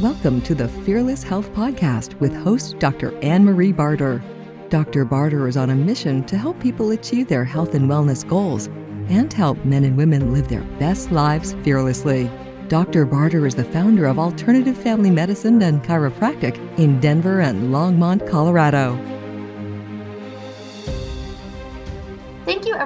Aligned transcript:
Welcome 0.00 0.42
to 0.42 0.56
the 0.56 0.66
Fearless 0.66 1.22
Health 1.22 1.52
Podcast 1.52 2.18
with 2.18 2.34
host 2.34 2.80
Dr. 2.80 3.16
Anne 3.20 3.44
Marie 3.44 3.70
Barter. 3.70 4.20
Dr. 4.68 5.04
Barter 5.04 5.46
is 5.46 5.56
on 5.56 5.70
a 5.70 5.74
mission 5.76 6.24
to 6.24 6.36
help 6.36 6.58
people 6.58 6.90
achieve 6.90 7.28
their 7.28 7.44
health 7.44 7.76
and 7.76 7.88
wellness 7.88 8.28
goals 8.28 8.66
and 9.08 9.32
help 9.32 9.64
men 9.64 9.84
and 9.84 9.96
women 9.96 10.32
live 10.32 10.48
their 10.48 10.64
best 10.80 11.12
lives 11.12 11.54
fearlessly. 11.62 12.28
Dr. 12.66 13.06
Barter 13.06 13.46
is 13.46 13.54
the 13.54 13.64
founder 13.64 14.06
of 14.06 14.18
Alternative 14.18 14.76
Family 14.76 15.10
Medicine 15.10 15.62
and 15.62 15.80
Chiropractic 15.84 16.56
in 16.76 16.98
Denver 16.98 17.40
and 17.40 17.72
Longmont, 17.72 18.28
Colorado. 18.28 19.13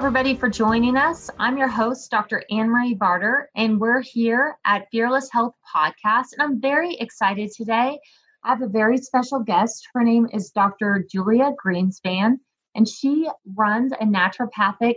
Everybody, 0.09 0.33
for 0.33 0.49
joining 0.49 0.97
us. 0.97 1.29
I'm 1.37 1.55
your 1.55 1.67
host, 1.67 2.09
Dr. 2.09 2.43
Anne 2.49 2.71
Marie 2.71 2.95
Barter, 2.95 3.47
and 3.55 3.79
we're 3.79 4.01
here 4.01 4.57
at 4.65 4.87
Fearless 4.91 5.29
Health 5.31 5.53
Podcast. 5.71 6.33
And 6.33 6.41
I'm 6.41 6.59
very 6.59 6.95
excited 6.95 7.51
today. 7.55 7.99
I 8.43 8.49
have 8.49 8.63
a 8.63 8.67
very 8.67 8.97
special 8.97 9.39
guest. 9.41 9.87
Her 9.93 10.03
name 10.03 10.27
is 10.33 10.49
Dr. 10.49 11.05
Julia 11.11 11.53
Greenspan, 11.63 12.39
and 12.73 12.87
she 12.87 13.29
runs 13.55 13.91
a 13.91 14.03
naturopathic 14.03 14.95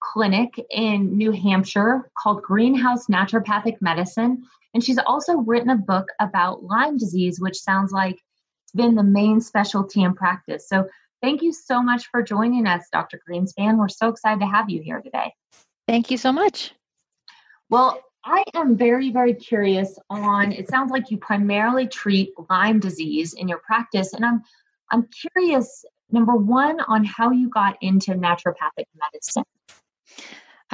clinic 0.00 0.50
in 0.70 1.16
New 1.16 1.32
Hampshire 1.32 2.08
called 2.16 2.42
Greenhouse 2.42 3.08
Naturopathic 3.08 3.78
Medicine. 3.80 4.44
And 4.74 4.84
she's 4.84 4.98
also 4.98 5.38
written 5.38 5.70
a 5.70 5.76
book 5.76 6.06
about 6.20 6.62
Lyme 6.62 6.98
disease, 6.98 7.40
which 7.40 7.58
sounds 7.58 7.90
like 7.90 8.20
it's 8.62 8.72
been 8.76 8.94
the 8.94 9.02
main 9.02 9.40
specialty 9.40 10.04
in 10.04 10.14
practice. 10.14 10.68
So 10.68 10.88
Thank 11.22 11.40
you 11.40 11.52
so 11.52 11.80
much 11.80 12.08
for 12.10 12.20
joining 12.20 12.66
us, 12.66 12.88
Dr. 12.92 13.20
Greenspan. 13.28 13.78
We're 13.78 13.88
so 13.88 14.08
excited 14.08 14.40
to 14.40 14.46
have 14.46 14.68
you 14.68 14.82
here 14.82 15.00
today. 15.00 15.32
Thank 15.86 16.10
you 16.10 16.16
so 16.16 16.32
much. 16.32 16.72
Well, 17.70 18.02
I 18.24 18.44
am 18.54 18.76
very, 18.76 19.10
very 19.10 19.34
curious 19.34 19.98
on 20.10 20.52
it 20.52 20.68
sounds 20.68 20.90
like 20.90 21.10
you 21.10 21.18
primarily 21.18 21.86
treat 21.86 22.32
Lyme 22.50 22.80
disease 22.80 23.34
in 23.34 23.48
your 23.48 23.58
practice. 23.58 24.12
And 24.12 24.24
I'm 24.24 24.42
I'm 24.90 25.08
curious, 25.32 25.84
number 26.10 26.36
one, 26.36 26.80
on 26.80 27.04
how 27.04 27.30
you 27.30 27.48
got 27.48 27.76
into 27.80 28.12
naturopathic 28.12 28.84
medicine. 28.94 29.44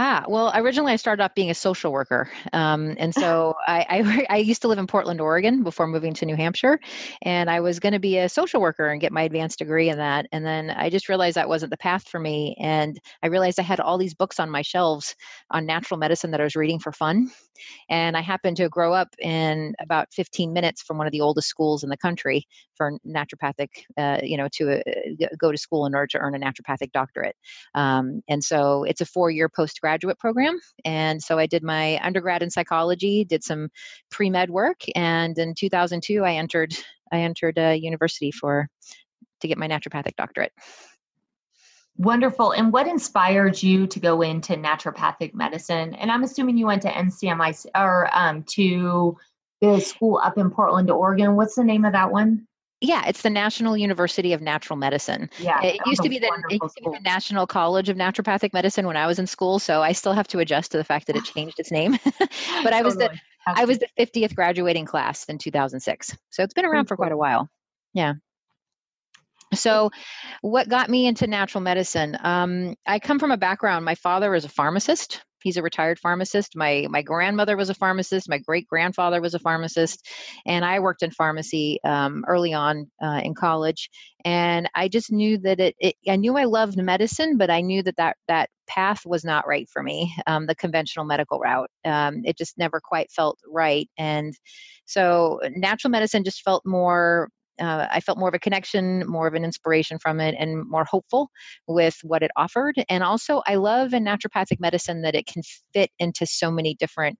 Ah, 0.00 0.24
well, 0.28 0.52
originally 0.54 0.92
I 0.92 0.96
started 0.96 1.24
off 1.24 1.34
being 1.34 1.50
a 1.50 1.54
social 1.54 1.90
worker. 1.90 2.30
Um, 2.52 2.94
and 2.98 3.12
so 3.12 3.56
I, 3.66 3.84
I, 3.90 4.26
I, 4.30 4.36
used 4.36 4.62
to 4.62 4.68
live 4.68 4.78
in 4.78 4.86
Portland, 4.86 5.20
Oregon 5.20 5.64
before 5.64 5.88
moving 5.88 6.14
to 6.14 6.24
New 6.24 6.36
Hampshire. 6.36 6.78
And 7.22 7.50
I 7.50 7.58
was 7.58 7.80
going 7.80 7.94
to 7.94 7.98
be 7.98 8.16
a 8.16 8.28
social 8.28 8.60
worker 8.60 8.86
and 8.86 9.00
get 9.00 9.10
my 9.10 9.22
advanced 9.22 9.58
degree 9.58 9.88
in 9.88 9.98
that. 9.98 10.26
And 10.30 10.46
then 10.46 10.70
I 10.70 10.88
just 10.88 11.08
realized 11.08 11.36
that 11.36 11.48
wasn't 11.48 11.70
the 11.70 11.76
path 11.78 12.06
for 12.06 12.20
me. 12.20 12.56
And 12.60 12.96
I 13.24 13.26
realized 13.26 13.58
I 13.58 13.64
had 13.64 13.80
all 13.80 13.98
these 13.98 14.14
books 14.14 14.38
on 14.38 14.48
my 14.50 14.62
shelves 14.62 15.16
on 15.50 15.66
natural 15.66 15.98
medicine 15.98 16.30
that 16.30 16.40
I 16.40 16.44
was 16.44 16.54
reading 16.54 16.78
for 16.78 16.92
fun. 16.92 17.32
And 17.90 18.16
I 18.16 18.20
happened 18.20 18.56
to 18.58 18.68
grow 18.68 18.92
up 18.94 19.08
in 19.18 19.74
about 19.80 20.06
15 20.12 20.52
minutes 20.52 20.80
from 20.80 20.96
one 20.96 21.08
of 21.08 21.12
the 21.12 21.22
oldest 21.22 21.48
schools 21.48 21.82
in 21.82 21.90
the 21.90 21.96
country 21.96 22.46
for 22.76 22.92
naturopathic, 23.04 23.70
uh, 23.96 24.20
you 24.22 24.36
know, 24.36 24.46
to 24.52 24.78
uh, 24.78 25.26
go 25.40 25.50
to 25.50 25.58
school 25.58 25.86
in 25.86 25.94
order 25.96 26.06
to 26.06 26.18
earn 26.18 26.36
a 26.36 26.38
naturopathic 26.38 26.92
doctorate. 26.92 27.34
Um, 27.74 28.22
and 28.28 28.44
so 28.44 28.84
it's 28.84 29.00
a 29.00 29.06
four 29.06 29.32
year 29.32 29.48
postgraduate 29.48 29.87
graduate 29.88 30.18
program. 30.18 30.60
And 30.84 31.22
so 31.22 31.38
I 31.38 31.46
did 31.46 31.62
my 31.62 31.98
undergrad 32.02 32.42
in 32.42 32.50
psychology, 32.50 33.24
did 33.24 33.42
some 33.42 33.70
pre 34.10 34.28
med 34.28 34.50
work, 34.50 34.82
and 34.94 35.36
in 35.38 35.54
2002 35.54 36.24
I 36.24 36.34
entered 36.34 36.74
I 37.10 37.20
entered 37.20 37.56
a 37.56 37.74
university 37.74 38.30
for 38.30 38.68
to 39.40 39.48
get 39.48 39.56
my 39.56 39.66
naturopathic 39.66 40.16
doctorate. 40.16 40.52
Wonderful. 41.96 42.52
And 42.52 42.70
what 42.70 42.86
inspired 42.86 43.62
you 43.62 43.86
to 43.86 43.98
go 43.98 44.20
into 44.20 44.52
naturopathic 44.54 45.32
medicine? 45.32 45.94
And 45.94 46.12
I'm 46.12 46.22
assuming 46.22 46.58
you 46.58 46.66
went 46.66 46.82
to 46.82 46.90
NCMI 46.90 47.66
or 47.74 48.10
um, 48.12 48.44
to 48.50 49.16
the 49.62 49.80
school 49.80 50.20
up 50.22 50.36
in 50.36 50.50
Portland, 50.50 50.90
Oregon. 50.90 51.34
What's 51.34 51.54
the 51.54 51.64
name 51.64 51.86
of 51.86 51.94
that 51.94 52.12
one? 52.12 52.46
Yeah, 52.80 53.04
it's 53.06 53.22
the 53.22 53.30
National 53.30 53.76
University 53.76 54.32
of 54.32 54.40
Natural 54.40 54.76
Medicine. 54.76 55.28
Yeah, 55.40 55.60
it 55.62 55.80
used 55.86 56.02
to 56.02 56.08
be 56.08 56.18
the 56.20 56.30
it 56.48 56.62
used 56.62 56.76
to 56.76 56.90
be 56.90 56.96
the 56.96 57.02
National 57.02 57.46
College 57.46 57.88
of 57.88 57.96
Naturopathic 57.96 58.52
Medicine 58.52 58.86
when 58.86 58.96
I 58.96 59.06
was 59.06 59.18
in 59.18 59.26
school, 59.26 59.58
so 59.58 59.82
I 59.82 59.92
still 59.92 60.12
have 60.12 60.28
to 60.28 60.38
adjust 60.38 60.70
to 60.72 60.78
the 60.78 60.84
fact 60.84 61.08
that 61.08 61.16
it 61.16 61.24
changed 61.24 61.58
its 61.58 61.72
name. 61.72 61.98
but 62.62 62.72
I 62.72 62.82
was 62.82 62.96
the 62.96 63.10
I 63.46 63.64
was 63.64 63.78
the 63.78 63.88
50th 63.98 64.34
graduating 64.34 64.84
class 64.84 65.24
in 65.24 65.38
2006. 65.38 66.16
So 66.30 66.42
it's 66.42 66.54
been 66.54 66.66
around 66.66 66.86
for 66.86 66.96
quite 66.96 67.12
a 67.12 67.16
while. 67.16 67.48
Yeah. 67.94 68.14
So, 69.54 69.90
what 70.42 70.68
got 70.68 70.90
me 70.90 71.06
into 71.06 71.26
natural 71.26 71.62
medicine? 71.62 72.18
Um, 72.22 72.76
I 72.86 72.98
come 72.98 73.18
from 73.18 73.30
a 73.30 73.36
background. 73.36 73.84
My 73.84 73.94
father 73.94 74.30
was 74.30 74.44
a 74.44 74.48
pharmacist. 74.48 75.22
He's 75.42 75.56
a 75.56 75.62
retired 75.62 75.98
pharmacist. 75.98 76.56
My 76.56 76.86
my 76.90 77.02
grandmother 77.02 77.56
was 77.56 77.70
a 77.70 77.74
pharmacist. 77.74 78.28
My 78.28 78.38
great 78.38 78.66
grandfather 78.66 79.20
was 79.20 79.34
a 79.34 79.38
pharmacist, 79.38 80.06
and 80.46 80.64
I 80.64 80.80
worked 80.80 81.02
in 81.02 81.10
pharmacy 81.10 81.78
um, 81.84 82.24
early 82.26 82.52
on 82.52 82.90
uh, 83.02 83.20
in 83.22 83.34
college. 83.34 83.90
And 84.24 84.68
I 84.74 84.88
just 84.88 85.12
knew 85.12 85.38
that 85.38 85.60
it, 85.60 85.76
it, 85.78 85.94
I 86.08 86.16
knew 86.16 86.36
I 86.36 86.44
loved 86.44 86.76
medicine, 86.76 87.36
but 87.38 87.50
I 87.50 87.60
knew 87.60 87.82
that 87.84 87.96
that 87.96 88.16
that 88.26 88.50
path 88.66 89.06
was 89.06 89.24
not 89.24 89.46
right 89.46 89.68
for 89.68 89.82
me. 89.82 90.14
Um, 90.26 90.46
the 90.46 90.54
conventional 90.54 91.04
medical 91.04 91.38
route. 91.38 91.70
Um, 91.84 92.22
it 92.24 92.36
just 92.36 92.58
never 92.58 92.80
quite 92.80 93.10
felt 93.10 93.38
right, 93.46 93.88
and 93.96 94.34
so 94.86 95.40
natural 95.54 95.90
medicine 95.90 96.24
just 96.24 96.42
felt 96.42 96.64
more 96.66 97.28
uh, 97.60 97.86
I 97.90 98.00
felt 98.00 98.18
more 98.18 98.28
of 98.28 98.34
a 98.34 98.38
connection, 98.38 99.04
more 99.06 99.26
of 99.26 99.34
an 99.34 99.44
inspiration 99.44 99.98
from 99.98 100.20
it, 100.20 100.34
and 100.38 100.68
more 100.68 100.84
hopeful 100.84 101.30
with 101.66 101.98
what 102.02 102.22
it 102.22 102.30
offered. 102.36 102.76
And 102.88 103.02
also, 103.02 103.42
I 103.46 103.56
love 103.56 103.92
in 103.94 104.04
naturopathic 104.04 104.60
medicine 104.60 105.02
that 105.02 105.14
it 105.14 105.26
can 105.26 105.42
fit 105.72 105.90
into 105.98 106.26
so 106.26 106.50
many 106.50 106.74
different 106.74 107.18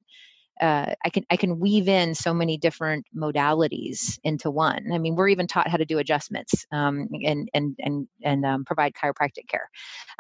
uh, 0.60 0.94
I 1.04 1.10
can 1.10 1.24
I 1.30 1.36
can 1.36 1.58
weave 1.58 1.88
in 1.88 2.14
so 2.14 2.34
many 2.34 2.56
different 2.56 3.06
modalities 3.16 4.18
into 4.24 4.50
one. 4.50 4.90
I 4.92 4.98
mean, 4.98 5.14
we're 5.14 5.28
even 5.28 5.46
taught 5.46 5.68
how 5.68 5.76
to 5.76 5.84
do 5.84 5.98
adjustments 5.98 6.66
um, 6.72 7.08
and 7.24 7.48
and 7.54 7.76
and 7.78 8.08
and 8.22 8.44
um, 8.44 8.64
provide 8.64 8.94
chiropractic 8.94 9.48
care. 9.48 9.70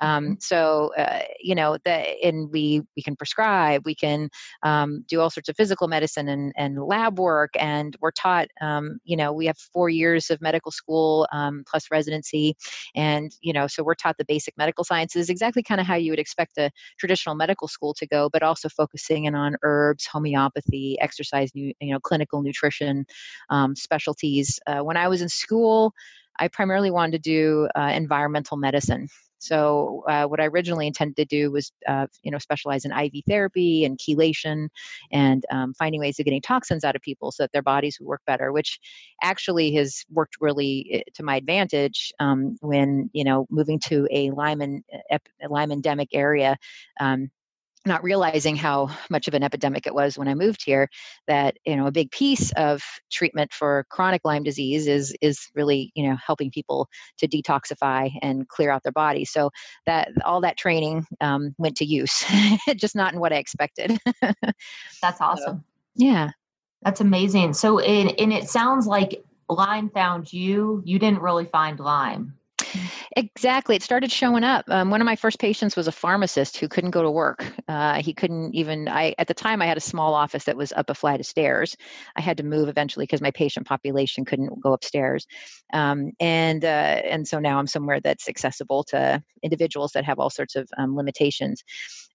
Um, 0.00 0.24
mm-hmm. 0.24 0.32
so 0.40 0.92
uh, 0.96 1.22
you 1.40 1.54
know, 1.54 1.78
the, 1.84 1.90
and 2.24 2.50
we 2.50 2.82
we 2.96 3.02
can 3.02 3.16
prescribe, 3.16 3.82
we 3.84 3.94
can 3.94 4.30
um, 4.62 5.04
do 5.08 5.20
all 5.20 5.30
sorts 5.30 5.48
of 5.48 5.56
physical 5.56 5.88
medicine 5.88 6.28
and 6.28 6.52
and 6.56 6.82
lab 6.82 7.18
work, 7.18 7.50
and 7.58 7.96
we're 8.00 8.12
taught. 8.12 8.48
Um, 8.60 8.98
you 9.04 9.16
know, 9.16 9.32
we 9.32 9.46
have 9.46 9.58
four 9.58 9.88
years 9.88 10.30
of 10.30 10.40
medical 10.40 10.70
school 10.70 11.26
um, 11.32 11.64
plus 11.68 11.90
residency, 11.90 12.54
and 12.94 13.32
you 13.40 13.52
know, 13.52 13.66
so 13.66 13.82
we're 13.82 13.94
taught 13.94 14.18
the 14.18 14.24
basic 14.24 14.56
medical 14.56 14.84
sciences, 14.84 15.30
exactly 15.30 15.62
kind 15.62 15.80
of 15.80 15.86
how 15.86 15.96
you 15.96 16.12
would 16.12 16.20
expect 16.20 16.58
a 16.58 16.70
traditional 16.98 17.34
medical 17.34 17.68
school 17.68 17.92
to 17.94 18.06
go, 18.06 18.28
but 18.32 18.42
also 18.42 18.68
focusing 18.68 19.24
in 19.24 19.34
on 19.34 19.56
herbs, 19.62 20.06
homeopathy 20.06 20.27
homeopathy, 20.34 20.98
exercise, 21.00 21.50
you 21.54 21.74
know, 21.82 22.00
clinical 22.00 22.42
nutrition 22.42 23.06
um, 23.50 23.74
specialties. 23.74 24.58
Uh, 24.66 24.80
when 24.80 24.96
I 24.96 25.08
was 25.08 25.22
in 25.22 25.28
school, 25.28 25.92
I 26.38 26.48
primarily 26.48 26.90
wanted 26.90 27.12
to 27.12 27.18
do 27.18 27.68
uh, 27.74 27.92
environmental 27.94 28.56
medicine. 28.56 29.08
So 29.40 30.02
uh, 30.08 30.24
what 30.24 30.40
I 30.40 30.46
originally 30.46 30.86
intended 30.86 31.16
to 31.16 31.24
do 31.24 31.52
was, 31.52 31.72
uh, 31.86 32.06
you 32.22 32.30
know, 32.30 32.38
specialize 32.38 32.84
in 32.84 32.92
IV 32.92 33.22
therapy 33.28 33.84
and 33.84 33.98
chelation, 33.98 34.68
and 35.12 35.44
um, 35.50 35.74
finding 35.74 36.00
ways 36.00 36.18
of 36.18 36.24
getting 36.24 36.42
toxins 36.42 36.84
out 36.84 36.96
of 36.96 37.02
people 37.02 37.30
so 37.30 37.44
that 37.44 37.52
their 37.52 37.62
bodies 37.62 37.98
would 38.00 38.08
work 38.08 38.22
better. 38.26 38.52
Which 38.52 38.80
actually 39.22 39.72
has 39.74 40.04
worked 40.10 40.36
really 40.40 40.88
eh, 40.92 41.10
to 41.14 41.22
my 41.22 41.36
advantage 41.36 42.12
um, 42.18 42.56
when 42.62 43.10
you 43.12 43.24
know 43.24 43.46
moving 43.48 43.78
to 43.80 44.08
a 44.10 44.30
Lyme, 44.30 44.82
ep- 45.10 45.28
Lyme 45.48 45.70
endemic 45.70 46.08
area. 46.12 46.56
Um, 47.00 47.30
not 47.86 48.02
realizing 48.02 48.56
how 48.56 48.90
much 49.10 49.28
of 49.28 49.34
an 49.34 49.42
epidemic 49.42 49.86
it 49.86 49.94
was 49.94 50.18
when 50.18 50.28
I 50.28 50.34
moved 50.34 50.62
here 50.64 50.88
that 51.26 51.56
you 51.64 51.76
know 51.76 51.86
a 51.86 51.92
big 51.92 52.10
piece 52.10 52.52
of 52.52 52.82
treatment 53.10 53.52
for 53.52 53.86
chronic 53.90 54.22
Lyme 54.24 54.42
disease 54.42 54.86
is 54.86 55.14
is 55.20 55.48
really 55.54 55.92
you 55.94 56.08
know 56.08 56.16
helping 56.24 56.50
people 56.50 56.88
to 57.18 57.28
detoxify 57.28 58.10
and 58.22 58.48
clear 58.48 58.70
out 58.70 58.82
their 58.82 58.92
body. 58.92 59.24
So 59.24 59.50
that 59.86 60.10
all 60.24 60.40
that 60.40 60.56
training 60.56 61.06
um, 61.20 61.54
went 61.58 61.76
to 61.76 61.84
use 61.84 62.24
just 62.76 62.96
not 62.96 63.12
in 63.12 63.20
what 63.20 63.32
I 63.32 63.36
expected. 63.36 63.98
That's 65.02 65.20
awesome. 65.20 65.58
so, 65.58 65.64
yeah. 65.96 66.30
That's 66.82 67.00
amazing. 67.00 67.54
So 67.54 67.78
it, 67.78 68.14
and 68.20 68.32
it 68.32 68.48
sounds 68.48 68.86
like 68.86 69.24
Lyme 69.48 69.90
found 69.90 70.32
you. 70.32 70.82
You 70.84 70.98
didn't 70.98 71.20
really 71.20 71.46
find 71.46 71.80
Lyme 71.80 72.37
Exactly. 73.16 73.76
It 73.76 73.82
started 73.82 74.10
showing 74.10 74.44
up. 74.44 74.64
Um, 74.68 74.90
one 74.90 75.00
of 75.00 75.04
my 75.04 75.16
first 75.16 75.38
patients 75.38 75.76
was 75.76 75.88
a 75.88 75.92
pharmacist 75.92 76.56
who 76.58 76.68
couldn't 76.68 76.90
go 76.90 77.02
to 77.02 77.10
work. 77.10 77.44
Uh, 77.66 78.00
he 78.02 78.12
couldn't 78.12 78.54
even, 78.54 78.88
I, 78.88 79.14
at 79.18 79.26
the 79.28 79.34
time, 79.34 79.62
I 79.62 79.66
had 79.66 79.76
a 79.76 79.80
small 79.80 80.14
office 80.14 80.44
that 80.44 80.56
was 80.56 80.72
up 80.72 80.90
a 80.90 80.94
flight 80.94 81.20
of 81.20 81.26
stairs. 81.26 81.76
I 82.16 82.20
had 82.20 82.36
to 82.38 82.42
move 82.42 82.68
eventually 82.68 83.04
because 83.04 83.20
my 83.20 83.30
patient 83.30 83.66
population 83.66 84.24
couldn't 84.24 84.60
go 84.60 84.72
upstairs. 84.72 85.26
Um, 85.72 86.12
and, 86.20 86.64
uh, 86.64 86.68
and 87.04 87.26
so 87.26 87.38
now 87.38 87.58
I'm 87.58 87.66
somewhere 87.66 88.00
that's 88.00 88.28
accessible 88.28 88.84
to 88.84 89.22
individuals 89.42 89.92
that 89.92 90.04
have 90.04 90.18
all 90.18 90.30
sorts 90.30 90.56
of 90.56 90.68
um, 90.76 90.96
limitations. 90.96 91.62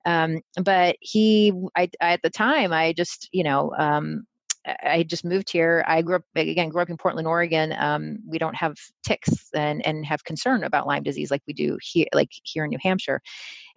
Um, 0.06 0.40
but 0.64 0.98
he, 1.00 1.54
I, 1.76 1.90
I, 2.02 2.14
at 2.14 2.22
the 2.22 2.30
time, 2.30 2.74
I 2.74 2.94
just, 2.94 3.30
you 3.32 3.44
know, 3.44 3.74
um, 3.78 4.26
I 4.66 5.04
just 5.04 5.26
moved 5.26 5.52
here. 5.52 5.84
I 5.88 6.02
grew 6.02 6.16
up 6.18 6.24
again, 6.36 6.70
grew 6.70 6.82
up 6.82 6.90
in 6.90 6.98
Portland, 6.98 7.28
Oregon. 7.28 7.74
Um, 7.78 8.20
we 8.28 8.38
don't 8.38 8.56
have 8.56 8.78
ticks 9.06 9.50
and 9.54 9.86
and 9.86 10.06
have 10.06 10.24
concern 10.24 10.64
about 10.64 10.88
Lyme 10.88 11.04
disease 11.04 11.32
like 11.32 11.44
we 11.48 11.54
do 11.54 11.78
here, 11.82 12.08
like 12.14 12.32
here 12.44 12.64
in 12.64 12.70
New 12.70 12.80
Hampshire. 12.82 13.22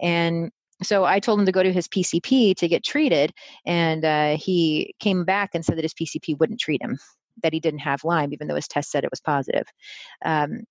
And 0.01 0.51
so 0.83 1.05
I 1.05 1.21
told 1.21 1.41
him 1.41 1.47
to 1.47 1.53
go 1.53 1.63
to 1.63 1.73
his 1.73 1.89
PCP 1.89 2.55
to 2.57 2.69
get 2.69 2.85
treated, 2.85 3.33
and 3.65 4.05
uh, 4.05 4.37
he 4.37 4.95
came 5.01 5.25
back 5.25 5.51
and 5.55 5.65
said 5.65 5.77
that 5.79 5.85
his 5.85 5.95
PCP 5.95 6.39
wouldn't 6.39 6.61
treat 6.61 6.83
him. 6.83 6.99
that 7.43 7.53
he 7.53 7.61
didn't 7.61 7.81
have 7.81 8.05
Lyme, 8.05 8.33
even 8.33 8.49
though 8.49 8.55
his 8.55 8.69
test 8.69 8.91
said 8.91 9.05
it 9.05 9.11
was 9.11 9.21
positive. 9.21 9.67
Um, 10.25 10.65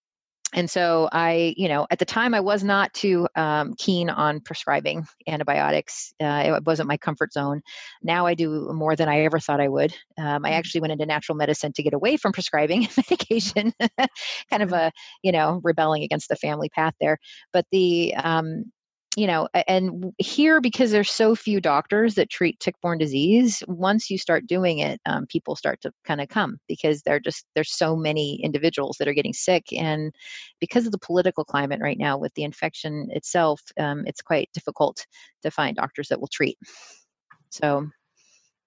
and 0.56 0.70
so 0.70 1.10
I, 1.12 1.54
you 1.58 1.68
know, 1.68 1.86
at 1.92 2.00
the 2.00 2.06
time 2.06 2.34
I 2.34 2.40
was 2.40 2.64
not 2.64 2.94
too 2.94 3.28
um, 3.36 3.74
keen 3.78 4.10
on 4.10 4.40
prescribing 4.40 5.06
antibiotics. 5.28 6.14
Uh, 6.20 6.56
it 6.56 6.66
wasn't 6.66 6.88
my 6.88 6.96
comfort 6.96 7.34
zone. 7.34 7.62
Now 8.02 8.26
I 8.26 8.36
do 8.36 8.72
more 8.74 8.96
than 8.96 9.10
I 9.10 9.26
ever 9.26 9.38
thought 9.38 9.60
I 9.60 9.68
would. 9.68 9.94
Um, 10.18 10.46
I 10.46 10.52
mm. 10.52 10.54
actually 10.54 10.80
went 10.80 10.94
into 10.94 11.06
natural 11.06 11.36
medicine 11.36 11.74
to 11.74 11.84
get 11.84 11.94
away 11.94 12.16
from 12.16 12.32
prescribing 12.32 12.88
medication, 12.98 13.74
kind 14.50 14.64
of 14.64 14.72
a, 14.72 14.94
you 15.24 15.34
know, 15.34 15.60
rebelling 15.62 16.04
against 16.04 16.30
the 16.30 16.38
family 16.38 16.70
path 16.70 16.94
there. 17.02 17.18
But 17.52 17.66
the, 17.74 18.16
um, 18.16 18.72
you 19.16 19.28
know, 19.28 19.48
and 19.68 20.14
here 20.18 20.60
because 20.60 20.92
there's 20.92 21.10
so 21.10 21.36
few 21.36 21.62
doctors 21.62 22.16
that 22.16 22.30
treat 22.30 22.60
tick-borne 22.60 22.98
disease, 22.98 23.64
once 23.68 24.10
you 24.10 24.18
start 24.18 24.46
doing 24.46 24.80
it, 24.80 25.00
um, 25.06 25.26
people 25.28 25.56
start 25.56 25.80
to 25.82 25.92
kind 26.04 26.20
of 26.20 26.28
come 26.28 26.58
because 26.68 27.02
they're 27.02 27.20
just 27.20 27.46
there's 27.56 27.72
so 27.72 27.96
many 27.96 28.42
individuals 28.44 28.98
that 28.98 29.08
are 29.08 29.14
getting 29.14 29.34
sick, 29.34 29.72
and 29.72 30.14
because 30.60 30.86
of 30.86 30.92
the 30.92 30.98
political 30.98 31.46
climate 31.46 31.80
right 31.82 31.98
now 31.98 32.18
with 32.18 32.34
the 32.34 32.44
infection 32.44 33.08
itself, 33.12 33.62
um, 33.78 34.04
it's 34.06 34.22
quite 34.22 34.50
difficult 34.54 35.06
to 35.44 35.52
find 35.52 35.78
doctors 35.78 36.10
that 36.10 36.20
will 36.20 36.28
treat. 36.28 36.58
So. 37.50 37.88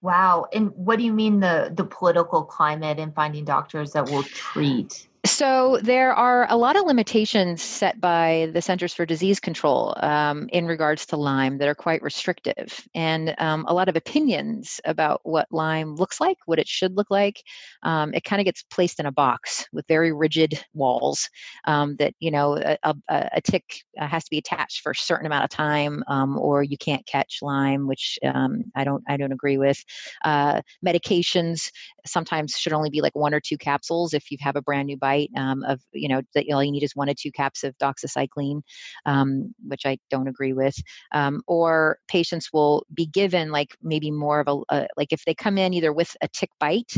Wow. 0.00 0.46
And 0.52 0.70
what 0.76 0.96
do 0.98 1.04
you 1.04 1.12
mean 1.12 1.40
the 1.40 1.72
the 1.74 1.84
political 1.84 2.44
climate 2.44 3.00
and 3.00 3.12
finding 3.12 3.44
doctors 3.44 3.92
that 3.92 4.08
will 4.08 4.22
treat? 4.22 5.07
So 5.28 5.78
there 5.82 6.14
are 6.14 6.46
a 6.48 6.56
lot 6.56 6.76
of 6.76 6.86
limitations 6.86 7.62
set 7.62 8.00
by 8.00 8.48
the 8.54 8.62
Centers 8.62 8.94
for 8.94 9.04
Disease 9.04 9.38
Control 9.38 9.94
um, 9.98 10.48
in 10.52 10.66
regards 10.66 11.04
to 11.06 11.18
Lyme 11.18 11.58
that 11.58 11.68
are 11.68 11.74
quite 11.74 12.00
restrictive, 12.02 12.88
and 12.94 13.34
um, 13.38 13.66
a 13.68 13.74
lot 13.74 13.90
of 13.90 13.94
opinions 13.94 14.80
about 14.86 15.20
what 15.24 15.46
Lyme 15.50 15.96
looks 15.96 16.18
like, 16.18 16.38
what 16.46 16.58
it 16.58 16.66
should 16.66 16.96
look 16.96 17.10
like. 17.10 17.42
Um, 17.82 18.14
it 18.14 18.24
kind 18.24 18.40
of 18.40 18.46
gets 18.46 18.62
placed 18.62 19.00
in 19.00 19.06
a 19.06 19.12
box 19.12 19.66
with 19.70 19.86
very 19.86 20.12
rigid 20.12 20.64
walls 20.72 21.28
um, 21.66 21.96
that 21.96 22.14
you 22.20 22.30
know 22.30 22.56
a, 22.56 22.78
a, 22.82 22.96
a, 23.10 23.40
tick 23.42 23.82
uh, 24.00 24.08
has 24.08 24.24
to 24.24 24.30
be 24.30 24.38
attached 24.38 24.80
for 24.80 24.92
a 24.92 24.96
certain 24.96 25.26
amount 25.26 25.44
of 25.44 25.50
time, 25.50 26.02
um, 26.08 26.38
or 26.38 26.62
you 26.62 26.78
can't 26.78 27.06
catch 27.06 27.38
Lyme, 27.42 27.86
which 27.86 28.18
um, 28.24 28.64
I 28.74 28.82
don't 28.82 29.04
I 29.06 29.18
don't 29.18 29.32
agree 29.32 29.58
with. 29.58 29.84
Uh, 30.24 30.62
medications 30.84 31.70
sometimes 32.06 32.56
should 32.56 32.72
only 32.72 32.88
be 32.88 33.02
like 33.02 33.14
one 33.14 33.34
or 33.34 33.40
two 33.40 33.58
capsules 33.58 34.14
if 34.14 34.30
you 34.30 34.38
have 34.40 34.56
a 34.56 34.62
brand 34.62 34.86
new 34.86 34.96
bite 34.96 35.17
um, 35.36 35.62
of 35.64 35.80
you 35.92 36.08
know 36.08 36.22
that 36.34 36.46
all 36.52 36.62
you 36.62 36.72
need 36.72 36.82
is 36.82 36.96
one 36.96 37.08
or 37.08 37.14
two 37.14 37.32
caps 37.32 37.64
of 37.64 37.76
doxycycline 37.78 38.60
um, 39.06 39.54
which 39.66 39.86
i 39.86 39.96
don't 40.10 40.28
agree 40.28 40.52
with 40.52 40.76
um, 41.12 41.42
or 41.46 41.98
patients 42.08 42.50
will 42.52 42.84
be 42.94 43.06
given 43.06 43.50
like 43.50 43.76
maybe 43.82 44.10
more 44.10 44.40
of 44.40 44.48
a, 44.48 44.74
a, 44.74 44.86
like 44.96 45.12
if 45.12 45.24
they 45.24 45.34
come 45.34 45.58
in 45.58 45.74
either 45.74 45.92
with 45.92 46.16
a 46.22 46.28
tick 46.28 46.50
bite 46.60 46.92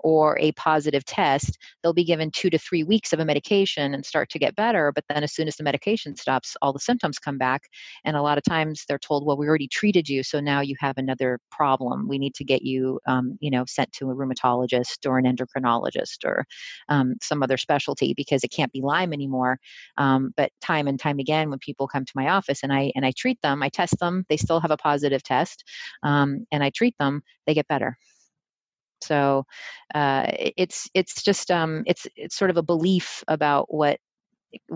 or 0.00 0.38
a 0.40 0.52
positive 0.52 1.04
test 1.04 1.58
they'll 1.82 1.92
be 1.92 2.04
given 2.04 2.30
two 2.30 2.50
to 2.50 2.58
three 2.58 2.84
weeks 2.84 3.12
of 3.12 3.20
a 3.20 3.24
medication 3.24 3.94
and 3.94 4.04
start 4.04 4.28
to 4.28 4.38
get 4.38 4.56
better 4.56 4.92
but 4.92 5.04
then 5.08 5.22
as 5.22 5.32
soon 5.32 5.48
as 5.48 5.56
the 5.56 5.64
medication 5.64 6.16
stops 6.16 6.56
all 6.62 6.72
the 6.72 6.78
symptoms 6.78 7.18
come 7.18 7.38
back 7.38 7.62
and 8.04 8.16
a 8.16 8.22
lot 8.22 8.38
of 8.38 8.44
times 8.44 8.84
they're 8.88 8.98
told 8.98 9.26
well 9.26 9.36
we 9.36 9.48
already 9.48 9.68
treated 9.68 10.08
you 10.08 10.22
so 10.22 10.40
now 10.40 10.60
you 10.60 10.74
have 10.80 10.98
another 10.98 11.38
problem. 11.50 12.08
We 12.08 12.18
need 12.18 12.34
to 12.34 12.44
get 12.44 12.62
you 12.62 13.00
um, 13.06 13.38
you 13.40 13.50
know 13.50 13.64
sent 13.66 13.92
to 13.94 14.10
a 14.10 14.14
rheumatologist 14.14 15.06
or 15.06 15.18
an 15.18 15.24
endocrinologist 15.24 16.24
or 16.24 16.44
um, 16.88 17.14
some 17.22 17.42
other 17.42 17.55
specialty 17.56 18.14
because 18.14 18.44
it 18.44 18.48
can't 18.48 18.72
be 18.72 18.82
Lyme 18.82 19.12
anymore. 19.12 19.58
Um, 19.98 20.32
but 20.36 20.50
time 20.60 20.86
and 20.86 20.98
time 20.98 21.18
again, 21.18 21.50
when 21.50 21.58
people 21.58 21.88
come 21.88 22.04
to 22.04 22.12
my 22.14 22.28
office 22.28 22.62
and 22.62 22.72
I 22.72 22.92
and 22.94 23.04
I 23.04 23.12
treat 23.16 23.40
them, 23.42 23.62
I 23.62 23.68
test 23.68 23.98
them, 23.98 24.24
they 24.28 24.36
still 24.36 24.60
have 24.60 24.70
a 24.70 24.76
positive 24.76 25.22
test, 25.22 25.64
um, 26.02 26.46
and 26.52 26.62
I 26.62 26.70
treat 26.70 26.94
them, 26.98 27.22
they 27.46 27.54
get 27.54 27.68
better. 27.68 27.96
So 29.02 29.44
uh, 29.94 30.26
it's 30.56 30.88
it's 30.94 31.22
just 31.22 31.50
um, 31.50 31.82
it's 31.86 32.06
it's 32.16 32.36
sort 32.36 32.50
of 32.50 32.56
a 32.56 32.62
belief 32.62 33.22
about 33.28 33.72
what 33.72 33.98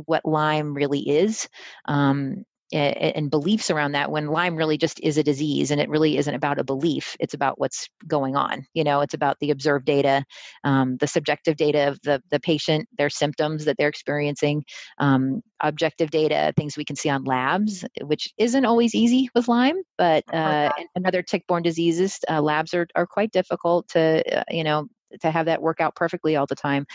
what 0.07 0.25
Lyme 0.25 0.75
really 0.75 1.09
is. 1.09 1.49
Um, 1.87 2.45
and 2.73 3.31
beliefs 3.31 3.71
around 3.71 3.93
that 3.93 4.11
when 4.11 4.29
lyme 4.29 4.57
really 4.57 4.79
just 4.79 5.01
is 5.01 5.19
a 5.19 5.23
disease 5.23 5.71
and 5.71 5.81
it 5.81 5.89
really 5.89 6.17
isn't 6.17 6.35
about 6.35 6.59
a 6.59 6.65
belief 6.65 7.17
it's 7.19 7.35
about 7.35 7.59
what's 7.59 7.89
going 8.07 8.37
on 8.37 8.65
you 8.75 8.85
know 8.85 9.01
it's 9.01 9.15
about 9.15 9.37
the 9.41 9.51
observed 9.51 9.85
data 9.85 10.25
um, 10.65 10.97
the 10.99 11.07
subjective 11.07 11.57
data 11.57 11.89
of 11.89 12.01
the, 12.03 12.23
the 12.31 12.41
patient 12.41 12.89
their 12.97 13.11
symptoms 13.11 13.65
that 13.65 13.77
they're 13.77 13.89
experiencing 13.89 14.65
um, 14.99 15.41
objective 15.61 16.11
data 16.11 16.53
things 16.57 16.77
we 16.77 16.85
can 16.85 16.97
see 16.97 17.09
on 17.09 17.25
labs 17.25 17.85
which 18.03 18.33
isn't 18.39 18.65
always 18.65 18.95
easy 18.95 19.29
with 19.35 19.49
lyme 19.49 19.83
but 19.99 20.23
uh, 20.33 20.71
and 20.95 21.07
other 21.07 21.23
tick-borne 21.23 21.63
diseases 21.63 22.19
uh, 22.31 22.41
labs 22.41 22.73
are, 22.75 22.87
are 22.95 23.07
quite 23.07 23.33
difficult 23.33 23.89
to 23.89 24.23
uh, 24.39 24.45
you 24.51 24.65
know 24.65 24.87
to 25.21 25.31
have 25.31 25.47
that 25.47 25.63
work 25.63 25.81
out 25.81 25.97
perfectly 25.97 26.37
all 26.37 26.47
the 26.47 26.55
time. 26.55 26.87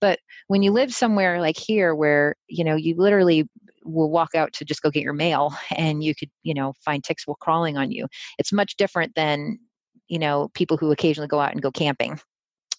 But 0.00 0.20
when 0.46 0.62
you 0.62 0.72
live 0.72 0.92
somewhere 0.92 1.40
like 1.40 1.58
here 1.58 1.94
where 1.94 2.36
you 2.48 2.64
know 2.64 2.76
you 2.76 2.94
literally 2.96 3.48
will 3.88 4.10
walk 4.10 4.34
out 4.34 4.52
to 4.54 4.64
just 4.64 4.82
go 4.82 4.90
get 4.90 5.02
your 5.02 5.12
mail 5.12 5.54
and 5.76 6.02
you 6.02 6.14
could 6.14 6.30
you 6.42 6.54
know 6.54 6.72
find 6.84 7.04
ticks 7.04 7.26
will 7.26 7.36
crawling 7.36 7.76
on 7.76 7.90
you. 7.90 8.06
It's 8.38 8.52
much 8.52 8.76
different 8.76 9.14
than 9.14 9.58
you 10.08 10.18
know 10.18 10.48
people 10.54 10.76
who 10.76 10.90
occasionally 10.90 11.28
go 11.28 11.40
out 11.40 11.52
and 11.52 11.62
go 11.62 11.70
camping. 11.70 12.20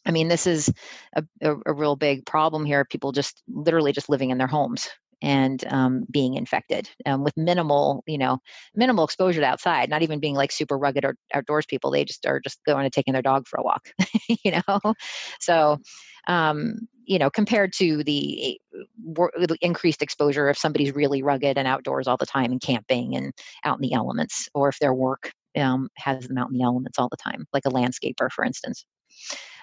I 0.05 0.11
mean 0.11 0.27
this 0.27 0.47
is 0.47 0.71
a, 1.15 1.23
a, 1.41 1.55
a 1.65 1.73
real 1.73 1.95
big 1.95 2.25
problem 2.25 2.65
here 2.65 2.85
people 2.85 3.11
just 3.11 3.43
literally 3.47 3.91
just 3.91 4.09
living 4.09 4.29
in 4.29 4.37
their 4.37 4.47
homes 4.47 4.89
and 5.21 5.65
um, 5.71 6.05
being 6.09 6.35
infected 6.35 6.89
um, 7.05 7.23
with 7.23 7.35
minimal, 7.35 8.03
you 8.07 8.17
know, 8.17 8.39
minimal 8.75 9.03
exposure 9.03 9.41
to 9.41 9.45
outside, 9.45 9.89
not 9.89 10.01
even 10.01 10.19
being 10.19 10.35
like 10.35 10.51
super 10.51 10.77
rugged 10.77 11.03
or 11.05 11.15
outdoors 11.33 11.65
people. 11.65 11.91
They 11.91 12.05
just 12.05 12.25
are 12.25 12.39
just 12.39 12.59
going 12.65 12.85
and 12.85 12.93
taking 12.93 13.13
their 13.13 13.21
dog 13.21 13.47
for 13.47 13.59
a 13.59 13.63
walk, 13.63 13.89
you 14.43 14.51
know? 14.51 14.93
So, 15.39 15.77
um, 16.27 16.87
you 17.05 17.17
know, 17.17 17.29
compared 17.29 17.73
to 17.73 18.03
the, 18.03 18.59
the 18.71 19.57
increased 19.61 20.01
exposure 20.01 20.49
if 20.49 20.57
somebody's 20.57 20.93
really 20.93 21.23
rugged 21.23 21.57
and 21.57 21.67
outdoors 21.67 22.07
all 22.07 22.17
the 22.17 22.25
time 22.25 22.51
and 22.51 22.61
camping 22.61 23.15
and 23.15 23.33
out 23.65 23.77
in 23.77 23.81
the 23.81 23.93
elements, 23.93 24.47
or 24.53 24.69
if 24.69 24.77
their 24.79 24.93
work 24.93 25.31
um, 25.57 25.89
has 25.95 26.27
them 26.27 26.37
out 26.37 26.49
in 26.49 26.57
the 26.57 26.63
elements 26.63 26.99
all 26.99 27.09
the 27.09 27.17
time, 27.17 27.45
like 27.51 27.65
a 27.65 27.71
landscaper, 27.71 28.29
for 28.31 28.45
instance. 28.45 28.85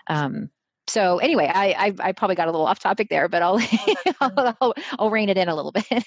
Um, 0.08 0.50
so 0.88 1.18
anyway, 1.18 1.50
I, 1.52 1.66
I, 1.72 1.94
I 2.08 2.12
probably 2.12 2.36
got 2.36 2.48
a 2.48 2.50
little 2.50 2.66
off 2.66 2.78
topic 2.78 3.08
there, 3.08 3.28
but 3.28 3.42
I'll 3.42 3.60
I'll, 4.20 4.54
I'll, 4.60 4.74
I'll 4.98 5.10
rein 5.10 5.28
it 5.28 5.36
in 5.36 5.48
a 5.48 5.54
little 5.54 5.72
bit. 5.72 6.04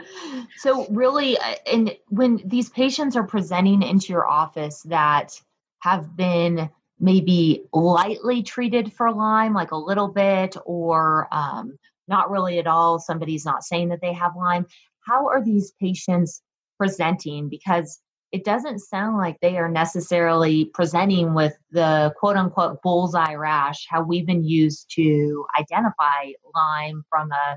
so 0.58 0.86
really, 0.90 1.38
uh, 1.38 1.54
and 1.70 1.96
when 2.08 2.40
these 2.44 2.70
patients 2.70 3.16
are 3.16 3.26
presenting 3.26 3.82
into 3.82 4.12
your 4.12 4.28
office 4.28 4.82
that 4.82 5.40
have 5.80 6.16
been 6.16 6.70
maybe 7.00 7.64
lightly 7.72 8.42
treated 8.42 8.92
for 8.92 9.12
Lyme, 9.12 9.54
like 9.54 9.72
a 9.72 9.76
little 9.76 10.08
bit, 10.08 10.56
or 10.64 11.26
um, 11.32 11.76
not 12.06 12.30
really 12.30 12.60
at 12.60 12.68
all. 12.68 13.00
Somebody's 13.00 13.44
not 13.44 13.64
saying 13.64 13.88
that 13.88 14.00
they 14.00 14.12
have 14.12 14.36
Lyme. 14.36 14.66
How 15.04 15.26
are 15.28 15.42
these 15.42 15.72
patients 15.80 16.42
presenting? 16.78 17.48
Because 17.48 18.00
it 18.32 18.44
doesn't 18.44 18.78
sound 18.78 19.18
like 19.18 19.38
they 19.40 19.58
are 19.58 19.70
necessarily 19.70 20.64
presenting 20.64 21.34
with 21.34 21.54
the 21.70 22.12
quote 22.16 22.36
unquote 22.36 22.80
bullseye 22.82 23.34
rash, 23.34 23.86
how 23.88 24.02
we've 24.02 24.26
been 24.26 24.44
used 24.44 24.90
to 24.94 25.44
identify 25.58 26.32
Lyme 26.54 27.04
from 27.10 27.30
a 27.30 27.56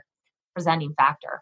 presenting 0.53 0.93
factor. 0.95 1.41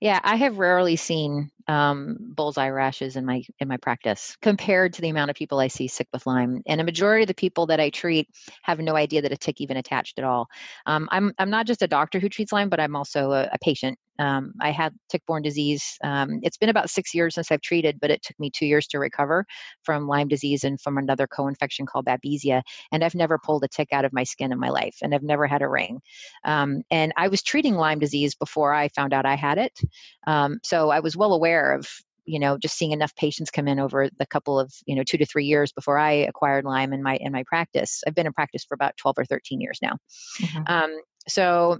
Yeah, 0.00 0.18
I 0.22 0.36
have 0.36 0.58
rarely 0.58 0.96
seen 0.96 1.50
um, 1.68 2.16
bullseye 2.20 2.70
rashes 2.70 3.16
in 3.16 3.26
my 3.26 3.42
in 3.58 3.68
my 3.68 3.76
practice 3.76 4.36
compared 4.40 4.94
to 4.94 5.02
the 5.02 5.10
amount 5.10 5.30
of 5.30 5.36
people 5.36 5.60
I 5.60 5.68
see 5.68 5.88
sick 5.88 6.08
with 6.12 6.26
Lyme. 6.26 6.62
And 6.66 6.80
a 6.80 6.84
majority 6.84 7.24
of 7.24 7.28
the 7.28 7.34
people 7.34 7.66
that 7.66 7.80
I 7.80 7.90
treat 7.90 8.28
have 8.62 8.78
no 8.78 8.96
idea 8.96 9.22
that 9.22 9.32
a 9.32 9.36
tick 9.36 9.60
even 9.60 9.76
attached 9.76 10.18
at 10.18 10.24
all. 10.24 10.48
Um, 10.86 11.06
I'm 11.12 11.34
I'm 11.38 11.50
not 11.50 11.66
just 11.66 11.82
a 11.82 11.88
doctor 11.88 12.18
who 12.18 12.30
treats 12.30 12.52
Lyme, 12.52 12.70
but 12.70 12.80
I'm 12.80 12.96
also 12.96 13.32
a, 13.32 13.50
a 13.52 13.58
patient. 13.60 13.98
Um, 14.18 14.52
I 14.60 14.70
had 14.70 14.94
tick-borne 15.08 15.42
disease. 15.42 15.96
Um, 16.04 16.40
it's 16.42 16.56
been 16.56 16.68
about 16.68 16.90
six 16.90 17.14
years 17.14 17.34
since 17.34 17.50
I've 17.50 17.60
treated, 17.60 17.98
but 18.00 18.10
it 18.10 18.22
took 18.22 18.38
me 18.38 18.50
two 18.50 18.66
years 18.66 18.86
to 18.88 18.98
recover 18.98 19.46
from 19.82 20.06
Lyme 20.06 20.28
disease 20.28 20.64
and 20.64 20.80
from 20.80 20.98
another 20.98 21.26
co-infection 21.26 21.86
called 21.86 22.06
Babesia. 22.06 22.62
And 22.92 23.02
I've 23.02 23.14
never 23.14 23.38
pulled 23.38 23.64
a 23.64 23.68
tick 23.68 23.88
out 23.92 24.04
of 24.04 24.12
my 24.12 24.24
skin 24.24 24.52
in 24.52 24.58
my 24.58 24.68
life, 24.68 24.96
and 25.02 25.14
I've 25.14 25.22
never 25.22 25.46
had 25.46 25.62
a 25.62 25.68
ring. 25.68 26.00
Um, 26.44 26.82
and 26.90 27.12
I 27.16 27.28
was 27.28 27.42
treating 27.42 27.76
Lyme 27.76 27.98
disease 27.98 28.34
before 28.34 28.74
I 28.74 28.88
found 28.88 29.12
out 29.12 29.26
I 29.26 29.36
had 29.36 29.58
it, 29.58 29.78
um, 30.26 30.58
so 30.62 30.90
I 30.90 31.00
was 31.00 31.16
well 31.16 31.32
aware 31.32 31.72
of 31.72 31.86
you 32.26 32.38
know 32.38 32.56
just 32.58 32.76
seeing 32.76 32.92
enough 32.92 33.14
patients 33.16 33.50
come 33.50 33.66
in 33.66 33.80
over 33.80 34.08
the 34.18 34.26
couple 34.26 34.58
of 34.58 34.72
you 34.86 34.94
know 34.94 35.02
two 35.02 35.18
to 35.18 35.26
three 35.26 35.44
years 35.44 35.72
before 35.72 35.98
i 35.98 36.12
acquired 36.12 36.64
lyme 36.64 36.92
in 36.92 37.02
my 37.02 37.16
in 37.16 37.32
my 37.32 37.42
practice 37.46 38.02
i've 38.06 38.14
been 38.14 38.26
in 38.26 38.32
practice 38.32 38.64
for 38.64 38.74
about 38.74 38.96
12 38.98 39.18
or 39.18 39.24
13 39.24 39.60
years 39.60 39.78
now 39.82 39.96
mm-hmm. 40.40 40.62
um, 40.66 40.94
so 41.26 41.78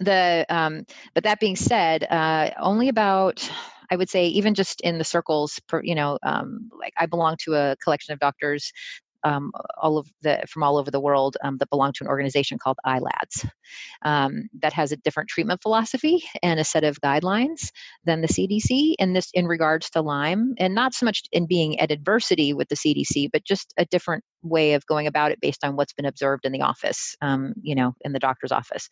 the 0.00 0.46
um, 0.48 0.84
but 1.14 1.24
that 1.24 1.40
being 1.40 1.56
said 1.56 2.04
uh, 2.10 2.50
only 2.60 2.88
about 2.88 3.48
I 3.90 3.96
would 3.96 4.10
say 4.10 4.26
even 4.26 4.54
just 4.54 4.80
in 4.80 4.98
the 4.98 5.04
circles, 5.04 5.60
you 5.82 5.94
know, 5.94 6.18
um, 6.24 6.70
like 6.78 6.92
I 6.98 7.06
belong 7.06 7.36
to 7.44 7.54
a 7.54 7.76
collection 7.82 8.12
of 8.12 8.18
doctors 8.18 8.72
um, 9.24 9.52
all 9.80 9.98
of 9.98 10.08
the 10.22 10.42
from 10.48 10.62
all 10.62 10.76
over 10.76 10.90
the 10.90 11.00
world 11.00 11.36
um, 11.42 11.58
that 11.58 11.70
belong 11.70 11.92
to 11.92 12.04
an 12.04 12.08
organization 12.08 12.58
called 12.58 12.76
ILADS 12.86 13.48
um, 14.02 14.48
that 14.60 14.72
has 14.72 14.92
a 14.92 14.96
different 14.96 15.28
treatment 15.28 15.60
philosophy 15.62 16.22
and 16.42 16.60
a 16.60 16.64
set 16.64 16.84
of 16.84 17.00
guidelines 17.00 17.70
than 18.04 18.20
the 18.20 18.28
CDC 18.28 18.94
in 18.98 19.12
this 19.12 19.30
in 19.34 19.46
regards 19.46 19.90
to 19.90 20.00
Lyme, 20.00 20.54
and 20.58 20.74
not 20.74 20.94
so 20.94 21.04
much 21.06 21.22
in 21.32 21.46
being 21.46 21.78
at 21.80 21.90
adversity 21.90 22.52
with 22.52 22.68
the 22.68 22.76
CDC, 22.76 23.30
but 23.32 23.44
just 23.44 23.72
a 23.76 23.84
different 23.86 24.24
way 24.42 24.74
of 24.74 24.86
going 24.86 25.06
about 25.06 25.32
it 25.32 25.40
based 25.40 25.64
on 25.64 25.76
what's 25.76 25.92
been 25.92 26.06
observed 26.06 26.44
in 26.44 26.52
the 26.52 26.62
office, 26.62 27.14
um, 27.22 27.54
you 27.62 27.74
know, 27.74 27.94
in 28.02 28.12
the 28.12 28.18
doctor's 28.18 28.52
office. 28.52 28.88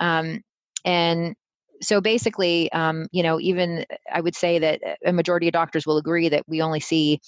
Um, 0.00 0.42
and 0.84 1.34
so 1.82 2.00
basically, 2.00 2.70
um, 2.72 3.06
you 3.12 3.22
know, 3.22 3.40
even 3.40 3.84
I 4.12 4.20
would 4.20 4.34
say 4.34 4.58
that 4.58 4.80
a 5.04 5.12
majority 5.12 5.48
of 5.48 5.52
doctors 5.52 5.86
will 5.86 5.98
agree 5.98 6.28
that 6.28 6.44
we 6.48 6.60
only 6.62 6.80
see, 6.80 7.20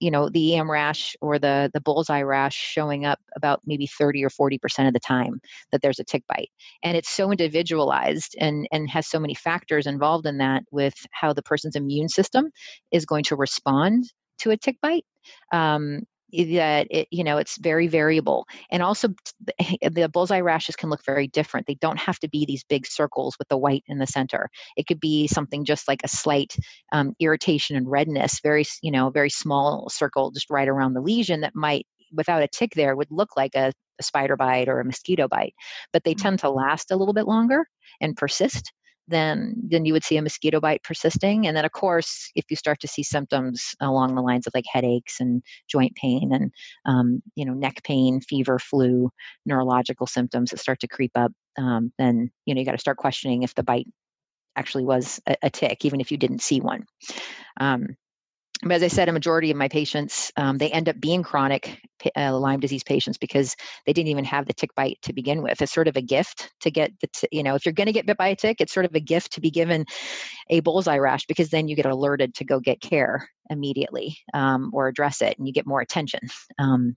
you 0.00 0.10
know, 0.10 0.28
the 0.28 0.54
EM 0.54 0.70
rash 0.70 1.14
or 1.20 1.38
the 1.38 1.70
the 1.74 1.80
bullseye 1.80 2.22
rash 2.22 2.54
showing 2.56 3.04
up 3.04 3.18
about 3.36 3.60
maybe 3.66 3.86
30 3.86 4.24
or 4.24 4.30
40 4.30 4.58
percent 4.58 4.88
of 4.88 4.94
the 4.94 5.00
time 5.00 5.40
that 5.72 5.82
there's 5.82 5.98
a 6.00 6.04
tick 6.04 6.24
bite, 6.28 6.50
and 6.82 6.96
it's 6.96 7.10
so 7.10 7.30
individualized 7.30 8.34
and 8.40 8.66
and 8.72 8.90
has 8.90 9.06
so 9.06 9.20
many 9.20 9.34
factors 9.34 9.86
involved 9.86 10.26
in 10.26 10.38
that 10.38 10.64
with 10.70 10.94
how 11.12 11.32
the 11.32 11.42
person's 11.42 11.76
immune 11.76 12.08
system 12.08 12.50
is 12.92 13.06
going 13.06 13.24
to 13.24 13.36
respond 13.36 14.04
to 14.40 14.50
a 14.50 14.56
tick 14.56 14.76
bite. 14.82 15.04
Um, 15.52 16.00
that 16.32 16.86
it, 16.90 17.08
you 17.10 17.22
know 17.22 17.36
it's 17.36 17.58
very 17.58 17.86
variable 17.86 18.46
and 18.70 18.82
also 18.82 19.08
the 19.82 20.10
bullseye 20.12 20.40
rashes 20.40 20.76
can 20.76 20.90
look 20.90 21.04
very 21.04 21.28
different. 21.28 21.66
They 21.66 21.74
don't 21.74 21.98
have 21.98 22.18
to 22.20 22.28
be 22.28 22.44
these 22.44 22.64
big 22.64 22.86
circles 22.86 23.36
with 23.38 23.48
the 23.48 23.58
white 23.58 23.84
in 23.86 23.98
the 23.98 24.06
center. 24.06 24.48
It 24.76 24.86
could 24.86 25.00
be 25.00 25.26
something 25.26 25.64
just 25.64 25.88
like 25.88 26.00
a 26.04 26.08
slight 26.08 26.56
um, 26.92 27.14
irritation 27.20 27.76
and 27.76 27.90
redness 27.90 28.40
very 28.42 28.64
you 28.82 28.90
know 28.90 29.10
very 29.10 29.30
small 29.30 29.88
circle 29.88 30.30
just 30.30 30.50
right 30.50 30.68
around 30.68 30.94
the 30.94 31.00
lesion 31.00 31.40
that 31.40 31.54
might 31.54 31.86
without 32.12 32.42
a 32.42 32.48
tick 32.48 32.72
there 32.74 32.96
would 32.96 33.10
look 33.10 33.36
like 33.36 33.54
a, 33.54 33.72
a 33.98 34.02
spider 34.02 34.36
bite 34.36 34.68
or 34.68 34.80
a 34.80 34.84
mosquito 34.84 35.28
bite. 35.28 35.54
But 35.92 36.04
they 36.04 36.14
mm-hmm. 36.14 36.22
tend 36.22 36.38
to 36.40 36.50
last 36.50 36.90
a 36.90 36.96
little 36.96 37.14
bit 37.14 37.26
longer 37.26 37.66
and 38.00 38.16
persist 38.16 38.72
then 39.08 39.54
then 39.68 39.84
you 39.84 39.92
would 39.92 40.04
see 40.04 40.16
a 40.16 40.22
mosquito 40.22 40.60
bite 40.60 40.82
persisting 40.82 41.46
and 41.46 41.56
then 41.56 41.64
of 41.64 41.72
course 41.72 42.30
if 42.34 42.44
you 42.48 42.56
start 42.56 42.80
to 42.80 42.88
see 42.88 43.02
symptoms 43.02 43.74
along 43.80 44.14
the 44.14 44.22
lines 44.22 44.46
of 44.46 44.52
like 44.54 44.64
headaches 44.70 45.20
and 45.20 45.42
joint 45.68 45.94
pain 45.96 46.32
and 46.32 46.50
um, 46.86 47.22
you 47.34 47.44
know 47.44 47.52
neck 47.52 47.82
pain 47.84 48.20
fever 48.20 48.58
flu 48.58 49.10
neurological 49.46 50.06
symptoms 50.06 50.50
that 50.50 50.60
start 50.60 50.80
to 50.80 50.88
creep 50.88 51.12
up 51.14 51.32
um, 51.58 51.92
then 51.98 52.30
you 52.46 52.54
know 52.54 52.60
you 52.60 52.64
got 52.64 52.72
to 52.72 52.78
start 52.78 52.96
questioning 52.96 53.42
if 53.42 53.54
the 53.54 53.62
bite 53.62 53.86
actually 54.56 54.84
was 54.84 55.20
a, 55.26 55.36
a 55.42 55.50
tick 55.50 55.84
even 55.84 56.00
if 56.00 56.10
you 56.10 56.16
didn't 56.16 56.42
see 56.42 56.60
one. 56.60 56.84
Um, 57.60 57.96
but 58.62 58.72
as 58.72 58.82
I 58.82 58.88
said, 58.88 59.08
a 59.08 59.12
majority 59.12 59.50
of 59.50 59.56
my 59.56 59.68
patients, 59.68 60.30
um, 60.36 60.58
they 60.58 60.70
end 60.70 60.88
up 60.88 61.00
being 61.00 61.24
chronic 61.24 61.80
uh, 62.16 62.38
Lyme 62.38 62.60
disease 62.60 62.84
patients 62.84 63.18
because 63.18 63.56
they 63.86 63.92
didn't 63.92 64.08
even 64.08 64.24
have 64.24 64.46
the 64.46 64.52
tick 64.52 64.72
bite 64.76 64.98
to 65.02 65.12
begin 65.12 65.42
with. 65.42 65.60
It's 65.60 65.72
sort 65.72 65.88
of 65.88 65.96
a 65.96 66.02
gift 66.02 66.52
to 66.60 66.70
get 66.70 66.92
the, 67.00 67.08
t- 67.08 67.28
you 67.32 67.42
know, 67.42 67.56
if 67.56 67.66
you're 67.66 67.72
going 67.72 67.88
to 67.88 67.92
get 67.92 68.06
bit 68.06 68.16
by 68.16 68.28
a 68.28 68.36
tick, 68.36 68.60
it's 68.60 68.72
sort 68.72 68.86
of 68.86 68.94
a 68.94 69.00
gift 69.00 69.32
to 69.32 69.40
be 69.40 69.50
given 69.50 69.84
a 70.48 70.60
bullseye 70.60 70.98
rash 70.98 71.26
because 71.26 71.50
then 71.50 71.66
you 71.66 71.74
get 71.74 71.86
alerted 71.86 72.34
to 72.36 72.44
go 72.44 72.60
get 72.60 72.80
care 72.80 73.28
immediately 73.50 74.16
um, 74.32 74.70
or 74.72 74.86
address 74.86 75.22
it 75.22 75.36
and 75.38 75.46
you 75.46 75.52
get 75.52 75.66
more 75.66 75.80
attention. 75.80 76.20
Um, 76.58 76.96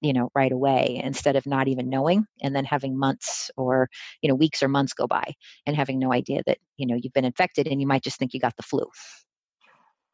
you 0.00 0.12
know 0.12 0.30
right 0.32 0.52
away 0.52 1.00
instead 1.02 1.34
of 1.34 1.44
not 1.44 1.66
even 1.66 1.88
knowing 1.88 2.24
and 2.40 2.54
then 2.54 2.64
having 2.64 2.96
months 2.96 3.50
or 3.56 3.88
you 4.22 4.28
know 4.28 4.34
weeks 4.36 4.62
or 4.62 4.68
months 4.68 4.92
go 4.92 5.08
by 5.08 5.34
and 5.66 5.74
having 5.74 5.98
no 5.98 6.12
idea 6.12 6.40
that 6.46 6.58
you 6.76 6.86
know 6.86 6.94
you've 6.94 7.12
been 7.12 7.24
infected 7.24 7.66
and 7.66 7.80
you 7.80 7.86
might 7.88 8.04
just 8.04 8.16
think 8.16 8.32
you 8.32 8.38
got 8.38 8.56
the 8.56 8.62
flu 8.62 8.88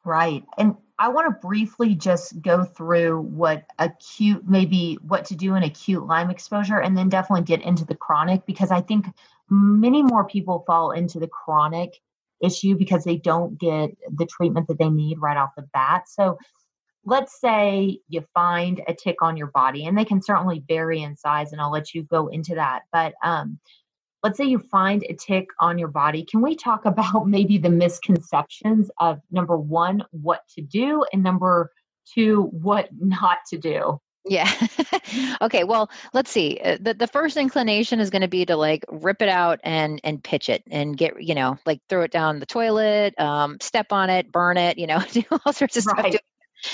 Right. 0.04 0.44
And 0.58 0.76
I 0.98 1.08
want 1.08 1.26
to 1.26 1.46
briefly 1.46 1.94
just 1.94 2.40
go 2.40 2.64
through 2.64 3.20
what 3.20 3.64
acute, 3.78 4.48
maybe 4.48 4.96
what 5.02 5.24
to 5.26 5.34
do 5.34 5.54
in 5.56 5.62
acute 5.64 6.06
Lyme 6.06 6.30
exposure, 6.30 6.78
and 6.78 6.96
then 6.96 7.08
definitely 7.08 7.44
get 7.44 7.62
into 7.62 7.84
the 7.84 7.96
chronic 7.96 8.46
because 8.46 8.70
I 8.70 8.80
think 8.80 9.06
many 9.50 10.02
more 10.02 10.24
people 10.24 10.62
fall 10.66 10.92
into 10.92 11.18
the 11.18 11.28
chronic 11.28 11.98
issue 12.40 12.76
because 12.76 13.04
they 13.04 13.16
don't 13.16 13.58
get 13.58 13.90
the 14.08 14.26
treatment 14.26 14.68
that 14.68 14.78
they 14.78 14.88
need 14.88 15.18
right 15.20 15.36
off 15.36 15.50
the 15.56 15.68
bat. 15.72 16.08
So 16.08 16.38
let's 17.04 17.40
say 17.40 17.98
you 18.08 18.24
find 18.32 18.80
a 18.86 18.94
tick 18.94 19.16
on 19.20 19.36
your 19.36 19.48
body, 19.48 19.86
and 19.86 19.98
they 19.98 20.04
can 20.04 20.22
certainly 20.22 20.62
vary 20.66 21.02
in 21.02 21.16
size, 21.16 21.52
and 21.52 21.60
I'll 21.60 21.72
let 21.72 21.92
you 21.92 22.04
go 22.04 22.28
into 22.28 22.54
that. 22.54 22.82
But 22.92 23.14
um, 23.22 23.58
let's 24.24 24.38
say 24.38 24.44
you 24.44 24.58
find 24.58 25.04
a 25.08 25.14
tick 25.14 25.46
on 25.60 25.78
your 25.78 25.88
body 25.88 26.24
can 26.24 26.40
we 26.40 26.56
talk 26.56 26.84
about 26.84 27.28
maybe 27.28 27.58
the 27.58 27.70
misconceptions 27.70 28.90
of 28.98 29.20
number 29.30 29.56
one 29.56 30.02
what 30.10 30.40
to 30.56 30.62
do 30.62 31.04
and 31.12 31.22
number 31.22 31.70
two 32.12 32.42
what 32.52 32.88
not 32.98 33.38
to 33.48 33.56
do 33.56 34.00
yeah. 34.26 34.50
okay. 35.42 35.64
Well, 35.64 35.90
let's 36.14 36.30
see. 36.30 36.58
Uh, 36.64 36.78
the 36.80 36.94
the 36.94 37.06
first 37.06 37.36
inclination 37.36 38.00
is 38.00 38.08
going 38.08 38.22
to 38.22 38.28
be 38.28 38.46
to 38.46 38.56
like 38.56 38.82
rip 38.90 39.20
it 39.20 39.28
out 39.28 39.60
and 39.62 40.00
and 40.02 40.24
pitch 40.24 40.48
it 40.48 40.62
and 40.70 40.96
get 40.96 41.22
you 41.22 41.34
know 41.34 41.58
like 41.66 41.80
throw 41.90 42.02
it 42.02 42.10
down 42.10 42.38
the 42.38 42.46
toilet, 42.46 43.18
um, 43.20 43.58
step 43.60 43.92
on 43.92 44.08
it, 44.08 44.32
burn 44.32 44.56
it, 44.56 44.78
you 44.78 44.86
know, 44.86 45.02
do 45.12 45.22
all 45.44 45.52
sorts 45.52 45.76
of 45.76 45.84
right. 45.86 46.12
stuff 46.12 46.22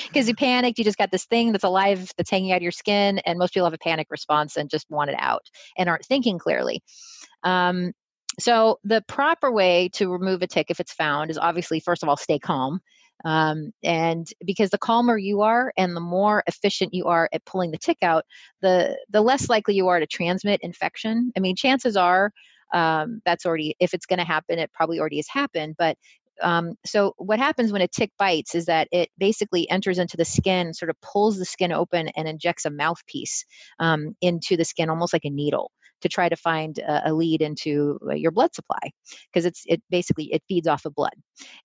because 0.06 0.28
you 0.28 0.34
panicked 0.34 0.78
you 0.78 0.84
just 0.84 0.98
got 0.98 1.10
this 1.10 1.24
thing 1.24 1.50
that's 1.50 1.64
alive 1.64 2.12
that's 2.16 2.30
hanging 2.30 2.52
out 2.52 2.58
of 2.58 2.62
your 2.62 2.70
skin 2.70 3.18
and 3.20 3.38
most 3.38 3.52
people 3.52 3.66
have 3.66 3.74
a 3.74 3.78
panic 3.78 4.06
response 4.10 4.56
and 4.56 4.70
just 4.70 4.88
want 4.88 5.10
it 5.10 5.16
out 5.18 5.42
and 5.76 5.88
aren't 5.88 6.04
thinking 6.04 6.38
clearly 6.38 6.80
um, 7.44 7.92
so 8.38 8.78
the 8.84 9.02
proper 9.08 9.50
way 9.50 9.88
to 9.94 10.10
remove 10.10 10.42
a 10.42 10.46
tick 10.46 10.66
if 10.70 10.80
it's 10.80 10.92
found 10.92 11.30
is 11.30 11.38
obviously 11.38 11.80
first 11.80 12.02
of 12.02 12.08
all 12.08 12.16
stay 12.16 12.38
calm 12.38 12.80
um, 13.24 13.72
and 13.82 14.28
because 14.44 14.70
the 14.70 14.78
calmer 14.78 15.18
you 15.18 15.42
are 15.42 15.72
and 15.76 15.94
the 15.94 16.00
more 16.00 16.42
efficient 16.46 16.94
you 16.94 17.04
are 17.06 17.28
at 17.32 17.44
pulling 17.44 17.70
the 17.70 17.78
tick 17.78 17.98
out 18.02 18.24
the 18.62 18.96
the 19.10 19.20
less 19.20 19.48
likely 19.48 19.74
you 19.74 19.88
are 19.88 20.00
to 20.00 20.06
transmit 20.06 20.60
infection. 20.62 21.32
I 21.36 21.40
mean 21.40 21.56
chances 21.56 21.96
are 21.96 22.32
um, 22.72 23.20
that's 23.24 23.44
already 23.44 23.76
if 23.80 23.92
it's 23.94 24.06
going 24.06 24.20
to 24.20 24.24
happen 24.24 24.58
it 24.58 24.72
probably 24.72 25.00
already 25.00 25.16
has 25.16 25.28
happened 25.28 25.74
but 25.78 25.96
um, 26.42 26.74
so 26.86 27.12
what 27.18 27.38
happens 27.38 27.70
when 27.70 27.82
a 27.82 27.88
tick 27.88 28.12
bites 28.18 28.54
is 28.54 28.64
that 28.64 28.88
it 28.92 29.10
basically 29.18 29.68
enters 29.68 29.98
into 29.98 30.16
the 30.16 30.24
skin 30.24 30.72
sort 30.72 30.88
of 30.88 30.98
pulls 31.02 31.36
the 31.36 31.44
skin 31.44 31.70
open 31.70 32.08
and 32.16 32.26
injects 32.28 32.64
a 32.64 32.70
mouthpiece 32.70 33.44
um, 33.78 34.16
into 34.22 34.56
the 34.56 34.64
skin 34.64 34.88
almost 34.88 35.12
like 35.12 35.26
a 35.26 35.30
needle 35.30 35.70
to 36.00 36.08
try 36.08 36.28
to 36.28 36.36
find 36.36 36.78
a, 36.78 37.10
a 37.10 37.12
lead 37.12 37.42
into 37.42 37.98
uh, 38.08 38.14
your 38.14 38.30
blood 38.30 38.54
supply 38.54 38.92
because 39.32 39.44
it's 39.44 39.62
it 39.66 39.82
basically 39.90 40.32
it 40.32 40.42
feeds 40.48 40.66
off 40.66 40.84
of 40.84 40.94
blood. 40.94 41.14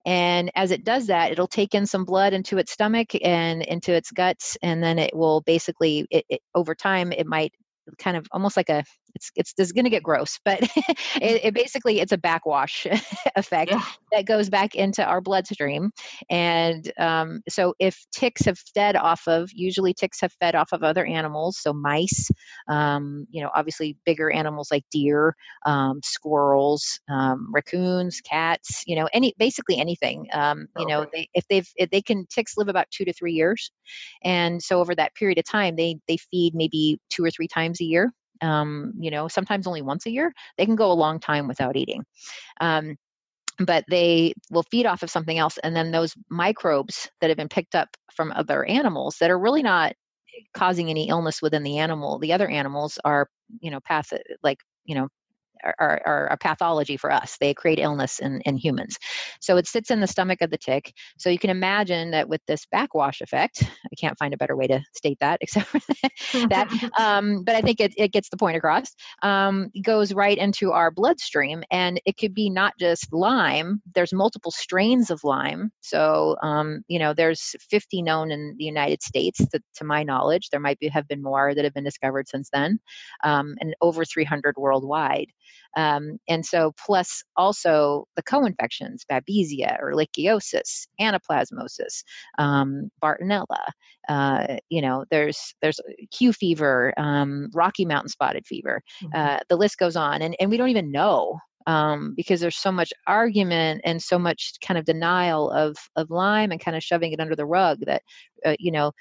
And 0.05 0.51
as 0.55 0.71
it 0.71 0.83
does 0.83 1.07
that 1.07 1.31
it'll 1.31 1.47
take 1.47 1.75
in 1.75 1.85
some 1.85 2.05
blood 2.05 2.33
into 2.33 2.57
its 2.57 2.71
stomach 2.71 3.11
and 3.23 3.61
into 3.63 3.93
its 3.93 4.11
guts 4.11 4.57
and 4.61 4.83
then 4.83 4.99
it 4.99 5.15
will 5.15 5.41
basically 5.41 6.07
it, 6.11 6.25
it, 6.29 6.41
over 6.53 6.75
time 6.75 7.11
it 7.11 7.27
might 7.27 7.53
kind 7.97 8.17
of 8.17 8.25
almost 8.31 8.57
like 8.57 8.69
a 8.69 8.83
it's 9.15 9.31
it's, 9.35 9.53
it's 9.57 9.71
going 9.71 9.85
to 9.85 9.89
get 9.89 10.03
gross 10.03 10.39
but 10.45 10.61
it, 11.21 11.45
it, 11.45 11.53
basically 11.53 11.99
it's 11.99 12.11
a 12.11 12.17
backwash 12.17 12.85
effect 13.35 13.71
yeah. 13.71 13.81
that 14.11 14.25
goes 14.25 14.49
back 14.49 14.75
into 14.75 15.03
our 15.03 15.21
bloodstream 15.21 15.91
and 16.29 16.91
um, 16.99 17.41
so 17.49 17.73
if 17.79 18.05
ticks 18.11 18.45
have 18.45 18.59
fed 18.73 18.95
off 18.95 19.21
of 19.27 19.49
usually 19.53 19.93
ticks 19.93 20.21
have 20.21 20.33
fed 20.33 20.55
off 20.55 20.69
of 20.71 20.83
other 20.83 21.05
animals 21.05 21.57
so 21.59 21.73
mice 21.73 22.29
um, 22.67 23.25
you 23.29 23.41
know 23.41 23.49
obviously 23.55 23.97
bigger 24.05 24.29
animals 24.29 24.69
like 24.71 24.83
deer 24.91 25.35
um, 25.65 25.99
squirrels 26.03 26.99
um, 27.09 27.49
raccoons 27.51 28.21
cats 28.21 28.83
you 28.85 28.95
know 28.95 29.07
any 29.13 29.33
basically 29.39 29.79
anything 29.79 30.27
um, 30.33 30.67
you 30.77 30.85
okay. 30.85 30.93
know 30.93 31.05
they, 31.13 31.29
if 31.33 31.47
they've 31.49 31.67
if 31.77 31.89
they 31.89 32.01
can 32.01 32.25
ticks 32.29 32.57
live 32.57 32.67
about 32.67 32.85
two 32.91 33.05
to 33.05 33.13
three 33.13 33.33
years 33.33 33.71
and 34.23 34.61
so 34.61 34.79
over 34.79 34.93
that 34.93 35.15
period 35.15 35.37
of 35.37 35.45
time 35.45 35.75
they 35.75 35.97
they 36.07 36.17
feed 36.17 36.53
maybe 36.53 36.99
two 37.09 37.23
or 37.23 37.31
three 37.31 37.47
times 37.47 37.79
a 37.79 37.85
year 37.85 38.11
um, 38.41 38.93
you 38.99 39.11
know, 39.11 39.27
sometimes 39.27 39.67
only 39.67 39.81
once 39.81 40.05
a 40.05 40.11
year, 40.11 40.33
they 40.57 40.65
can 40.65 40.75
go 40.75 40.91
a 40.91 40.93
long 40.93 41.19
time 41.19 41.47
without 41.47 41.75
eating. 41.75 42.03
Um, 42.61 42.95
but 43.59 43.85
they 43.89 44.33
will 44.51 44.63
feed 44.63 44.85
off 44.85 45.03
of 45.03 45.09
something 45.09 45.37
else. 45.37 45.57
And 45.63 45.75
then 45.75 45.91
those 45.91 46.13
microbes 46.29 47.09
that 47.21 47.29
have 47.29 47.37
been 47.37 47.49
picked 47.49 47.75
up 47.75 47.89
from 48.13 48.31
other 48.33 48.65
animals 48.65 49.17
that 49.19 49.31
are 49.31 49.39
really 49.39 49.63
not 49.63 49.93
causing 50.53 50.89
any 50.89 51.07
illness 51.07 51.41
within 51.41 51.63
the 51.63 51.77
animal, 51.77 52.19
the 52.19 52.33
other 52.33 52.49
animals 52.49 52.99
are, 53.05 53.29
you 53.61 53.71
know, 53.71 53.79
path 53.79 54.11
like, 54.43 54.59
you 54.83 54.95
know, 54.95 55.07
are, 55.79 56.01
are, 56.05 56.27
a 56.27 56.37
pathology 56.37 56.97
for 56.97 57.11
us. 57.11 57.37
They 57.39 57.53
create 57.53 57.79
illness 57.79 58.19
in, 58.19 58.41
in 58.41 58.57
humans. 58.57 58.97
So 59.39 59.57
it 59.57 59.67
sits 59.67 59.91
in 59.91 59.99
the 59.99 60.07
stomach 60.07 60.41
of 60.41 60.49
the 60.49 60.57
tick. 60.57 60.93
So 61.17 61.29
you 61.29 61.39
can 61.39 61.49
imagine 61.49 62.11
that 62.11 62.29
with 62.29 62.41
this 62.47 62.65
backwash 62.71 63.21
effect, 63.21 63.63
I 63.63 63.95
can't 63.99 64.17
find 64.17 64.33
a 64.33 64.37
better 64.37 64.55
way 64.55 64.67
to 64.67 64.81
state 64.93 65.17
that 65.19 65.39
except 65.41 65.67
for 65.67 65.79
that. 66.49 66.69
Um, 66.97 67.43
but 67.43 67.55
I 67.55 67.61
think 67.61 67.79
it, 67.79 67.93
it 67.97 68.11
gets 68.11 68.29
the 68.29 68.37
point 68.37 68.57
across. 68.57 68.93
Um, 69.21 69.69
goes 69.83 70.13
right 70.13 70.37
into 70.37 70.71
our 70.71 70.91
bloodstream, 70.91 71.63
and 71.71 71.99
it 72.05 72.17
could 72.17 72.33
be 72.33 72.49
not 72.49 72.73
just 72.79 73.11
Lyme. 73.11 73.81
There's 73.93 74.13
multiple 74.13 74.51
strains 74.51 75.09
of 75.09 75.23
Lyme. 75.23 75.71
So 75.81 76.35
um, 76.41 76.83
you 76.87 76.99
know, 76.99 77.13
there's 77.13 77.55
50 77.69 78.01
known 78.01 78.31
in 78.31 78.55
the 78.57 78.65
United 78.65 79.01
States, 79.01 79.45
to, 79.47 79.59
to 79.75 79.83
my 79.83 80.03
knowledge. 80.03 80.49
There 80.49 80.59
might 80.59 80.79
be 80.79 80.87
have 80.89 81.07
been 81.07 81.21
more 81.21 81.53
that 81.53 81.63
have 81.63 81.73
been 81.73 81.83
discovered 81.83 82.27
since 82.27 82.49
then, 82.51 82.79
um, 83.23 83.55
and 83.59 83.75
over 83.81 84.05
300 84.05 84.55
worldwide. 84.57 85.27
Um, 85.77 86.17
and 86.27 86.45
so, 86.45 86.73
plus 86.83 87.23
also 87.35 88.07
the 88.15 88.23
co-infections, 88.23 89.05
babesia, 89.11 89.81
ehrlichiosis, 89.81 90.87
anaplasmosis, 90.99 92.03
um, 92.37 92.89
Bartonella. 93.03 93.69
Uh, 94.07 94.57
you 94.69 94.81
know, 94.81 95.05
there's 95.11 95.55
there's 95.61 95.79
Q 96.11 96.33
fever, 96.33 96.93
um, 96.97 97.49
Rocky 97.53 97.85
Mountain 97.85 98.09
spotted 98.09 98.45
fever. 98.45 98.81
Mm-hmm. 99.03 99.17
Uh, 99.17 99.39
the 99.49 99.57
list 99.57 99.77
goes 99.77 99.95
on, 99.95 100.21
and 100.21 100.35
and 100.39 100.49
we 100.49 100.57
don't 100.57 100.69
even 100.69 100.91
know 100.91 101.39
um, 101.67 102.13
because 102.15 102.39
there's 102.39 102.57
so 102.57 102.71
much 102.71 102.93
argument 103.07 103.81
and 103.83 104.01
so 104.01 104.19
much 104.19 104.53
kind 104.61 104.77
of 104.77 104.85
denial 104.85 105.49
of 105.51 105.75
of 105.95 106.09
Lyme 106.09 106.51
and 106.51 106.59
kind 106.61 106.77
of 106.77 106.83
shoving 106.83 107.11
it 107.11 107.19
under 107.19 107.35
the 107.35 107.45
rug 107.45 107.79
that 107.85 108.01
uh, 108.45 108.55
you 108.59 108.71
know 108.71 108.91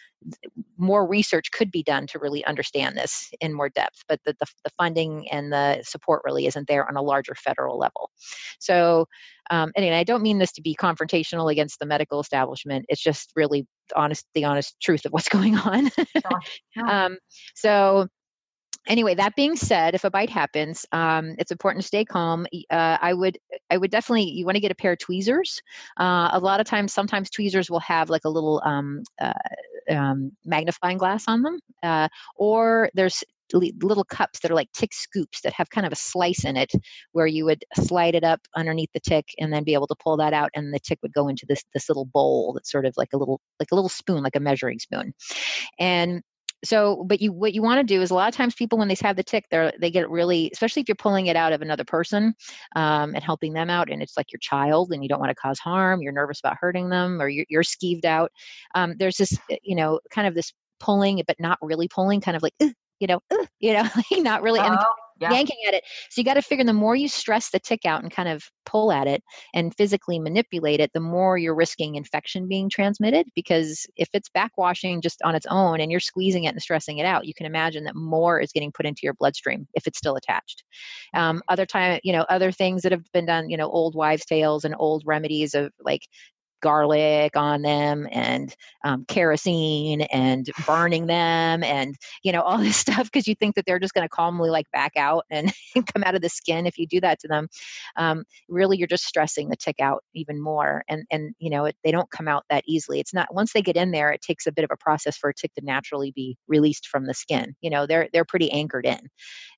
more 0.78 1.06
research 1.06 1.50
could 1.50 1.70
be 1.70 1.82
done 1.82 2.06
to 2.06 2.18
really 2.18 2.44
understand 2.46 2.96
this 2.96 3.30
in 3.40 3.52
more 3.52 3.68
depth 3.68 4.02
but 4.08 4.18
the, 4.24 4.34
the, 4.40 4.46
the 4.64 4.70
funding 4.78 5.28
and 5.30 5.52
the 5.52 5.82
support 5.82 6.22
really 6.24 6.46
isn't 6.46 6.66
there 6.66 6.88
on 6.88 6.96
a 6.96 7.02
larger 7.02 7.34
federal 7.34 7.78
level. 7.78 8.10
So 8.58 9.06
um, 9.50 9.72
anyway 9.76 9.96
i 9.96 10.04
don't 10.04 10.22
mean 10.22 10.38
this 10.38 10.52
to 10.52 10.62
be 10.62 10.74
confrontational 10.74 11.52
against 11.52 11.78
the 11.78 11.84
medical 11.84 12.18
establishment 12.18 12.86
it's 12.88 13.02
just 13.02 13.30
really 13.36 13.66
honest 13.94 14.24
the 14.34 14.44
honest 14.44 14.80
truth 14.80 15.04
of 15.04 15.12
what's 15.12 15.28
going 15.34 15.56
on. 15.56 15.90
Um, 16.88 17.18
so 17.54 18.08
anyway 18.86 19.14
that 19.14 19.34
being 19.36 19.56
said 19.56 19.94
if 19.94 20.04
a 20.04 20.10
bite 20.10 20.30
happens 20.30 20.86
um, 20.92 21.34
it's 21.38 21.50
important 21.50 21.82
to 21.82 21.86
stay 21.86 22.04
calm. 22.04 22.46
Uh, 22.70 22.98
i 23.00 23.12
would 23.12 23.38
i 23.70 23.76
would 23.76 23.90
definitely 23.90 24.24
you 24.30 24.44
want 24.44 24.56
to 24.56 24.60
get 24.60 24.72
a 24.72 24.74
pair 24.74 24.92
of 24.92 24.98
tweezers. 24.98 25.60
Uh, 25.98 26.30
a 26.32 26.38
lot 26.38 26.60
of 26.60 26.66
times 26.66 26.92
sometimes 26.92 27.30
tweezers 27.30 27.70
will 27.70 27.80
have 27.80 28.10
like 28.10 28.24
a 28.24 28.28
little 28.28 28.62
um, 28.64 29.02
uh, 29.20 29.32
um, 29.90 30.32
magnifying 30.44 30.98
glass 30.98 31.24
on 31.28 31.42
them 31.42 31.58
uh, 31.82 32.08
or 32.36 32.90
there's 32.94 33.22
little 33.52 34.04
cups 34.04 34.40
that 34.40 34.50
are 34.50 34.54
like 34.54 34.72
tick 34.72 34.92
scoops 34.92 35.40
that 35.42 35.52
have 35.52 35.70
kind 35.70 35.86
of 35.86 35.92
a 35.92 35.96
slice 35.96 36.44
in 36.44 36.56
it 36.56 36.72
where 37.12 37.26
you 37.26 37.44
would 37.44 37.64
slide 37.76 38.14
it 38.14 38.24
up 38.24 38.40
underneath 38.56 38.90
the 38.94 39.00
tick 39.00 39.26
and 39.38 39.52
then 39.52 39.64
be 39.64 39.74
able 39.74 39.86
to 39.86 39.94
pull 40.02 40.16
that 40.16 40.32
out 40.32 40.50
and 40.54 40.72
the 40.72 40.78
tick 40.78 40.98
would 41.02 41.12
go 41.12 41.28
into 41.28 41.44
this 41.46 41.62
this 41.74 41.88
little 41.88 42.06
bowl 42.06 42.52
that's 42.52 42.70
sort 42.70 42.86
of 42.86 42.94
like 42.96 43.10
a 43.12 43.16
little 43.16 43.40
like 43.60 43.70
a 43.70 43.74
little 43.74 43.88
spoon 43.88 44.22
like 44.22 44.36
a 44.36 44.40
measuring 44.40 44.78
spoon. 44.78 45.14
And 45.78 46.22
so 46.64 47.04
but 47.04 47.20
you 47.20 47.32
what 47.32 47.54
you 47.54 47.62
want 47.62 47.78
to 47.78 47.84
do 47.84 48.02
is 48.02 48.10
a 48.10 48.14
lot 48.14 48.28
of 48.28 48.34
times 48.34 48.54
people 48.54 48.78
when 48.78 48.88
they 48.88 48.96
have 49.02 49.16
the 49.16 49.22
tick 49.22 49.44
they're 49.50 49.72
they 49.80 49.90
get 49.90 50.08
really 50.10 50.50
especially 50.52 50.80
if 50.80 50.88
you're 50.88 50.96
pulling 50.96 51.26
it 51.26 51.36
out 51.36 51.52
of 51.52 51.62
another 51.62 51.84
person 51.84 52.34
um, 52.76 53.14
and 53.14 53.22
helping 53.22 53.52
them 53.52 53.70
out 53.70 53.90
and 53.90 54.02
it's 54.02 54.16
like 54.16 54.32
your 54.32 54.40
child 54.40 54.92
and 54.92 55.02
you 55.02 55.08
don't 55.08 55.20
want 55.20 55.30
to 55.30 55.34
cause 55.34 55.58
harm 55.58 56.02
you're 56.02 56.12
nervous 56.12 56.40
about 56.40 56.56
hurting 56.58 56.88
them 56.88 57.20
or 57.20 57.28
you're, 57.28 57.46
you're 57.48 57.62
skeeved 57.62 58.04
out 58.04 58.30
um, 58.74 58.94
there's 58.98 59.16
this 59.16 59.38
eh, 59.50 59.56
you 59.62 59.76
know 59.76 60.00
kind 60.10 60.26
of 60.26 60.34
this 60.34 60.52
pulling 60.80 61.22
but 61.26 61.38
not 61.38 61.58
really 61.62 61.88
pulling 61.88 62.20
kind 62.20 62.36
of 62.36 62.42
like 62.42 62.54
you 62.58 63.06
know 63.06 63.20
you 63.60 63.72
know 63.72 63.88
not 64.22 64.42
really 64.42 64.60
and 64.60 64.76
oh 64.78 65.03
yeah. 65.20 65.30
yanking 65.30 65.58
at 65.66 65.74
it. 65.74 65.84
So 66.10 66.20
you 66.20 66.24
got 66.24 66.34
to 66.34 66.42
figure 66.42 66.64
the 66.64 66.72
more 66.72 66.96
you 66.96 67.08
stress 67.08 67.50
the 67.50 67.60
tick 67.60 67.84
out 67.84 68.02
and 68.02 68.10
kind 68.10 68.28
of 68.28 68.44
pull 68.66 68.92
at 68.92 69.06
it 69.06 69.22
and 69.54 69.74
physically 69.74 70.18
manipulate 70.18 70.80
it, 70.80 70.90
the 70.92 71.00
more 71.00 71.38
you're 71.38 71.54
risking 71.54 71.94
infection 71.94 72.48
being 72.48 72.68
transmitted. 72.68 73.26
Because 73.34 73.86
if 73.96 74.08
it's 74.12 74.28
backwashing 74.28 75.02
just 75.02 75.20
on 75.22 75.34
its 75.34 75.46
own 75.50 75.80
and 75.80 75.90
you're 75.90 76.00
squeezing 76.00 76.44
it 76.44 76.48
and 76.54 76.62
stressing 76.62 76.98
it 76.98 77.06
out, 77.06 77.26
you 77.26 77.34
can 77.34 77.46
imagine 77.46 77.84
that 77.84 77.94
more 77.94 78.40
is 78.40 78.52
getting 78.52 78.72
put 78.72 78.86
into 78.86 79.00
your 79.02 79.14
bloodstream 79.14 79.66
if 79.74 79.86
it's 79.86 79.98
still 79.98 80.16
attached. 80.16 80.64
Um, 81.14 81.42
other 81.48 81.66
time, 81.66 82.00
you 82.02 82.12
know, 82.12 82.26
other 82.28 82.50
things 82.50 82.82
that 82.82 82.92
have 82.92 83.04
been 83.12 83.26
done, 83.26 83.50
you 83.50 83.56
know, 83.56 83.68
old 83.68 83.94
wives' 83.94 84.24
tales 84.24 84.64
and 84.64 84.74
old 84.78 85.02
remedies 85.06 85.54
of 85.54 85.72
like 85.84 86.02
garlic 86.64 87.36
on 87.36 87.60
them 87.60 88.08
and 88.10 88.56
um, 88.84 89.04
kerosene 89.06 90.00
and 90.00 90.48
burning 90.66 91.06
them 91.06 91.62
and 91.62 91.94
you 92.22 92.32
know 92.32 92.40
all 92.40 92.56
this 92.66 92.78
stuff 92.78 93.04
because 93.04 93.28
you 93.28 93.34
think 93.34 93.54
that 93.54 93.66
they're 93.66 93.78
just 93.78 93.92
going 93.92 94.04
to 94.04 94.08
calmly 94.08 94.48
like 94.48 94.64
back 94.72 94.92
out 94.96 95.26
and 95.30 95.52
come 95.92 96.02
out 96.04 96.14
of 96.14 96.22
the 96.22 96.28
skin 96.30 96.66
if 96.66 96.78
you 96.78 96.86
do 96.86 97.02
that 97.02 97.20
to 97.20 97.28
them. 97.28 97.48
Um, 97.96 98.24
really 98.48 98.78
you're 98.78 98.86
just 98.88 99.04
stressing 99.04 99.50
the 99.50 99.56
tick 99.56 99.76
out 99.78 100.02
even 100.14 100.40
more 100.40 100.84
and 100.88 101.04
and 101.10 101.34
you 101.38 101.50
know 101.50 101.66
it, 101.66 101.76
they 101.84 101.90
don't 101.90 102.10
come 102.10 102.28
out 102.28 102.44
that 102.48 102.64
easily. 102.66 102.98
It's 102.98 103.12
not 103.12 103.34
once 103.34 103.52
they 103.52 103.60
get 103.60 103.76
in 103.76 103.90
there 103.90 104.10
it 104.10 104.22
takes 104.22 104.46
a 104.46 104.52
bit 104.52 104.64
of 104.64 104.70
a 104.72 104.76
process 104.78 105.18
for 105.18 105.28
a 105.28 105.34
tick 105.34 105.52
to 105.56 105.64
naturally 105.64 106.12
be 106.12 106.38
released 106.48 106.88
from 106.88 107.04
the 107.04 107.12
skin. 107.12 107.54
You 107.60 107.68
know 107.68 107.86
they're 107.86 108.08
they're 108.14 108.24
pretty 108.24 108.50
anchored 108.52 108.86
in. 108.86 109.10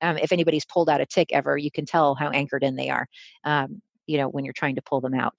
Um, 0.02 0.18
if 0.18 0.32
anybody's 0.32 0.64
pulled 0.64 0.90
out 0.90 1.00
a 1.00 1.06
tick 1.06 1.28
ever 1.32 1.56
you 1.56 1.70
can 1.70 1.86
tell 1.86 2.16
how 2.16 2.30
anchored 2.30 2.64
in 2.64 2.74
they 2.74 2.90
are 2.90 3.06
um, 3.44 3.80
you 4.08 4.18
know 4.18 4.28
when 4.28 4.44
you're 4.44 4.52
trying 4.52 4.74
to 4.74 4.82
pull 4.82 5.00
them 5.00 5.14
out. 5.14 5.34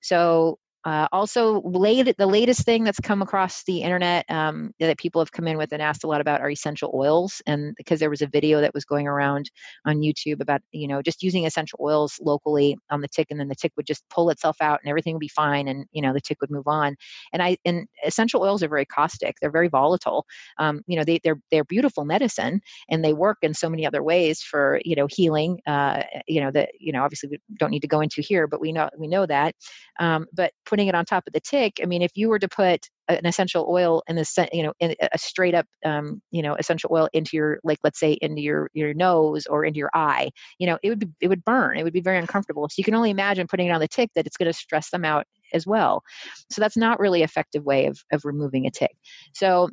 So 0.00 0.58
uh, 0.84 1.06
also, 1.12 1.60
the 1.62 2.26
latest 2.26 2.64
thing 2.64 2.82
that's 2.82 2.98
come 2.98 3.22
across 3.22 3.62
the 3.64 3.82
internet 3.82 4.28
um, 4.28 4.72
that 4.80 4.98
people 4.98 5.20
have 5.20 5.30
come 5.30 5.46
in 5.46 5.56
with 5.56 5.72
and 5.72 5.80
asked 5.80 6.02
a 6.02 6.08
lot 6.08 6.20
about 6.20 6.40
are 6.40 6.50
essential 6.50 6.90
oils. 6.94 7.40
And 7.46 7.74
because 7.76 8.00
there 8.00 8.10
was 8.10 8.22
a 8.22 8.26
video 8.26 8.60
that 8.60 8.74
was 8.74 8.84
going 8.84 9.06
around 9.06 9.50
on 9.86 10.00
YouTube 10.00 10.40
about, 10.40 10.60
you 10.72 10.88
know, 10.88 11.00
just 11.00 11.22
using 11.22 11.46
essential 11.46 11.78
oils 11.80 12.18
locally 12.20 12.76
on 12.90 13.00
the 13.00 13.08
tick, 13.08 13.28
and 13.30 13.38
then 13.38 13.48
the 13.48 13.54
tick 13.54 13.72
would 13.76 13.86
just 13.86 14.02
pull 14.10 14.28
itself 14.30 14.56
out 14.60 14.80
and 14.82 14.90
everything 14.90 15.14
would 15.14 15.20
be 15.20 15.28
fine, 15.28 15.68
and 15.68 15.86
you 15.92 16.02
know, 16.02 16.12
the 16.12 16.20
tick 16.20 16.40
would 16.40 16.50
move 16.50 16.66
on. 16.66 16.96
And 17.32 17.42
I 17.42 17.56
and 17.64 17.86
essential 18.04 18.42
oils 18.42 18.62
are 18.62 18.68
very 18.68 18.86
caustic; 18.86 19.36
they're 19.40 19.50
very 19.50 19.68
volatile. 19.68 20.26
Um, 20.58 20.82
you 20.88 20.96
know, 20.96 21.04
they, 21.04 21.20
they're 21.22 21.38
they're 21.52 21.64
beautiful 21.64 22.04
medicine, 22.04 22.60
and 22.88 23.04
they 23.04 23.12
work 23.12 23.38
in 23.42 23.54
so 23.54 23.70
many 23.70 23.86
other 23.86 24.02
ways 24.02 24.42
for 24.42 24.80
you 24.84 24.96
know 24.96 25.06
healing. 25.08 25.60
Uh, 25.66 26.02
you 26.26 26.40
know 26.40 26.50
that 26.50 26.70
you 26.80 26.92
know 26.92 27.04
obviously 27.04 27.28
we 27.28 27.38
don't 27.58 27.70
need 27.70 27.82
to 27.82 27.88
go 27.88 28.00
into 28.00 28.20
here, 28.20 28.48
but 28.48 28.60
we 28.60 28.72
know 28.72 28.88
we 28.98 29.06
know 29.06 29.26
that. 29.26 29.54
Um, 30.00 30.26
but 30.32 30.52
putting 30.72 30.88
it 30.88 30.94
on 30.94 31.04
top 31.04 31.24
of 31.26 31.34
the 31.34 31.40
tick 31.40 31.80
i 31.82 31.86
mean 31.86 32.00
if 32.00 32.12
you 32.14 32.30
were 32.30 32.38
to 32.38 32.48
put 32.48 32.88
an 33.08 33.26
essential 33.26 33.66
oil 33.68 34.02
in 34.08 34.16
the 34.16 34.48
you 34.52 34.62
know 34.62 34.72
in 34.80 34.94
a 35.12 35.18
straight 35.18 35.54
up 35.54 35.66
um, 35.84 36.22
you 36.30 36.40
know 36.40 36.54
essential 36.54 36.88
oil 36.90 37.08
into 37.12 37.36
your 37.36 37.58
like 37.62 37.78
let's 37.84 38.00
say 38.00 38.16
into 38.22 38.40
your 38.40 38.70
your 38.72 38.94
nose 38.94 39.46
or 39.46 39.64
into 39.64 39.78
your 39.78 39.90
eye 39.92 40.30
you 40.58 40.66
know 40.66 40.78
it 40.82 40.88
would 40.88 41.00
be, 41.00 41.08
it 41.20 41.28
would 41.28 41.44
burn 41.44 41.76
it 41.76 41.84
would 41.84 41.92
be 41.92 42.00
very 42.00 42.18
uncomfortable. 42.18 42.68
So 42.68 42.74
you 42.78 42.84
can 42.84 42.94
only 42.94 43.10
imagine 43.10 43.46
putting 43.46 43.66
it 43.66 43.72
on 43.72 43.80
the 43.80 43.88
tick 43.88 44.10
that 44.14 44.26
it's 44.26 44.36
going 44.36 44.50
to 44.50 44.58
stress 44.58 44.90
them 44.90 45.04
out 45.04 45.26
as 45.52 45.66
well. 45.66 46.02
So 46.50 46.60
that's 46.60 46.76
not 46.76 46.98
really 46.98 47.22
effective 47.22 47.64
way 47.64 47.86
of 47.86 48.00
of 48.12 48.24
removing 48.24 48.66
a 48.66 48.70
tick. 48.70 48.96
So 49.34 49.68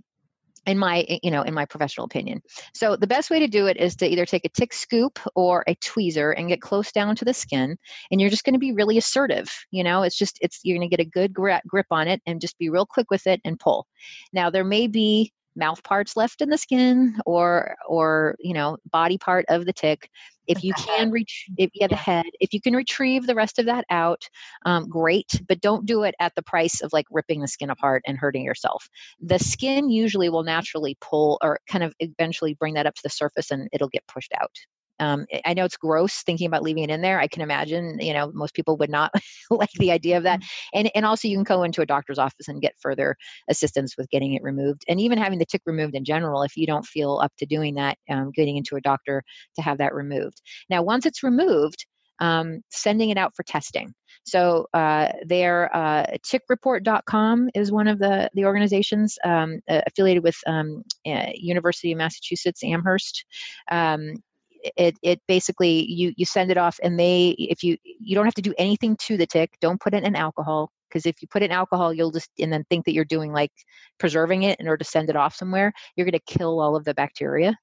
in 0.70 0.78
my 0.78 1.06
you 1.24 1.32
know 1.32 1.42
in 1.42 1.54
my 1.54 1.66
professional 1.66 2.06
opinion. 2.06 2.42
So 2.74 2.96
the 2.96 3.08
best 3.08 3.30
way 3.30 3.40
to 3.40 3.48
do 3.48 3.68
it 3.68 3.78
is 3.78 3.96
to 3.98 4.08
either 4.08 4.26
take 4.26 4.46
a 4.46 4.50
tick 4.50 4.74
scoop 4.74 5.20
or 5.36 5.64
a 5.68 5.76
tweezer 5.76 6.34
and 6.38 6.48
get 6.50 6.62
close 6.62 6.92
down 6.92 7.16
to 7.18 7.26
the 7.26 7.34
skin 7.34 7.78
and 8.12 8.22
you're 8.22 8.30
just 8.30 8.44
going 8.44 8.54
to 8.54 8.60
be 8.60 8.72
really 8.72 8.98
assertive 8.98 9.50
you 9.72 9.84
know? 9.84 10.04
It's 10.04 10.18
just 10.18 10.38
it's 10.42 10.60
you're 10.64 10.78
going 10.78 10.90
to 10.90 10.96
get 10.96 11.06
a 11.06 11.10
good 11.10 11.34
grip 11.34 11.88
on 11.92 12.08
it 12.08 12.22
and 12.26 12.42
just 12.42 12.58
be 12.58 12.70
real 12.70 12.86
quick 12.86 13.10
with 13.10 13.28
it 13.28 13.42
and 13.44 13.60
pull. 13.60 13.88
Now 14.34 14.50
there 14.50 14.64
may 14.64 14.88
be 14.88 15.34
mouth 15.56 15.84
parts 15.84 16.16
left 16.16 16.42
in 16.42 16.50
the 16.50 16.58
skin 16.58 17.20
or 17.26 17.76
or 17.88 18.36
you 18.40 18.54
know 18.54 18.78
body 18.92 19.18
part 19.18 19.46
of 19.50 19.66
the 19.66 19.74
tick 19.74 20.10
if 20.50 20.64
you 20.64 20.74
can 20.78 21.12
reach 21.12 21.46
if 21.58 21.70
yeah 21.74 21.88
the 21.88 21.96
head 21.96 22.26
if 22.42 22.54
you 22.54 22.60
can 22.60 22.76
retrieve 22.76 23.26
the 23.26 23.36
rest 23.36 23.60
of 23.60 23.66
that 23.66 23.86
out 23.90 24.22
um, 24.66 24.90
great 24.90 25.42
but 25.48 25.62
don't 25.62 25.86
do 25.86 26.04
it 26.04 26.16
at 26.20 26.36
the 26.36 26.42
price 26.42 26.82
of 26.82 26.92
like 26.92 27.06
ripping 27.12 27.42
the 27.42 27.48
skin 27.48 27.70
apart 27.70 28.04
and 28.06 28.18
hurting 28.18 28.44
yourself. 28.44 28.90
The 29.22 29.40
skin 29.40 29.90
usually 29.90 30.30
will 30.30 30.44
naturally 30.44 30.98
pull 31.02 31.38
or 31.42 31.60
kind 31.68 31.84
of 31.84 31.94
eventually 32.00 32.54
bring 32.54 32.74
that 32.74 32.86
up 32.86 32.96
to 32.96 33.04
the 33.04 33.10
surface 33.10 33.52
and 33.52 33.70
it'll 33.72 33.90
get 33.90 34.08
pushed 34.08 34.34
out 34.42 34.52
um, 35.00 35.26
I 35.46 35.54
know 35.54 35.66
it's 35.66 35.78
gross 35.78 36.22
thinking 36.24 36.48
about 36.48 36.64
leaving 36.64 36.84
it 36.84 36.90
in 36.90 37.02
there. 37.02 37.20
I 37.20 37.28
can 37.28 37.42
imagine, 37.42 37.98
you 38.00 38.14
know, 38.14 38.32
most 38.34 38.54
people 38.54 38.78
would 38.78 38.90
not 38.90 39.12
like 39.50 39.72
the 39.74 39.92
idea 39.92 40.18
of 40.18 40.24
that. 40.24 40.40
Mm-hmm. 40.40 40.80
And 40.80 40.92
and 40.96 41.06
also 41.06 41.28
you 41.28 41.38
can 41.38 41.44
go 41.44 41.64
into 41.64 41.82
a 41.82 41.86
doctor's 41.86 42.20
office 42.20 42.48
and 42.48 42.62
get 42.62 42.76
further 42.80 43.16
assistance 43.50 43.96
with 43.98 44.10
getting 44.10 44.34
it 44.34 44.44
removed, 44.44 44.84
and 44.88 45.00
even 45.00 45.18
having 45.18 45.40
the 45.40 45.46
tick 45.46 45.62
removed 45.66 45.96
in 45.96 46.06
general. 46.06 46.44
If 46.44 46.58
you 46.58 46.68
don't 46.68 46.86
feel 46.86 47.20
up 47.24 47.32
to 47.40 47.46
doing 47.46 47.76
that, 47.76 47.98
um, 48.10 48.32
getting 48.32 48.58
into 48.58 48.76
a 48.76 48.82
doctor 48.82 49.24
to 49.56 49.62
have 49.62 49.78
that 49.78 49.94
removed. 49.94 50.42
Now, 50.70 50.82
once 50.82 51.06
it's 51.06 51.24
removed, 51.24 51.86
um, 52.20 52.62
sending 52.70 53.10
it 53.10 53.18
out 53.18 53.36
for 53.36 53.44
testing. 53.44 53.94
So 54.24 54.68
uh, 54.74 55.14
their 55.26 55.76
uh, 55.76 56.06
tickreport.com 56.26 57.50
is 57.56 57.72
one 57.72 57.88
of 57.88 58.00
the, 58.00 58.30
the 58.34 58.46
organizations 58.46 59.18
um, 59.24 59.60
uh, 59.70 59.82
affiliated 59.88 60.24
with 60.24 60.38
um, 60.46 60.84
uh, 61.08 61.28
University 61.34 61.92
of 61.92 61.98
Massachusetts 61.98 62.64
Amherst. 62.64 63.26
Um, 63.72 64.16
it 64.63 64.98
it 65.02 65.22
basically 65.28 65.86
you 65.91 66.13
you 66.17 66.26
send 66.26 66.52
it 66.52 66.58
off 66.58 66.80
and 66.84 67.00
they 67.00 67.36
if 67.38 67.63
you 67.63 67.78
you 67.84 68.15
don't 68.15 68.26
have 68.26 68.34
to 68.36 68.41
do 68.41 68.54
anything 68.58 68.95
to 68.98 69.17
the 69.17 69.28
tick. 69.28 69.52
Don't 69.62 69.80
put 69.80 69.93
it 69.93 70.04
in 70.04 70.15
alcohol 70.15 70.72
because 70.89 71.06
if 71.06 71.22
you 71.22 71.28
put 71.28 71.43
in 71.43 71.52
alcohol 71.52 71.93
you'll 71.93 72.12
just 72.12 72.30
and 72.39 72.52
then 72.52 72.63
think 72.69 72.86
that 72.86 72.93
you're 72.93 73.06
doing 73.06 73.32
like 73.32 73.52
preserving 74.00 74.43
it 74.43 74.60
in 74.60 74.67
order 74.67 74.84
to 74.84 74.89
send 74.89 75.10
it 75.10 75.15
off 75.15 75.36
somewhere 75.36 75.72
you're 75.95 76.06
going 76.06 76.12
to 76.13 76.38
kill 76.38 76.60
all 76.60 76.76
of 76.76 76.86
the 76.86 76.93
bacteria. 76.93 77.56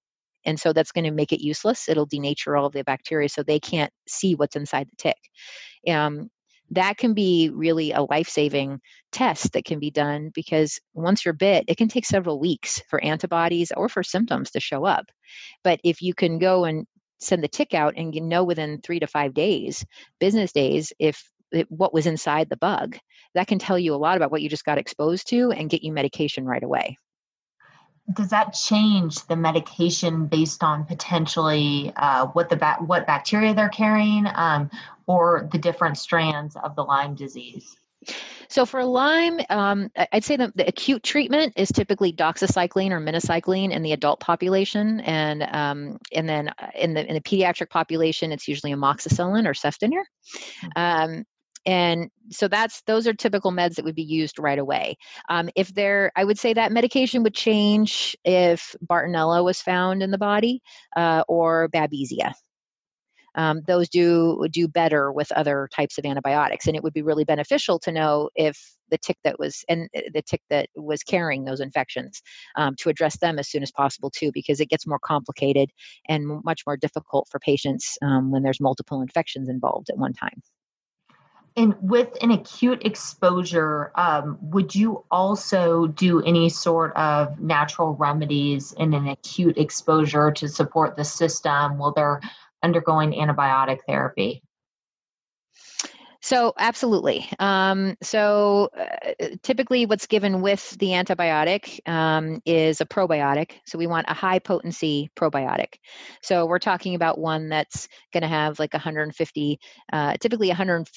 And 0.45 0.61
so 0.61 0.73
that's 0.73 0.93
going 0.93 1.05
to 1.05 1.11
make 1.11 1.33
it 1.33 1.43
useless. 1.43 1.89
It'll 1.89 2.07
denature 2.07 2.59
all 2.59 2.67
of 2.67 2.73
the 2.73 2.85
bacteria 2.85 3.29
so 3.29 3.43
they 3.43 3.59
can't 3.59 3.93
see 4.07 4.37
what's 4.37 4.55
inside 4.55 4.89
the 4.89 4.97
tick. 4.97 5.17
Um, 5.93 6.31
that 6.71 6.97
can 6.97 7.15
be 7.15 7.51
really 7.53 7.93
a 7.93 8.03
life-saving 8.03 8.81
test 9.13 9.53
that 9.53 9.65
can 9.65 9.79
be 9.79 9.91
done 9.91 10.31
because 10.35 10.81
once 10.95 11.25
you're 11.25 11.35
bit 11.35 11.65
it 11.69 11.77
can 11.77 11.89
take 11.89 12.05
several 12.05 12.41
weeks 12.41 12.83
for 12.89 13.03
antibodies 13.05 13.73
or 13.77 13.89
for 13.89 14.03
symptoms 14.03 14.51
to 14.51 14.61
show 14.61 14.85
up. 14.85 15.07
But 15.63 15.81
if 15.85 16.03
you 16.03 16.15
can 16.15 16.39
go 16.39 16.65
and 16.65 16.87
send 17.19 17.43
the 17.43 17.49
tick 17.49 17.75
out 17.75 17.95
and 17.97 18.15
you 18.15 18.21
know 18.21 18.45
within 18.45 18.81
three 18.83 19.01
to 19.01 19.07
five 19.07 19.33
days 19.35 19.85
business 20.21 20.53
days 20.53 20.93
if 20.99 21.23
it, 21.53 21.71
what 21.71 21.95
was 21.95 22.07
inside 22.07 22.49
the 22.51 22.57
bug 22.57 22.99
that 23.35 23.47
can 23.47 23.59
tell 23.59 23.79
you 23.79 23.95
a 23.95 23.97
lot 23.97 24.17
about 24.17 24.31
what 24.31 24.43
you 24.43 24.49
just 24.49 24.65
got 24.65 24.79
exposed 24.79 25.29
to 25.29 25.51
and 25.53 25.71
get 25.71 25.83
you 25.83 25.93
medication 25.93 26.45
right 26.45 26.63
away 26.63 26.99
does 28.13 28.31
that 28.31 28.53
change 28.53 29.27
the 29.27 29.37
medication 29.37 30.27
based 30.27 30.63
on 30.63 30.85
potentially 30.85 31.93
uh, 31.97 32.27
what 32.29 32.49
the 32.49 32.57
ba- 32.57 32.79
what 32.81 33.07
bacteria 33.07 33.55
they're 33.55 33.69
carrying 33.69 34.27
um, 34.35 34.71
or 35.07 35.49
the 35.53 35.59
different 35.59 35.99
strands 35.99 36.57
of 36.57 36.77
the 36.77 36.85
Lyme 36.85 37.15
disease? 37.15 37.77
So 38.49 38.65
for 38.65 38.85
Lyme, 38.85 39.41
um, 39.51 39.91
I'd 40.13 40.25
say 40.25 40.37
the, 40.37 40.53
the, 40.55 40.69
acute 40.69 41.03
treatment 41.03 41.55
is 41.57 41.73
typically 41.73 42.13
doxycycline 42.13 42.91
or 42.91 43.01
minocycline 43.01 43.73
in 43.73 43.83
the 43.83 43.93
adult 43.93 44.21
population, 44.21 45.01
and 45.01 45.43
um, 45.43 45.99
and 46.13 46.29
then 46.29 46.49
uh, 46.49 46.71
in 46.75 46.95
the 46.95 47.05
in 47.05 47.15
the 47.15 47.21
pediatric 47.21 47.71
population, 47.71 48.31
it's 48.31 48.47
usually 48.47 48.73
amoxicillin 48.73 49.47
or 49.47 49.53
cefdinir. 49.53 50.05
Hmm. 50.61 50.69
Um, 50.77 51.25
and 51.67 52.11
so 52.31 52.49
that's 52.49 52.83
those 52.83 53.07
are 53.07 53.13
typical 53.13 53.53
meds 53.53 53.75
that 53.75 53.85
would 53.85 53.95
be 53.95 54.03
used 54.03 54.39
right 54.39 54.59
away. 54.59 54.97
Um, 55.29 55.51
if 55.57 55.75
there 55.75 56.13
i 56.17 56.25
would 56.25 56.39
say 56.39 56.55
that 56.55 56.73
medication 56.73 57.23
would 57.23 57.35
change 57.35 58.17
if 58.25 58.75
bartonella 58.89 59.45
was 59.45 59.61
found 59.61 60.03
in 60.03 60.11
the 60.11 60.19
body 60.19 60.63
uh, 60.97 61.25
or 61.29 61.69
babesia. 61.69 62.33
Um, 63.35 63.61
those 63.67 63.89
do 63.91 64.47
do 64.51 64.67
better 64.67 65.13
with 65.13 65.31
other 65.33 65.69
types 65.75 65.99
of 65.99 66.07
antibiotics 66.07 66.67
and 66.67 66.75
it 66.75 66.83
would 66.83 66.95
be 66.95 67.03
really 67.03 67.25
beneficial 67.25 67.79
to 67.81 67.93
know 67.93 68.31
if 68.35 68.59
the 68.91 68.99
tick 68.99 69.19
that 69.25 69.39
was 69.39 69.65
and 69.69 69.89
uh, 69.97 70.03
the 70.15 70.23
tick 70.23 70.41
that 70.49 70.69
was 70.75 71.03
carrying 71.03 71.45
those 71.45 71.61
infections 71.61 72.23
um, 72.57 72.75
to 72.79 72.89
address 72.89 73.19
them 73.19 73.39
as 73.39 73.49
soon 73.49 73.63
as 73.63 73.71
possible 73.71 74.11
too 74.11 74.31
because 74.33 74.61
it 74.61 74.71
gets 74.71 74.87
more 74.87 74.99
complicated 74.99 75.71
and 76.09 76.27
much 76.45 76.63
more 76.67 76.77
difficult 76.77 77.29
for 77.31 77.39
patients 77.39 77.99
um, 78.03 78.31
when 78.31 78.43
there's 78.43 78.61
multiple 78.61 79.03
infections 79.03 79.49
involved 79.49 79.91
at 79.91 79.99
one 79.99 80.15
time 80.15 80.41
and 81.57 81.75
with 81.81 82.09
an 82.23 82.31
acute 82.31 82.85
exposure, 82.85 83.91
um, 83.95 84.39
would 84.43 84.75
you 84.75 85.05
also 85.11 85.87
do 85.87 86.23
any 86.23 86.51
sort 86.51 86.95
of 86.97 87.41
natural 87.41 87.95
remedies 87.95 88.73
in 88.73 88.93
an 88.93 89.09
acute 89.09 89.57
exposure 89.57 90.31
to 90.33 90.49
support 90.49 90.97
the 90.97 91.05
system 91.05 91.79
while 91.79 91.93
they're 91.93 92.21
undergoing 92.63 93.13
antibiotic 93.13 93.79
therapy? 93.87 94.43
So, 96.27 96.55
absolutely. 96.59 97.25
Um, 97.39 97.97
so, 98.03 98.69
uh, 98.77 99.27
typically, 99.45 99.87
what's 99.87 100.09
given 100.09 100.41
with 100.41 100.71
the 100.81 100.89
antibiotic 100.89 101.79
um, 101.89 102.43
is 102.45 102.81
a 102.81 102.85
probiotic. 102.85 103.53
So, 103.65 103.79
we 103.79 103.87
want 103.87 104.07
a 104.09 104.13
high 104.13 104.41
potency 104.41 105.09
probiotic. 105.15 105.75
So, 106.23 106.45
we're 106.45 106.59
talking 106.59 106.97
about 106.97 107.19
one 107.21 107.49
that's 107.49 107.87
going 108.13 108.23
to 108.23 108.29
have 108.29 108.59
like 108.59 108.73
150, 108.75 109.61
uh, 109.93 110.17
typically 110.21 110.49
100, 110.49 110.89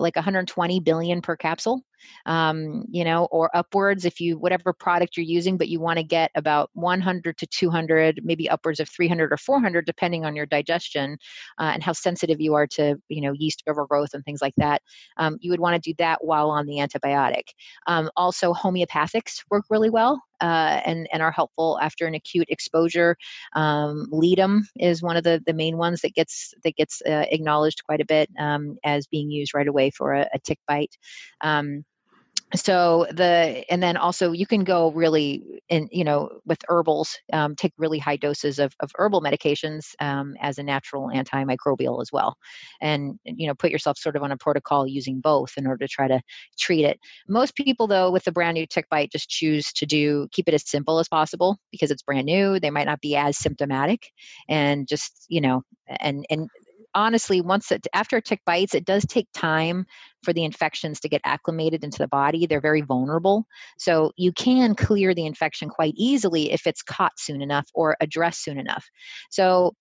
like 0.00 0.14
120 0.14 0.78
billion 0.78 1.20
per 1.20 1.34
capsule 1.36 1.82
um, 2.26 2.84
you 2.90 3.04
know, 3.04 3.26
or 3.30 3.54
upwards 3.56 4.04
if 4.04 4.20
you, 4.20 4.38
whatever 4.38 4.72
product 4.72 5.16
you're 5.16 5.24
using, 5.24 5.56
but 5.56 5.68
you 5.68 5.80
want 5.80 5.98
to 5.98 6.02
get 6.02 6.30
about 6.34 6.70
100 6.74 7.38
to 7.38 7.46
200, 7.46 8.20
maybe 8.22 8.48
upwards 8.48 8.80
of 8.80 8.88
300 8.88 9.32
or 9.32 9.36
400, 9.36 9.86
depending 9.86 10.24
on 10.24 10.36
your 10.36 10.46
digestion 10.46 11.16
uh, 11.58 11.70
and 11.74 11.82
how 11.82 11.92
sensitive 11.92 12.40
you 12.40 12.54
are 12.54 12.66
to, 12.66 12.96
you 13.08 13.20
know, 13.20 13.32
yeast 13.32 13.62
overgrowth 13.66 14.14
and 14.14 14.24
things 14.24 14.42
like 14.42 14.54
that. 14.56 14.82
Um, 15.16 15.38
you 15.40 15.50
would 15.50 15.60
want 15.60 15.82
to 15.82 15.90
do 15.90 15.94
that 15.98 16.24
while 16.24 16.50
on 16.50 16.66
the 16.66 16.76
antibiotic. 16.76 17.44
Um, 17.86 18.10
also, 18.16 18.52
homeopathics 18.52 19.44
work 19.50 19.64
really 19.70 19.90
well. 19.90 20.20
Uh, 20.42 20.82
and 20.84 21.08
and 21.14 21.22
are 21.22 21.30
helpful 21.30 21.78
after 21.80 22.06
an 22.06 22.14
acute 22.14 22.46
exposure. 22.50 23.16
Um, 23.54 24.06
Ledum 24.12 24.64
is 24.76 25.02
one 25.02 25.16
of 25.16 25.24
the, 25.24 25.42
the 25.46 25.54
main 25.54 25.78
ones 25.78 26.02
that 26.02 26.12
gets 26.14 26.52
that 26.62 26.76
gets 26.76 27.00
uh, 27.06 27.24
acknowledged 27.30 27.82
quite 27.86 28.02
a 28.02 28.04
bit 28.04 28.28
um, 28.38 28.76
as 28.84 29.06
being 29.06 29.30
used 29.30 29.54
right 29.54 29.66
away 29.66 29.88
for 29.88 30.12
a, 30.12 30.28
a 30.34 30.38
tick 30.40 30.58
bite. 30.68 30.94
Um, 31.40 31.86
so 32.54 33.06
the 33.10 33.64
and 33.68 33.82
then 33.82 33.96
also 33.96 34.30
you 34.30 34.46
can 34.46 34.62
go 34.62 34.92
really 34.92 35.42
in 35.68 35.88
you 35.90 36.04
know 36.04 36.30
with 36.44 36.58
herbals 36.68 37.18
um, 37.32 37.56
take 37.56 37.72
really 37.76 37.98
high 37.98 38.16
doses 38.16 38.60
of, 38.60 38.72
of 38.80 38.92
herbal 38.94 39.20
medications 39.20 39.94
um, 40.00 40.36
as 40.40 40.58
a 40.58 40.62
natural 40.62 41.08
antimicrobial 41.08 42.00
as 42.00 42.12
well. 42.12 42.36
And 42.80 43.18
you 43.24 43.48
know 43.48 43.54
put 43.54 43.72
yourself 43.72 43.98
sort 43.98 44.14
of 44.14 44.22
on 44.22 44.30
a 44.30 44.36
protocol 44.36 44.86
using 44.86 45.20
both 45.20 45.54
in 45.56 45.66
order 45.66 45.86
to 45.86 45.92
try 45.92 46.06
to 46.06 46.20
treat 46.56 46.84
it. 46.84 47.00
Most 47.28 47.56
people 47.56 47.88
though 47.88 48.12
with 48.12 48.24
the 48.24 48.32
brand 48.32 48.54
new 48.54 48.66
tick 48.66 48.88
bite 48.90 49.10
just 49.10 49.28
choose 49.28 49.72
to 49.72 49.84
do 49.84 50.28
keep 50.30 50.46
it 50.46 50.54
as 50.54 50.68
simple 50.68 51.00
as 51.00 51.08
possible 51.08 51.58
because 51.72 51.90
it's 51.90 52.02
brand 52.02 52.26
new. 52.26 52.60
They 52.60 52.70
might 52.70 52.86
not 52.86 53.00
be 53.00 53.16
as 53.16 53.36
symptomatic 53.36 54.12
and 54.48 54.86
just 54.86 55.26
you 55.28 55.40
know 55.40 55.62
and 56.00 56.24
and 56.30 56.48
honestly, 56.96 57.40
once 57.40 57.70
it, 57.70 57.86
after 57.92 58.16
a 58.16 58.22
tick 58.22 58.40
bites, 58.44 58.74
it 58.74 58.84
does 58.84 59.06
take 59.06 59.28
time 59.32 59.86
for 60.24 60.32
the 60.32 60.42
infections 60.42 60.98
to 61.00 61.08
get 61.08 61.20
acclimated 61.24 61.84
into 61.84 61.98
the 61.98 62.08
body. 62.08 62.46
They're 62.46 62.60
very 62.60 62.80
vulnerable. 62.80 63.46
So 63.78 64.10
you 64.16 64.32
can 64.32 64.74
clear 64.74 65.14
the 65.14 65.26
infection 65.26 65.68
quite 65.68 65.94
easily 65.96 66.50
if 66.50 66.66
it's 66.66 66.82
caught 66.82 67.12
soon 67.18 67.42
enough 67.42 67.68
or 67.74 67.96
addressed 68.00 68.42
soon 68.42 68.58
enough. 68.58 68.88
So 69.30 69.74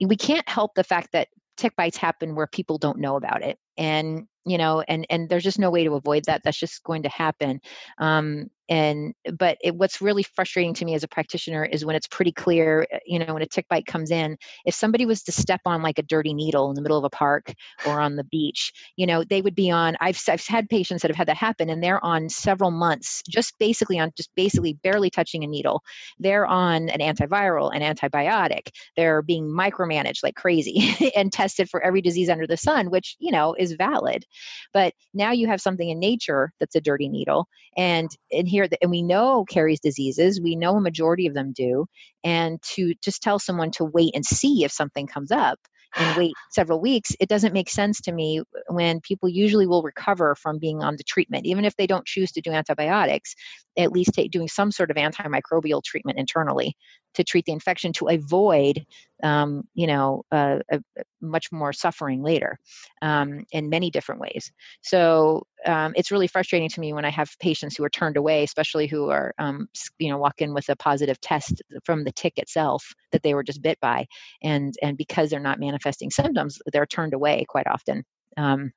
we 0.00 0.16
can't 0.16 0.48
help 0.48 0.74
the 0.74 0.84
fact 0.84 1.10
that 1.12 1.28
tick 1.56 1.74
bites 1.76 1.96
happen 1.96 2.34
where 2.34 2.46
people 2.46 2.78
don't 2.78 2.98
know 2.98 3.16
about 3.16 3.42
it 3.42 3.58
and 3.78 4.26
you 4.44 4.58
know 4.58 4.82
and 4.88 5.06
and 5.08 5.28
there's 5.28 5.42
just 5.42 5.58
no 5.58 5.70
way 5.70 5.84
to 5.84 5.94
avoid 5.94 6.22
that 6.26 6.42
that's 6.44 6.58
just 6.58 6.82
going 6.84 7.02
to 7.02 7.08
happen 7.08 7.58
um, 7.98 8.50
and 8.68 9.14
but 9.38 9.58
it, 9.62 9.76
what's 9.76 10.00
really 10.00 10.22
frustrating 10.22 10.74
to 10.74 10.84
me 10.84 10.94
as 10.94 11.04
a 11.04 11.08
practitioner 11.08 11.64
is 11.64 11.84
when 11.84 11.96
it's 11.96 12.08
pretty 12.08 12.32
clear 12.32 12.86
uh, 12.92 12.98
you 13.06 13.18
know 13.18 13.34
when 13.34 13.42
a 13.42 13.46
tick 13.46 13.66
bite 13.68 13.86
comes 13.86 14.10
in 14.10 14.36
if 14.64 14.74
somebody 14.74 15.06
was 15.06 15.22
to 15.22 15.32
step 15.32 15.60
on 15.66 15.82
like 15.82 15.98
a 15.98 16.02
dirty 16.02 16.34
needle 16.34 16.68
in 16.68 16.74
the 16.74 16.82
middle 16.82 16.98
of 16.98 17.04
a 17.04 17.10
park 17.10 17.52
or 17.86 18.00
on 18.00 18.16
the 18.16 18.24
beach 18.24 18.72
you 18.96 19.06
know 19.06 19.24
they 19.24 19.42
would 19.42 19.54
be 19.54 19.70
on 19.70 19.96
i've, 20.00 20.20
I've 20.28 20.44
had 20.46 20.68
patients 20.68 21.02
that 21.02 21.10
have 21.10 21.16
had 21.16 21.28
that 21.28 21.36
happen 21.36 21.70
and 21.70 21.82
they're 21.82 22.04
on 22.04 22.28
several 22.28 22.70
months 22.70 23.22
just 23.28 23.58
basically 23.58 23.98
on 23.98 24.12
just 24.16 24.30
basically 24.34 24.74
barely 24.82 25.10
touching 25.10 25.44
a 25.44 25.46
needle. 25.46 25.82
They're 26.18 26.46
on 26.46 26.88
an 26.90 27.00
antiviral 27.00 27.74
an 27.74 27.82
antibiotic. 27.82 28.68
They're 28.96 29.22
being 29.22 29.46
micromanaged 29.46 30.22
like 30.22 30.36
crazy 30.36 31.12
and 31.16 31.32
tested 31.32 31.68
for 31.68 31.82
every 31.82 32.00
disease 32.00 32.28
under 32.28 32.46
the 32.46 32.56
sun 32.56 32.90
which 32.90 33.16
you 33.18 33.32
know 33.32 33.54
is 33.58 33.72
valid. 33.72 34.24
But 34.72 34.94
now 35.14 35.32
you 35.32 35.46
have 35.48 35.60
something 35.60 35.88
in 35.88 35.98
nature 35.98 36.52
that's 36.60 36.76
a 36.76 36.80
dirty 36.80 37.08
needle 37.08 37.48
and 37.76 38.10
and 38.32 38.48
here 38.56 38.66
and 38.80 38.90
we 38.90 39.02
know 39.02 39.44
carries 39.50 39.80
diseases 39.80 40.40
we 40.40 40.56
know 40.56 40.76
a 40.76 40.80
majority 40.80 41.26
of 41.26 41.34
them 41.34 41.52
do 41.52 41.86
and 42.24 42.60
to 42.62 42.94
just 43.02 43.22
tell 43.22 43.38
someone 43.38 43.70
to 43.70 43.84
wait 43.84 44.12
and 44.14 44.24
see 44.24 44.64
if 44.64 44.72
something 44.72 45.06
comes 45.06 45.30
up 45.30 45.58
and 45.96 46.16
wait 46.16 46.32
several 46.50 46.80
weeks, 46.80 47.12
it 47.20 47.28
doesn't 47.28 47.52
make 47.52 47.70
sense 47.70 48.00
to 48.02 48.12
me 48.12 48.42
when 48.68 49.00
people 49.00 49.28
usually 49.28 49.66
will 49.66 49.82
recover 49.82 50.34
from 50.34 50.58
being 50.58 50.82
on 50.82 50.96
the 50.96 51.04
treatment, 51.04 51.46
even 51.46 51.64
if 51.64 51.76
they 51.76 51.86
don't 51.86 52.06
choose 52.06 52.32
to 52.32 52.40
do 52.40 52.50
antibiotics, 52.50 53.34
at 53.76 53.92
least 53.92 54.10
take, 54.14 54.30
doing 54.30 54.48
some 54.48 54.70
sort 54.70 54.90
of 54.90 54.96
antimicrobial 54.96 55.82
treatment 55.82 56.18
internally 56.18 56.76
to 57.14 57.24
treat 57.24 57.44
the 57.46 57.52
infection 57.52 57.92
to 57.94 58.08
avoid, 58.08 58.84
um, 59.22 59.62
you 59.74 59.86
know, 59.86 60.22
uh, 60.30 60.58
a, 60.70 60.78
a 60.98 61.02
much 61.22 61.50
more 61.50 61.72
suffering 61.72 62.22
later 62.22 62.58
um, 63.02 63.44
in 63.52 63.70
many 63.70 63.90
different 63.90 64.20
ways. 64.20 64.52
So 64.82 65.42
um, 65.64 65.92
it's 65.96 66.10
really 66.10 66.26
frustrating 66.26 66.68
to 66.68 66.80
me 66.80 66.92
when 66.92 67.06
I 67.06 67.10
have 67.10 67.30
patients 67.40 67.76
who 67.76 67.84
are 67.84 67.90
turned 67.90 68.16
away, 68.16 68.44
especially 68.44 68.86
who 68.86 69.08
are, 69.10 69.34
um, 69.38 69.68
you 69.98 70.10
know, 70.10 70.18
walk 70.18 70.42
in 70.42 70.52
with 70.52 70.68
a 70.68 70.76
positive 70.76 71.20
test 71.20 71.62
from 71.84 72.04
the 72.04 72.12
tick 72.12 72.34
itself 72.36 72.84
that 73.12 73.22
they 73.22 73.34
were 73.34 73.42
just 73.42 73.62
bit 73.62 73.78
by, 73.80 74.06
and 74.42 74.74
and 74.82 74.98
because 74.98 75.30
they're 75.30 75.40
not 75.40 75.58
manifesting 75.58 76.10
symptoms, 76.10 76.58
they're 76.72 76.86
turned 76.86 77.14
away 77.14 77.46
quite 77.48 77.66
often. 77.66 78.04
Um, 78.36 78.72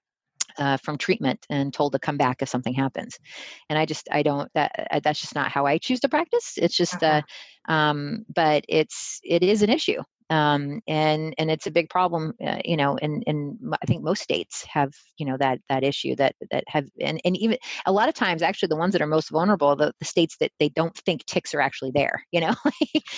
uh, 0.59 0.77
from 0.77 0.97
treatment 0.97 1.45
and 1.49 1.73
told 1.73 1.93
to 1.93 1.99
come 1.99 2.17
back 2.17 2.41
if 2.41 2.49
something 2.49 2.73
happens. 2.73 3.17
And 3.69 3.79
i 3.79 3.85
just 3.85 4.07
i 4.11 4.23
don't 4.23 4.51
that 4.53 4.87
uh, 4.91 4.99
that's 5.03 5.21
just 5.21 5.35
not 5.35 5.51
how 5.51 5.65
i 5.65 5.77
choose 5.77 5.99
to 6.01 6.09
practice. 6.09 6.53
It's 6.57 6.75
just 6.75 7.03
uh, 7.03 7.21
uh-huh. 7.67 7.73
um, 7.73 8.25
but 8.33 8.65
it's 8.67 9.19
it 9.23 9.43
is 9.43 9.61
an 9.61 9.69
issue 9.69 10.01
um, 10.29 10.81
and 10.87 11.33
and 11.37 11.51
it's 11.51 11.67
a 11.67 11.71
big 11.71 11.89
problem 11.89 12.33
uh, 12.45 12.59
you 12.63 12.77
know 12.77 12.97
and 13.01 13.23
and 13.27 13.57
i 13.81 13.85
think 13.85 14.03
most 14.03 14.21
states 14.21 14.65
have 14.65 14.93
you 15.17 15.25
know 15.25 15.37
that 15.37 15.59
that 15.69 15.83
issue 15.83 16.15
that 16.15 16.35
that 16.51 16.63
have 16.67 16.85
and, 16.99 17.19
and 17.25 17.37
even 17.37 17.57
a 17.85 17.91
lot 17.91 18.09
of 18.09 18.15
times 18.15 18.41
actually 18.41 18.67
the 18.67 18.75
ones 18.75 18.93
that 18.93 19.01
are 19.01 19.07
most 19.07 19.29
vulnerable 19.29 19.75
the, 19.75 19.93
the 19.99 20.05
states 20.05 20.35
that 20.39 20.51
they 20.59 20.69
don't 20.69 20.95
think 20.97 21.25
ticks 21.25 21.53
are 21.53 21.61
actually 21.61 21.91
there 21.91 22.23
you 22.31 22.41
know? 22.41 22.55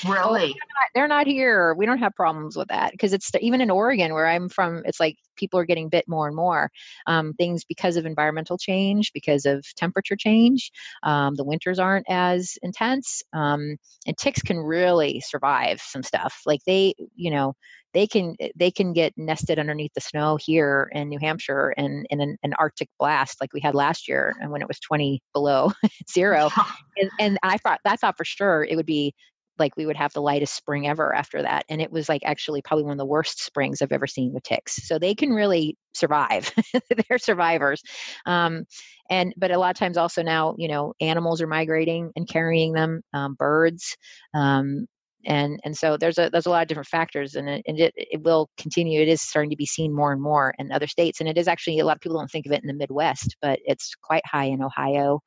Oh, 0.03 0.13
really? 0.13 0.47
they're, 0.47 0.47
not, 0.47 0.89
they're 0.95 1.07
not 1.07 1.27
here. 1.27 1.75
We 1.75 1.85
don't 1.85 1.99
have 1.99 2.15
problems 2.15 2.57
with 2.57 2.69
that. 2.69 2.91
Because 2.91 3.13
it's 3.13 3.29
even 3.39 3.61
in 3.61 3.69
oregon 3.69 4.13
where 4.13 4.27
i'm 4.27 4.49
from 4.49 4.81
it's 4.85 4.99
like 4.99 5.17
people 5.35 5.59
are 5.59 5.65
getting 5.65 5.89
bit 5.89 6.05
more 6.07 6.27
and 6.27 6.35
more 6.35 6.71
um, 7.07 7.33
things 7.33 7.63
because 7.63 7.97
of 7.97 8.05
environmental 8.05 8.57
change 8.57 9.11
because 9.13 9.45
of 9.45 9.63
temperature 9.75 10.15
change 10.15 10.71
um, 11.03 11.35
the 11.35 11.43
winters 11.43 11.79
aren't 11.79 12.05
as 12.09 12.57
intense 12.63 13.21
um, 13.33 13.77
and 14.07 14.17
ticks 14.17 14.41
can 14.41 14.57
really 14.57 15.19
survive 15.19 15.81
some 15.81 16.03
stuff. 16.03 16.41
Like 16.45 16.61
they 16.65 16.93
you 17.15 17.31
know 17.31 17.53
they 17.93 18.07
can 18.07 18.35
they 18.55 18.71
can 18.71 18.93
get 18.93 19.13
nested 19.17 19.59
underneath 19.59 19.93
the 19.93 20.01
snow 20.01 20.37
here 20.37 20.89
in 20.93 21.09
New 21.09 21.19
Hampshire 21.19 21.73
and 21.77 22.05
in 22.09 22.21
an, 22.21 22.37
an, 22.43 22.53
Arctic 22.57 22.89
blast 22.99 23.41
like 23.41 23.53
we 23.53 23.59
had 23.59 23.75
last 23.75 24.07
year 24.07 24.33
and 24.39 24.51
when 24.51 24.61
it 24.61 24.67
was 24.67 24.79
20 24.79 25.21
below 25.33 25.71
zero. 26.11 26.49
And, 26.97 27.09
and 27.19 27.39
I 27.41 27.57
thought 27.57 27.79
I 27.85 27.95
thought 27.95 28.17
for 28.17 28.25
sure 28.25 28.65
it 28.65 28.75
would 28.75 28.85
be 28.85 29.15
like 29.57 29.77
we 29.77 29.85
would 29.85 29.95
have 29.95 30.11
the 30.11 30.21
lightest 30.21 30.55
spring 30.55 30.87
ever 30.87 31.15
after 31.15 31.41
that 31.41 31.63
and 31.69 31.81
it 31.81 31.89
was 31.89 32.09
like 32.09 32.21
actually 32.25 32.61
probably 32.61 32.83
one 32.83 32.91
of 32.91 32.97
the 32.97 33.05
worst 33.05 33.41
springs 33.41 33.81
i've 33.81 33.93
ever 33.93 34.07
seen 34.07 34.33
with 34.33 34.43
ticks. 34.43 34.75
So 34.87 34.99
they 34.99 35.15
can 35.15 35.31
really 35.31 35.77
survive. 35.93 36.51
They're 37.09 37.17
survivors. 37.17 37.81
Um, 38.25 38.65
and 39.09 39.33
but 39.37 39.51
a 39.51 39.57
lot 39.57 39.69
of 39.69 39.79
times 39.79 39.97
also 39.97 40.21
now 40.21 40.55
you 40.57 40.67
know 40.67 40.93
animals 40.99 41.41
are 41.41 41.47
migrating 41.47 42.11
and 42.17 42.27
carrying 42.27 42.73
them 42.73 43.01
um, 43.13 43.35
birds 43.35 43.95
um, 44.33 44.85
and 45.25 45.59
and 45.63 45.77
so 45.77 45.97
there's 45.97 46.17
a 46.17 46.29
there's 46.31 46.45
a 46.45 46.49
lot 46.49 46.61
of 46.61 46.67
different 46.67 46.87
factors 46.87 47.35
and 47.35 47.49
it, 47.49 47.63
and 47.67 47.79
it, 47.79 47.93
it 47.95 48.21
will 48.23 48.49
continue 48.57 49.01
it 49.01 49.07
is 49.07 49.21
starting 49.21 49.49
to 49.49 49.55
be 49.55 49.65
seen 49.65 49.93
more 49.93 50.11
and 50.11 50.21
more 50.21 50.53
in 50.57 50.71
other 50.71 50.87
states 50.87 51.19
and 51.19 51.29
it 51.29 51.37
is 51.37 51.47
actually 51.47 51.79
a 51.79 51.85
lot 51.85 51.95
of 51.95 52.01
people 52.01 52.17
don't 52.17 52.31
think 52.31 52.45
of 52.45 52.51
it 52.51 52.61
in 52.61 52.67
the 52.67 52.73
midwest 52.73 53.35
but 53.41 53.59
it's 53.65 53.93
quite 54.01 54.25
high 54.25 54.45
in 54.45 54.61
ohio 54.61 55.19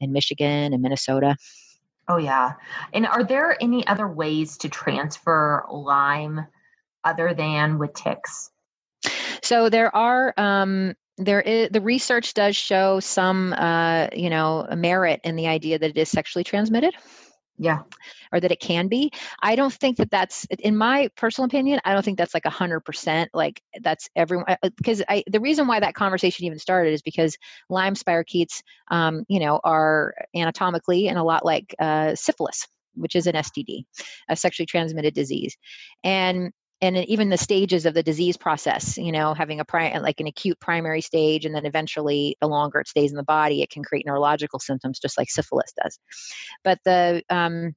and 0.00 0.12
michigan 0.12 0.72
and 0.72 0.82
minnesota. 0.82 1.36
Oh 2.08 2.18
yeah. 2.18 2.54
And 2.92 3.06
are 3.06 3.24
there 3.24 3.56
any 3.62 3.86
other 3.86 4.08
ways 4.08 4.56
to 4.58 4.68
transfer 4.68 5.64
lyme 5.70 6.46
other 7.04 7.32
than 7.32 7.78
with 7.78 7.94
ticks? 7.94 8.50
So 9.42 9.68
there 9.68 9.94
are 9.94 10.34
um, 10.36 10.94
there 11.18 11.40
is 11.40 11.70
the 11.70 11.80
research 11.80 12.34
does 12.34 12.56
show 12.56 13.00
some 13.00 13.52
uh, 13.54 14.08
you 14.12 14.30
know 14.30 14.66
merit 14.76 15.20
in 15.24 15.36
the 15.36 15.46
idea 15.46 15.78
that 15.78 15.90
it 15.90 15.96
is 15.96 16.08
sexually 16.08 16.44
transmitted 16.44 16.94
yeah. 17.58 17.80
or 18.32 18.40
that 18.40 18.50
it 18.50 18.60
can 18.60 18.88
be. 18.88 19.10
I 19.42 19.56
don't 19.56 19.72
think 19.72 19.96
that 19.98 20.10
that's 20.10 20.44
in 20.58 20.76
my 20.76 21.08
personal 21.16 21.46
opinion 21.46 21.80
i 21.84 21.92
don't 21.92 22.04
think 22.04 22.18
that's 22.18 22.34
like 22.34 22.44
a 22.44 22.50
hundred 22.50 22.80
percent 22.80 23.30
like 23.34 23.62
that's 23.82 24.08
everyone 24.16 24.46
because 24.76 25.00
uh, 25.02 25.04
i 25.08 25.24
the 25.26 25.40
reason 25.40 25.66
why 25.66 25.80
that 25.80 25.94
conversation 25.94 26.44
even 26.44 26.58
started 26.58 26.92
is 26.92 27.02
because 27.02 27.36
lyme 27.68 27.94
spirochetes 27.94 28.62
um, 28.90 29.24
you 29.28 29.40
know 29.40 29.60
are 29.64 30.14
anatomically 30.34 31.08
and 31.08 31.18
a 31.18 31.22
lot 31.22 31.44
like 31.44 31.74
uh, 31.78 32.14
syphilis 32.14 32.66
which 32.94 33.16
is 33.16 33.26
an 33.26 33.34
std 33.34 33.84
a 34.28 34.36
sexually 34.36 34.66
transmitted 34.66 35.14
disease. 35.14 35.56
And 36.04 36.52
and 36.82 36.96
even 36.96 37.30
the 37.30 37.38
stages 37.38 37.86
of 37.86 37.94
the 37.94 38.02
disease 38.02 38.36
process 38.36 38.98
you 38.98 39.12
know 39.12 39.32
having 39.32 39.60
a 39.60 39.64
pri- 39.64 39.96
like 39.98 40.20
an 40.20 40.26
acute 40.26 40.58
primary 40.60 41.00
stage 41.00 41.46
and 41.46 41.54
then 41.54 41.64
eventually 41.64 42.36
the 42.40 42.48
longer 42.48 42.80
it 42.80 42.88
stays 42.88 43.10
in 43.10 43.16
the 43.16 43.22
body 43.22 43.62
it 43.62 43.70
can 43.70 43.82
create 43.82 44.04
neurological 44.04 44.58
symptoms 44.58 44.98
just 44.98 45.16
like 45.16 45.30
syphilis 45.30 45.72
does. 45.82 45.98
But 46.64 46.78
the 46.84 47.22
um, 47.30 47.74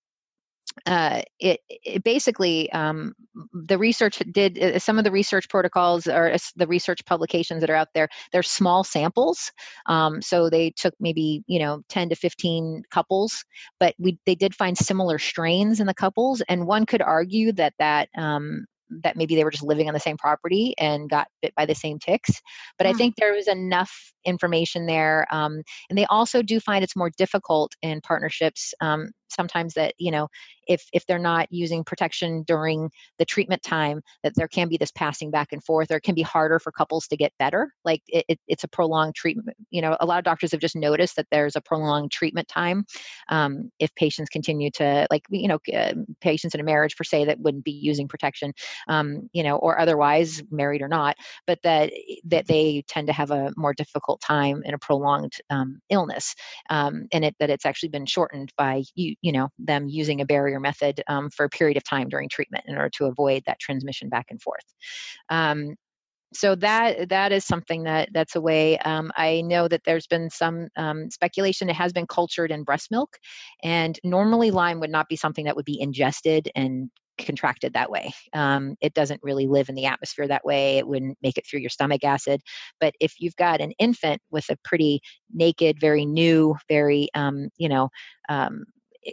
uh, 0.87 1.21
it, 1.39 1.61
it, 1.69 2.03
basically 2.03 2.69
um, 2.71 3.13
the 3.53 3.77
research 3.77 4.21
did 4.31 4.61
uh, 4.61 4.77
some 4.79 4.97
of 4.97 5.03
the 5.03 5.11
research 5.11 5.47
protocols 5.47 6.05
or 6.05 6.31
uh, 6.31 6.37
the 6.55 6.67
research 6.67 7.05
publications 7.05 7.61
that 7.61 7.69
are 7.69 7.75
out 7.75 7.87
there 7.93 8.09
they're 8.31 8.43
small 8.43 8.83
samples. 8.83 9.51
Um, 9.85 10.21
so 10.21 10.49
they 10.49 10.71
took 10.71 10.93
maybe 10.99 11.43
you 11.47 11.59
know 11.59 11.81
10 11.89 12.09
to 12.09 12.15
15 12.15 12.83
couples 12.91 13.45
but 13.79 13.95
we 13.99 14.17
they 14.25 14.35
did 14.35 14.55
find 14.55 14.77
similar 14.77 15.17
strains 15.17 15.79
in 15.79 15.87
the 15.87 15.93
couples 15.93 16.41
and 16.49 16.67
one 16.67 16.85
could 16.85 17.01
argue 17.01 17.51
that 17.53 17.73
that 17.79 18.09
um, 18.17 18.65
that 18.89 19.15
maybe 19.15 19.35
they 19.35 19.43
were 19.43 19.51
just 19.51 19.63
living 19.63 19.87
on 19.87 19.93
the 19.93 19.99
same 19.99 20.17
property 20.17 20.73
and 20.77 21.09
got 21.09 21.27
bit 21.41 21.53
by 21.55 21.65
the 21.65 21.75
same 21.75 21.99
ticks. 21.99 22.41
But 22.77 22.87
mm. 22.87 22.91
I 22.91 22.93
think 22.93 23.15
there 23.15 23.33
was 23.33 23.47
enough 23.47 24.13
information 24.25 24.85
there. 24.85 25.25
Um, 25.31 25.61
and 25.89 25.97
they 25.97 26.05
also 26.05 26.41
do 26.41 26.59
find 26.59 26.83
it's 26.83 26.95
more 26.95 27.11
difficult 27.17 27.73
in 27.81 28.01
partnerships 28.01 28.73
um, 28.81 29.11
sometimes 29.35 29.73
that 29.73 29.93
you 29.97 30.11
know 30.11 30.27
if 30.67 30.85
if 30.93 31.05
they're 31.05 31.19
not 31.19 31.47
using 31.51 31.83
protection 31.83 32.43
during 32.43 32.89
the 33.19 33.25
treatment 33.25 33.61
time 33.63 34.01
that 34.23 34.33
there 34.35 34.47
can 34.47 34.67
be 34.67 34.77
this 34.77 34.91
passing 34.91 35.31
back 35.31 35.49
and 35.51 35.63
forth 35.63 35.91
or 35.91 35.97
it 35.97 36.03
can 36.03 36.15
be 36.15 36.21
harder 36.21 36.59
for 36.59 36.71
couples 36.71 37.07
to 37.07 37.17
get 37.17 37.33
better. 37.39 37.71
Like 37.83 38.01
it, 38.07 38.25
it, 38.27 38.39
it's 38.47 38.63
a 38.63 38.67
prolonged 38.67 39.15
treatment 39.15 39.57
you 39.69 39.81
know 39.81 39.97
a 39.99 40.05
lot 40.05 40.17
of 40.17 40.23
doctors 40.23 40.51
have 40.51 40.61
just 40.61 40.75
noticed 40.75 41.15
that 41.15 41.27
there's 41.31 41.55
a 41.55 41.61
prolonged 41.61 42.11
treatment 42.11 42.47
time 42.47 42.85
um, 43.29 43.71
if 43.79 43.93
patients 43.95 44.29
continue 44.29 44.71
to 44.71 45.07
like 45.11 45.23
you 45.29 45.47
know 45.47 45.59
uh, 45.73 45.93
patients 46.21 46.53
in 46.55 46.61
a 46.61 46.63
marriage 46.63 46.95
per 46.95 47.03
se 47.03 47.25
that 47.25 47.39
wouldn't 47.39 47.63
be 47.63 47.71
using 47.71 48.07
protection 48.07 48.53
um, 48.87 49.29
you 49.33 49.43
know 49.43 49.57
or 49.57 49.79
otherwise 49.79 50.41
married 50.51 50.81
or 50.81 50.87
not 50.87 51.15
but 51.47 51.59
that 51.63 51.91
that 52.23 52.47
they 52.47 52.83
tend 52.87 53.07
to 53.07 53.13
have 53.13 53.31
a 53.31 53.51
more 53.57 53.73
difficult 53.73 54.21
time 54.21 54.61
in 54.65 54.73
a 54.73 54.79
prolonged 54.79 55.33
um, 55.49 55.79
illness 55.89 56.35
um, 56.69 57.07
and 57.11 57.25
it 57.25 57.35
that 57.39 57.49
it's 57.49 57.65
actually 57.65 57.89
been 57.89 58.05
shortened 58.05 58.51
by 58.57 58.83
you 58.95 59.24
you 59.25 59.31
know 59.31 59.49
them 59.57 59.87
using 59.87 60.21
a 60.21 60.25
barrier 60.25 60.59
method 60.59 61.01
um, 61.07 61.31
for 61.31 61.45
a 61.45 61.49
period 61.49 61.77
of 61.77 61.83
time 61.83 62.07
during 62.07 62.29
treatment 62.29 62.63
in 62.67 62.75
order 62.75 62.91
to 62.91 63.05
avoid 63.05 63.41
that 63.47 63.59
transmission 63.59 64.07
back 64.07 64.27
and 64.29 64.39
forth 64.39 64.73
um, 65.29 65.75
so 66.31 66.53
that 66.53 67.09
that 67.09 67.31
is 67.31 67.43
something 67.43 67.83
that 67.83 68.09
that's 68.13 68.35
a 68.35 68.41
way 68.41 68.77
um, 68.79 69.11
i 69.17 69.41
know 69.41 69.67
that 69.67 69.81
there's 69.83 70.05
been 70.05 70.29
some 70.29 70.67
um, 70.77 71.09
speculation 71.09 71.69
it 71.69 71.75
has 71.75 71.91
been 71.91 72.05
cultured 72.05 72.51
in 72.51 72.63
breast 72.63 72.91
milk 72.91 73.17
and 73.63 73.99
normally 74.03 74.51
lyme 74.51 74.79
would 74.79 74.91
not 74.91 75.09
be 75.09 75.15
something 75.15 75.45
that 75.45 75.55
would 75.55 75.65
be 75.65 75.81
ingested 75.81 76.51
and 76.55 76.91
contracted 77.17 77.73
that 77.73 77.89
way. 77.89 78.13
Um, 78.33 78.75
it 78.81 78.93
doesn't 78.93 79.21
really 79.23 79.47
live 79.47 79.69
in 79.69 79.75
the 79.75 79.85
atmosphere 79.85 80.27
that 80.27 80.45
way. 80.45 80.77
It 80.77 80.87
wouldn't 80.87 81.17
make 81.21 81.37
it 81.37 81.45
through 81.47 81.61
your 81.61 81.69
stomach 81.69 82.03
acid. 82.03 82.41
But 82.79 82.93
if 82.99 83.15
you've 83.19 83.35
got 83.35 83.61
an 83.61 83.71
infant 83.79 84.21
with 84.31 84.49
a 84.49 84.57
pretty 84.63 85.01
naked, 85.33 85.79
very 85.79 86.05
new, 86.05 86.55
very, 86.67 87.09
um, 87.13 87.49
you 87.57 87.69
know, 87.69 87.89
um, 88.29 88.65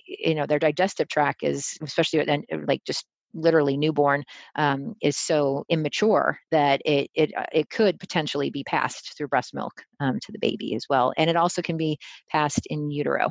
you 0.07 0.35
know 0.35 0.46
their 0.46 0.59
digestive 0.59 1.09
tract 1.09 1.42
is 1.42 1.76
especially 1.83 2.24
then 2.24 2.44
like 2.66 2.83
just 2.85 3.05
literally 3.35 3.76
newborn 3.76 4.24
um, 4.57 4.94
is 5.00 5.16
so 5.16 5.64
immature 5.68 6.38
that 6.50 6.81
it 6.85 7.11
it 7.14 7.33
uh, 7.37 7.46
it 7.52 7.70
could 7.70 7.98
potentially 7.98 8.50
be 8.50 8.64
passed 8.64 9.16
through 9.16 9.28
breast 9.28 9.55
milk 9.55 9.72
um, 10.00 10.18
to 10.20 10.33
the 10.33 10.38
baby 10.38 10.74
as 10.74 10.85
well, 10.88 11.12
and 11.16 11.31
it 11.31 11.37
also 11.37 11.62
can 11.62 11.76
be 11.76 11.98
passed 12.31 12.66
in 12.66 12.90
utero. 12.90 13.28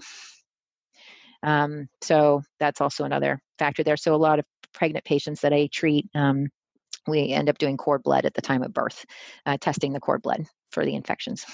Um, 1.44 1.88
so 2.02 2.42
that's 2.60 2.82
also 2.82 3.04
another 3.04 3.40
factor 3.58 3.84
there. 3.84 3.98
So 3.98 4.14
a 4.14 4.18
lot 4.18 4.40
of 4.40 4.46
pregnant 4.74 5.06
patients 5.06 5.42
that 5.42 5.54
I 5.54 5.70
treat, 5.72 6.08
um, 6.14 6.48
we 7.08 7.32
end 7.32 7.50
up 7.50 7.58
doing 7.58 7.78
cord 7.78 8.04
blood 8.04 8.26
at 8.26 8.36
the 8.36 8.42
time 8.42 8.64
of 8.64 8.74
birth, 8.74 9.06
uh, 9.46 9.58
testing 9.60 9.94
the 9.94 10.00
cord 10.00 10.22
blood 10.22 10.46
for 10.72 10.86
the 10.86 10.96
infections. 10.96 11.46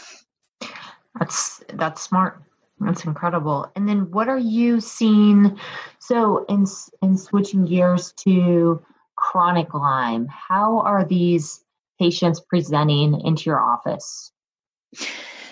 That's 1.20 1.64
that's 1.74 2.02
smart. 2.02 2.44
That's 2.80 3.06
incredible. 3.06 3.72
And 3.76 3.88
then 3.88 4.12
what 4.12 4.30
are 4.30 4.38
you 4.38 4.80
seeing? 4.80 5.58
So 6.00 6.46
in 6.46 6.66
in 7.02 7.18
switching 7.18 7.66
gears 7.66 8.14
to 8.24 8.84
chronic 9.16 9.74
Lyme, 9.74 10.28
how 10.28 10.82
are 10.82 11.04
these 11.04 11.64
patients 12.00 12.40
presenting 12.40 13.20
into 13.22 13.50
your 13.50 13.60
office? 13.60 14.32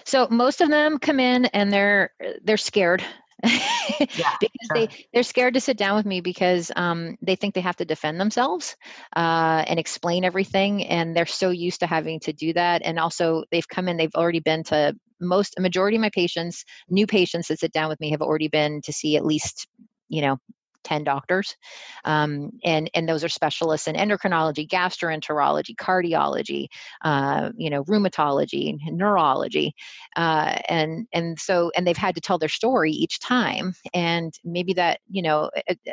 So 0.06 0.28
most 0.30 0.62
of 0.62 0.70
them 0.70 1.00
come 1.00 1.20
in 1.20 1.46
and 1.46 1.74
they're 1.74 2.12
they're 2.44 2.58
scared 2.58 3.04
yeah, 3.44 4.36
because 4.40 4.68
sure. 4.68 4.76
they 4.76 4.90
they're 5.14 5.24
scared 5.24 5.54
to 5.54 5.60
sit 5.60 5.78
down 5.78 5.96
with 5.96 6.06
me 6.06 6.22
because 6.22 6.72
um, 6.76 7.18
they 7.22 7.36
think 7.36 7.54
they 7.54 7.62
have 7.62 7.76
to 7.78 7.86
defend 7.86 8.20
themselves 8.20 8.76
uh, 9.16 9.64
and 9.68 9.80
explain 9.80 10.24
everything 10.24 10.84
and 10.86 11.16
they're 11.16 11.26
so 11.26 11.50
used 11.50 11.80
to 11.80 11.88
having 11.88 12.20
to 12.22 12.34
do 12.34 12.54
that 12.54 12.82
and 12.84 13.00
also 13.00 13.44
they've 13.52 13.68
come 13.68 13.88
in 13.88 13.98
they've 13.98 14.16
already 14.16 14.40
been 14.40 14.64
to 14.64 14.96
most 15.20 15.54
a 15.58 15.62
majority 15.62 15.98
of 15.98 16.02
my 16.02 16.10
patients 16.10 16.64
new 16.90 17.08
patients 17.08 17.48
that 17.48 17.60
sit 17.60 17.72
down 17.72 17.90
with 17.90 18.00
me 18.00 18.10
have 18.10 18.22
already 18.22 18.48
been 18.48 18.82
to 18.82 18.94
see 18.94 19.16
at 19.16 19.26
least 19.26 19.68
you 20.10 20.22
know 20.22 20.38
10 20.86 21.04
doctors 21.04 21.58
um, 22.06 22.52
and 22.64 22.90
and 22.94 23.10
those 23.10 23.24
are 23.24 23.30
specialists 23.30 23.88
in 23.88 23.96
endocrinology 23.96 24.68
gastroenterology 24.68 25.76
cardiology 25.76 26.68
uh, 27.04 27.50
you 27.58 27.70
know 27.70 27.84
rheumatology 27.86 28.78
neurology 28.86 29.74
uh, 30.16 30.58
and 30.70 31.08
and 31.12 31.38
so 31.40 31.72
and 31.76 31.86
they've 31.86 31.98
had 31.98 32.16
to 32.16 32.22
tell 32.22 32.38
their 32.38 32.48
story 32.48 32.92
each 32.92 33.20
time 33.20 33.74
and 33.94 34.40
maybe 34.46 34.74
that 34.74 35.00
you 35.10 35.22
know 35.22 35.50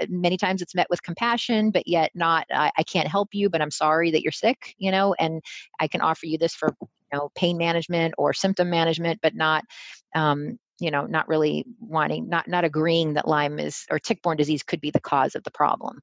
many 0.08 0.36
times 0.36 0.62
it's 0.62 0.74
met 0.74 0.86
with 0.90 1.02
compassion 1.02 1.70
but 1.70 1.88
yet 1.88 2.10
not 2.14 2.46
I, 2.52 2.70
I 2.76 2.82
can't 2.84 3.08
help 3.08 3.30
you 3.32 3.48
but 3.48 3.62
i'm 3.62 3.70
sorry 3.70 4.10
that 4.10 4.22
you're 4.22 4.30
sick 4.30 4.74
you 4.78 4.90
know 4.90 5.14
and 5.18 5.42
i 5.80 5.88
can 5.88 6.02
offer 6.02 6.26
you 6.26 6.38
this 6.38 6.54
for 6.54 6.76
know 7.12 7.30
pain 7.34 7.56
management 7.58 8.14
or 8.18 8.32
symptom 8.32 8.70
management 8.70 9.18
but 9.22 9.34
not 9.34 9.64
um, 10.14 10.58
you 10.82 10.90
know 10.90 11.06
not 11.06 11.28
really 11.28 11.64
wanting 11.80 12.28
not 12.28 12.48
not 12.48 12.64
agreeing 12.64 13.14
that 13.14 13.28
lyme 13.28 13.58
is 13.60 13.86
or 13.90 14.00
tick-borne 14.00 14.36
disease 14.36 14.64
could 14.64 14.80
be 14.80 14.90
the 14.90 15.00
cause 15.00 15.36
of 15.36 15.44
the 15.44 15.50
problem. 15.50 16.00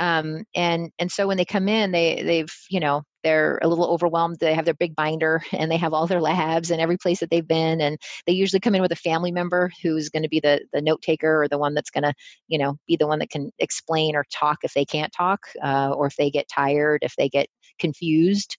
Um, 0.00 0.44
and 0.54 0.90
and 0.98 1.10
so 1.12 1.28
when 1.28 1.36
they 1.36 1.44
come 1.44 1.68
in 1.68 1.92
they 1.92 2.22
they've 2.22 2.52
you 2.68 2.80
know 2.80 3.04
they're 3.22 3.58
a 3.62 3.68
little 3.68 3.86
overwhelmed 3.86 4.38
they 4.40 4.54
have 4.54 4.64
their 4.64 4.74
big 4.74 4.96
binder 4.96 5.42
and 5.52 5.70
they 5.70 5.76
have 5.76 5.94
all 5.94 6.08
their 6.08 6.20
labs 6.20 6.70
and 6.70 6.80
every 6.80 6.98
place 6.98 7.20
that 7.20 7.30
they've 7.30 7.46
been 7.46 7.80
and 7.80 7.98
they 8.26 8.32
usually 8.32 8.60
come 8.60 8.74
in 8.74 8.82
with 8.82 8.92
a 8.92 8.96
family 8.96 9.30
member 9.30 9.70
who's 9.82 10.08
going 10.08 10.24
to 10.24 10.28
be 10.28 10.40
the 10.40 10.60
the 10.72 10.82
note 10.82 11.02
taker 11.02 11.42
or 11.42 11.48
the 11.48 11.58
one 11.58 11.74
that's 11.74 11.90
going 11.90 12.04
to 12.04 12.14
you 12.48 12.58
know 12.58 12.76
be 12.88 12.96
the 12.96 13.06
one 13.06 13.20
that 13.20 13.30
can 13.30 13.52
explain 13.60 14.16
or 14.16 14.24
talk 14.32 14.58
if 14.64 14.74
they 14.74 14.84
can't 14.84 15.12
talk 15.12 15.46
uh, 15.62 15.92
or 15.96 16.06
if 16.06 16.16
they 16.16 16.30
get 16.30 16.48
tired 16.48 16.98
if 17.02 17.14
they 17.16 17.28
get 17.28 17.46
confused. 17.78 18.56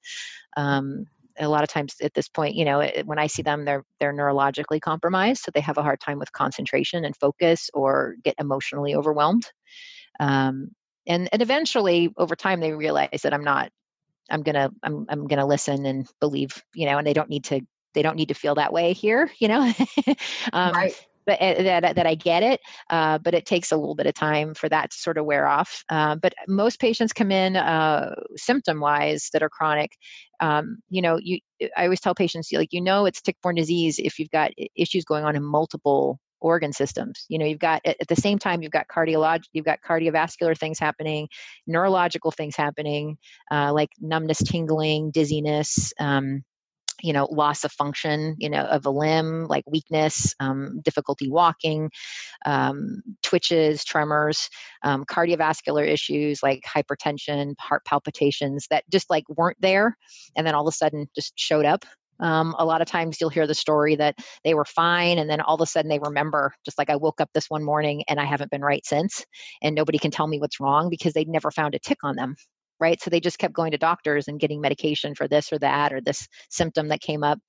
Um, 0.55 1.05
a 1.39 1.47
lot 1.47 1.63
of 1.63 1.69
times 1.69 1.95
at 2.01 2.13
this 2.13 2.27
point 2.27 2.55
you 2.55 2.65
know 2.65 2.81
when 3.05 3.19
i 3.19 3.27
see 3.27 3.41
them 3.41 3.65
they're 3.65 3.83
they're 3.99 4.13
neurologically 4.13 4.81
compromised 4.81 5.43
so 5.43 5.51
they 5.53 5.61
have 5.61 5.77
a 5.77 5.83
hard 5.83 5.99
time 5.99 6.19
with 6.19 6.31
concentration 6.31 7.05
and 7.05 7.15
focus 7.17 7.69
or 7.73 8.15
get 8.23 8.35
emotionally 8.39 8.95
overwhelmed. 8.95 9.49
Um, 10.19 10.71
and 11.05 11.29
and 11.31 11.41
eventually 11.41 12.13
over 12.17 12.35
time 12.35 12.59
they 12.59 12.73
realize 12.73 13.21
that 13.23 13.33
i'm 13.33 13.43
not 13.43 13.69
i'm 14.29 14.41
gonna 14.41 14.71
i'm, 14.83 15.05
I'm 15.09 15.27
gonna 15.27 15.45
listen 15.45 15.85
and 15.85 16.07
believe 16.19 16.63
you 16.73 16.85
know 16.85 16.97
and 16.97 17.07
they 17.07 17.13
don't 17.13 17.29
need 17.29 17.45
to 17.45 17.61
they 17.93 18.01
don't 18.01 18.15
need 18.15 18.27
to 18.27 18.33
feel 18.33 18.55
that 18.55 18.73
way 18.73 18.93
here 18.93 19.31
you 19.39 19.47
know? 19.47 19.71
Um, 20.53 20.73
right 20.73 21.07
but 21.27 21.39
uh, 21.39 21.61
that 21.61 21.95
that 21.95 22.07
I 22.07 22.15
get 22.15 22.41
it, 22.41 22.61
uh, 22.89 23.19
but 23.19 23.35
it 23.35 23.45
takes 23.45 23.71
a 23.71 23.77
little 23.77 23.93
bit 23.93 24.07
of 24.07 24.15
time 24.15 24.55
for 24.55 24.67
that 24.69 24.89
to 24.89 24.97
sort 24.97 25.19
of 25.19 25.25
wear 25.25 25.45
off. 25.45 25.83
Uh, 25.89 26.15
but 26.15 26.33
most 26.47 26.79
patients 26.79 27.13
come 27.13 27.31
in 27.31 27.55
uh, 27.57 28.15
symptom 28.35 28.79
wise 28.79 29.29
that 29.33 29.43
are 29.43 29.49
chronic. 29.49 29.91
Um, 30.39 30.77
you 30.89 31.01
know, 31.01 31.19
you 31.21 31.39
I 31.75 31.83
always 31.83 32.01
tell 32.01 32.15
patients 32.15 32.49
like 32.51 32.73
you 32.73 32.81
know 32.81 33.05
it's 33.05 33.21
tick-borne 33.21 33.55
disease 33.55 33.99
if 33.99 34.17
you've 34.17 34.31
got 34.31 34.51
issues 34.75 35.05
going 35.05 35.25
on 35.25 35.35
in 35.35 35.43
multiple 35.43 36.19
organ 36.39 36.71
systems 36.71 37.25
you 37.29 37.39
know 37.39 37.45
you've 37.45 37.57
got 37.57 37.81
at 37.83 38.07
the 38.09 38.15
same 38.15 38.37
time 38.37 38.61
you've 38.61 38.71
got 38.71 38.87
cardiolog 38.87 39.41
you've 39.53 39.65
got 39.65 39.79
cardiovascular 39.81 40.55
things 40.55 40.77
happening 40.77 41.27
neurological 41.65 42.29
things 42.29 42.55
happening 42.55 43.17
uh, 43.51 43.73
like 43.73 43.89
numbness 43.99 44.37
tingling 44.43 45.09
dizziness 45.09 45.91
um, 45.99 46.43
you 47.01 47.13
know 47.13 47.27
loss 47.31 47.63
of 47.63 47.71
function 47.71 48.35
you 48.39 48.49
know 48.49 48.63
of 48.63 48.85
a 48.85 48.89
limb 48.89 49.45
like 49.47 49.63
weakness 49.67 50.33
um, 50.39 50.81
difficulty 50.83 51.29
walking 51.29 51.89
um, 52.45 53.01
twitches 53.23 53.83
tremors 53.83 54.49
um, 54.83 55.05
cardiovascular 55.05 55.87
issues 55.87 56.41
like 56.43 56.63
hypertension 56.63 57.53
heart 57.59 57.83
palpitations 57.85 58.67
that 58.69 58.83
just 58.89 59.09
like 59.09 59.23
weren't 59.29 59.57
there 59.59 59.95
and 60.35 60.45
then 60.45 60.55
all 60.55 60.67
of 60.67 60.71
a 60.71 60.75
sudden 60.75 61.07
just 61.15 61.33
showed 61.37 61.65
up. 61.65 61.85
Um, 62.19 62.55
a 62.57 62.65
lot 62.65 62.81
of 62.81 62.87
times 62.87 63.21
you'll 63.21 63.29
hear 63.29 63.45
the 63.45 63.53
story 63.53 63.95
that 63.95 64.15
they 64.43 64.55
were 64.55 64.65
fine 64.65 65.19
and 65.19 65.29
then 65.29 65.39
all 65.39 65.53
of 65.53 65.61
a 65.61 65.67
sudden 65.67 65.87
they 65.87 65.99
remember 65.99 66.51
just 66.65 66.79
like 66.79 66.89
i 66.89 66.95
woke 66.95 67.21
up 67.21 67.29
this 67.35 67.47
one 67.47 67.63
morning 67.63 68.03
and 68.07 68.19
i 68.19 68.25
haven't 68.25 68.49
been 68.49 68.63
right 68.63 68.83
since 68.87 69.23
and 69.61 69.75
nobody 69.75 69.99
can 69.99 70.09
tell 70.09 70.25
me 70.25 70.39
what's 70.39 70.59
wrong 70.59 70.89
because 70.89 71.13
they 71.13 71.25
never 71.25 71.51
found 71.51 71.75
a 71.75 71.79
tick 71.79 71.99
on 72.01 72.15
them 72.15 72.35
right? 72.79 73.01
So 73.01 73.09
they 73.09 73.19
just 73.19 73.39
kept 73.39 73.53
going 73.53 73.71
to 73.71 73.77
doctors 73.77 74.27
and 74.27 74.39
getting 74.39 74.61
medication 74.61 75.15
for 75.15 75.27
this 75.27 75.51
or 75.51 75.59
that 75.59 75.93
or 75.93 76.01
this 76.01 76.27
symptom 76.49 76.87
that 76.89 77.01
came 77.01 77.23
up. 77.23 77.39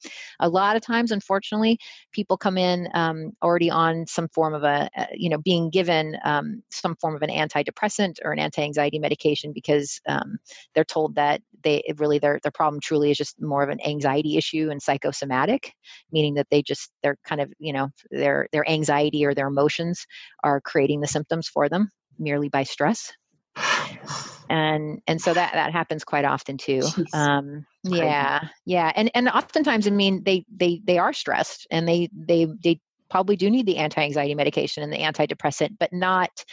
A 0.41 0.49
lot 0.49 0.77
of 0.77 0.83
times, 0.83 1.11
unfortunately, 1.11 1.79
people 2.13 2.37
come 2.37 2.57
in 2.57 2.89
um, 2.95 3.33
already 3.43 3.71
on 3.71 4.07
some 4.07 4.29
form 4.29 4.55
of 4.55 4.65
a, 4.65 4.89
uh, 4.97 5.07
you 5.15 5.29
know, 5.29 5.39
being 5.39 5.71
given 5.71 6.17
um, 6.25 6.63
some 6.71 6.97
form 6.97 7.15
of 7.15 7.23
an 7.23 7.31
antidepressant 7.31 8.17
or 8.25 8.33
an 8.33 8.39
anti-anxiety 8.39 8.99
medication 8.99 9.53
because 9.53 10.01
um, 10.09 10.39
they're 10.75 10.85
told 10.85 11.15
that 11.15 11.43
they 11.65 11.83
really 11.97 12.19
their 12.19 12.39
their 12.43 12.53
problem 12.53 12.81
truly 12.81 13.11
is 13.11 13.17
just 13.17 13.41
more 13.41 13.63
of 13.63 13.69
an 13.69 13.85
anxiety 13.85 14.37
issue 14.37 14.69
and 14.71 14.81
psychosomatic, 14.81 15.73
meaning 16.13 16.35
that 16.35 16.47
they 16.51 16.63
just 16.63 16.91
they're 17.03 17.19
kind 17.25 17.41
of 17.41 17.53
you 17.59 17.73
know 17.73 17.89
their 18.11 18.49
their 18.53 18.69
anxiety 18.69 19.25
or 19.25 19.35
their 19.35 19.49
emotions 19.49 20.07
are 20.45 20.61
creating 20.61 21.01
the 21.01 21.07
symptoms 21.07 21.49
for 21.49 21.69
them 21.69 21.91
merely 22.19 22.49
by 22.49 22.63
stress 22.63 23.13
and 24.51 25.01
and 25.07 25.21
so 25.21 25.35
that 25.35 25.53
that 25.53 25.73
happens 25.73 26.05
quite 26.05 26.25
often 26.25 26.57
too 26.57 26.83
um 27.13 27.65
yeah 27.85 28.49
yeah 28.65 28.93
and 28.95 29.11
and 29.15 29.29
oftentimes 29.29 29.87
i 29.87 29.91
mean 29.91 30.23
they 30.25 30.45
they 30.55 30.81
they 30.85 30.99
are 30.99 31.13
stressed 31.13 31.67
and 31.71 31.89
they 31.89 32.09
they 32.13 32.47
they 32.63 32.81
probably 33.11 33.37
do 33.37 33.51
need 33.51 33.67
the 33.67 33.79
anti-anxiety 33.79 34.35
medication 34.35 34.83
and 34.83 34.93
the 34.93 34.99
antidepressant 34.99 35.77
but 35.79 35.93
not 35.93 36.45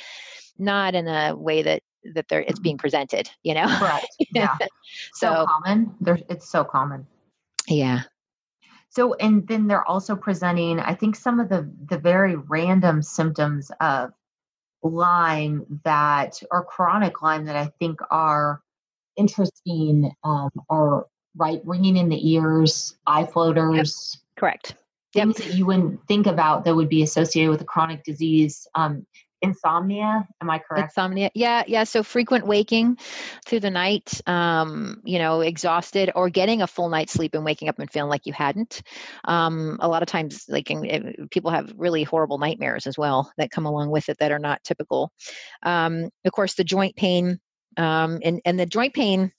not 0.57 0.95
in 0.95 1.07
a 1.07 1.35
way 1.35 1.61
that 1.61 1.81
that 2.13 2.27
they're 2.27 2.41
it's 2.41 2.59
being 2.59 2.77
presented 2.77 3.29
you 3.43 3.53
know? 3.53 3.65
Right. 3.65 4.05
Yeah. 4.33 4.57
So, 4.57 4.67
so 5.13 5.45
common. 5.45 5.95
There's 6.01 6.21
it's 6.29 6.49
so 6.49 6.63
common. 6.63 7.07
Yeah. 7.67 8.01
So 8.89 9.13
and 9.15 9.47
then 9.47 9.67
they're 9.67 9.87
also 9.87 10.15
presenting 10.15 10.79
i 10.79 10.93
think 10.93 11.15
some 11.15 11.39
of 11.39 11.49
the 11.49 11.69
the 11.89 11.97
very 11.97 12.35
random 12.35 13.01
symptoms 13.01 13.71
of 13.79 14.11
Lyme 14.85 15.81
that 15.83 16.41
or 16.51 16.63
chronic 16.63 17.21
Lyme 17.21 17.45
that 17.45 17.55
I 17.55 17.71
think 17.79 17.99
are 18.11 18.61
interesting 19.17 20.11
um, 20.23 20.49
are 20.69 21.07
right 21.35 21.61
ringing 21.65 21.97
in 21.97 22.09
the 22.09 22.31
ears, 22.31 22.95
eye 23.07 23.25
floaters. 23.25 24.17
Yep. 24.17 24.39
Correct. 24.39 24.75
Things 25.13 25.39
yep. 25.39 25.47
that 25.47 25.57
you 25.57 25.65
wouldn't 25.65 26.05
think 26.07 26.27
about 26.27 26.65
that 26.65 26.75
would 26.75 26.89
be 26.89 27.03
associated 27.03 27.49
with 27.49 27.61
a 27.61 27.65
chronic 27.65 28.03
disease. 28.03 28.67
Um, 28.75 29.05
insomnia 29.41 30.27
am 30.41 30.49
i 30.49 30.57
correct 30.57 30.91
insomnia 30.91 31.29
yeah 31.35 31.63
yeah 31.67 31.83
so 31.83 32.01
frequent 32.01 32.47
waking 32.47 32.97
through 33.45 33.59
the 33.59 33.69
night 33.69 34.21
um, 34.27 35.01
you 35.03 35.19
know 35.19 35.41
exhausted 35.41 36.11
or 36.15 36.29
getting 36.29 36.61
a 36.61 36.67
full 36.67 36.89
night's 36.89 37.13
sleep 37.13 37.33
and 37.33 37.45
waking 37.45 37.69
up 37.69 37.77
and 37.79 37.91
feeling 37.91 38.09
like 38.09 38.25
you 38.25 38.33
hadn't 38.33 38.81
um, 39.25 39.77
a 39.81 39.87
lot 39.87 40.01
of 40.01 40.07
times 40.07 40.45
like 40.49 40.71
in, 40.71 41.27
people 41.31 41.51
have 41.51 41.73
really 41.77 42.03
horrible 42.03 42.37
nightmares 42.37 42.87
as 42.87 42.97
well 42.97 43.31
that 43.37 43.51
come 43.51 43.65
along 43.65 43.89
with 43.89 44.09
it 44.09 44.17
that 44.19 44.31
are 44.31 44.39
not 44.39 44.63
typical 44.63 45.11
um, 45.63 46.09
of 46.25 46.31
course 46.31 46.55
the 46.55 46.63
joint 46.63 46.95
pain 46.95 47.39
um, 47.77 48.19
and 48.23 48.41
and 48.45 48.59
the 48.59 48.65
joint 48.65 48.93
pain 48.93 49.31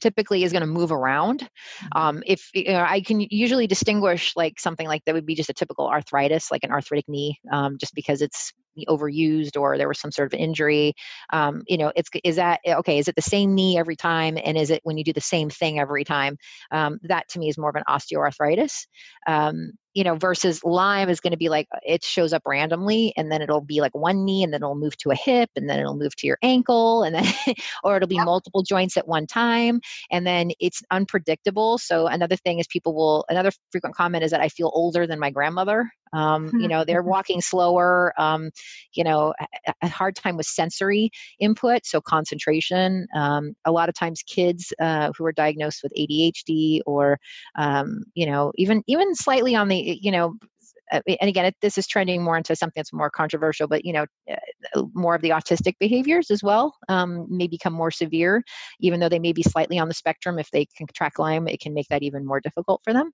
typically 0.00 0.44
is 0.44 0.52
going 0.52 0.60
to 0.60 0.66
move 0.66 0.92
around. 0.92 1.40
Mm-hmm. 1.40 1.98
Um, 1.98 2.22
if 2.26 2.50
you 2.54 2.64
know, 2.72 2.84
I 2.86 3.00
can 3.00 3.20
usually 3.30 3.66
distinguish 3.66 4.34
like 4.36 4.60
something 4.60 4.86
like 4.86 5.04
that 5.04 5.14
would 5.14 5.26
be 5.26 5.34
just 5.34 5.50
a 5.50 5.54
typical 5.54 5.88
arthritis, 5.88 6.50
like 6.50 6.64
an 6.64 6.70
arthritic 6.70 7.08
knee, 7.08 7.38
um, 7.52 7.76
just 7.78 7.94
because 7.94 8.22
it's 8.22 8.52
overused 8.86 9.56
or 9.58 9.78
there 9.78 9.88
was 9.88 10.00
some 10.00 10.12
sort 10.12 10.32
of 10.32 10.38
injury. 10.38 10.94
Um, 11.32 11.62
you 11.66 11.78
know, 11.78 11.92
it's 11.96 12.08
is 12.24 12.36
that 12.36 12.60
eh, 12.64 12.74
okay? 12.74 12.98
Is 12.98 13.08
it 13.08 13.16
the 13.16 13.22
same 13.22 13.54
knee 13.54 13.78
every 13.78 13.96
time, 13.96 14.38
and 14.42 14.56
is 14.56 14.70
it 14.70 14.80
when 14.84 14.96
you 14.96 15.04
do 15.04 15.12
the 15.12 15.20
same 15.20 15.50
thing 15.50 15.78
every 15.78 16.04
time? 16.04 16.36
Um, 16.70 16.98
that 17.02 17.28
to 17.30 17.38
me 17.38 17.48
is 17.48 17.58
more 17.58 17.70
of 17.70 17.76
an 17.76 17.84
osteoarthritis. 17.88 18.86
Um, 19.26 19.72
you 19.98 20.04
know, 20.04 20.14
versus 20.14 20.62
Lyme 20.62 21.08
is 21.08 21.18
going 21.18 21.32
to 21.32 21.36
be 21.36 21.48
like 21.48 21.66
it 21.82 22.04
shows 22.04 22.32
up 22.32 22.42
randomly 22.46 23.12
and 23.16 23.32
then 23.32 23.42
it'll 23.42 23.60
be 23.60 23.80
like 23.80 23.94
one 23.96 24.24
knee 24.24 24.44
and 24.44 24.52
then 24.52 24.62
it'll 24.62 24.76
move 24.76 24.96
to 24.98 25.10
a 25.10 25.16
hip 25.16 25.50
and 25.56 25.68
then 25.68 25.80
it'll 25.80 25.96
move 25.96 26.14
to 26.14 26.26
your 26.28 26.38
ankle 26.40 27.02
and 27.02 27.16
then, 27.16 27.24
or 27.82 27.96
it'll 27.96 28.06
be 28.06 28.14
yep. 28.14 28.24
multiple 28.24 28.62
joints 28.62 28.96
at 28.96 29.08
one 29.08 29.26
time. 29.26 29.80
And 30.12 30.24
then 30.24 30.52
it's 30.60 30.82
unpredictable. 30.92 31.78
So 31.78 32.06
another 32.06 32.36
thing 32.36 32.60
is 32.60 32.68
people 32.68 32.94
will, 32.94 33.24
another 33.28 33.50
frequent 33.72 33.96
comment 33.96 34.22
is 34.22 34.30
that 34.30 34.40
I 34.40 34.48
feel 34.48 34.70
older 34.72 35.04
than 35.04 35.18
my 35.18 35.30
grandmother. 35.30 35.90
Um, 36.12 36.50
you 36.54 36.68
know, 36.68 36.84
they're 36.84 37.02
walking 37.18 37.40
slower, 37.40 38.12
um, 38.18 38.50
you 38.94 39.04
know, 39.04 39.34
a, 39.66 39.74
a, 39.82 39.88
hard 39.88 40.16
time 40.16 40.36
with 40.36 40.46
sensory 40.46 41.10
input, 41.40 41.86
so 41.86 42.00
concentration. 42.00 43.06
Um, 43.14 43.54
a 43.64 43.72
lot 43.72 43.88
of 43.88 43.94
times 43.94 44.22
kids 44.22 44.72
uh, 44.80 45.12
who 45.16 45.24
are 45.24 45.32
diagnosed 45.32 45.80
with 45.82 45.92
ADHD 45.98 46.80
or, 46.86 47.18
um, 47.56 48.04
you 48.14 48.26
know, 48.26 48.52
even 48.56 48.82
even 48.86 49.14
slightly 49.14 49.54
on 49.54 49.68
the, 49.68 49.98
you 50.00 50.10
know, 50.10 50.34
and 50.90 51.28
again, 51.28 51.46
it, 51.46 51.56
this 51.60 51.78
is 51.78 51.86
trending 51.86 52.22
more 52.22 52.36
into 52.36 52.56
something 52.56 52.74
that's 52.76 52.92
more 52.92 53.10
controversial, 53.10 53.68
but 53.68 53.84
you 53.84 53.92
know, 53.92 54.06
uh, 54.30 54.82
more 54.94 55.14
of 55.14 55.22
the 55.22 55.30
autistic 55.30 55.74
behaviors 55.78 56.30
as 56.30 56.42
well 56.42 56.74
um, 56.88 57.26
may 57.28 57.46
become 57.46 57.72
more 57.72 57.90
severe, 57.90 58.42
even 58.80 59.00
though 59.00 59.08
they 59.08 59.18
may 59.18 59.32
be 59.32 59.42
slightly 59.42 59.78
on 59.78 59.88
the 59.88 59.94
spectrum. 59.94 60.38
If 60.38 60.50
they 60.50 60.66
can 60.76 60.86
contract 60.86 61.18
Lyme, 61.18 61.48
it 61.48 61.60
can 61.60 61.74
make 61.74 61.88
that 61.88 62.02
even 62.02 62.26
more 62.26 62.40
difficult 62.40 62.80
for 62.84 62.92
them. 62.92 63.10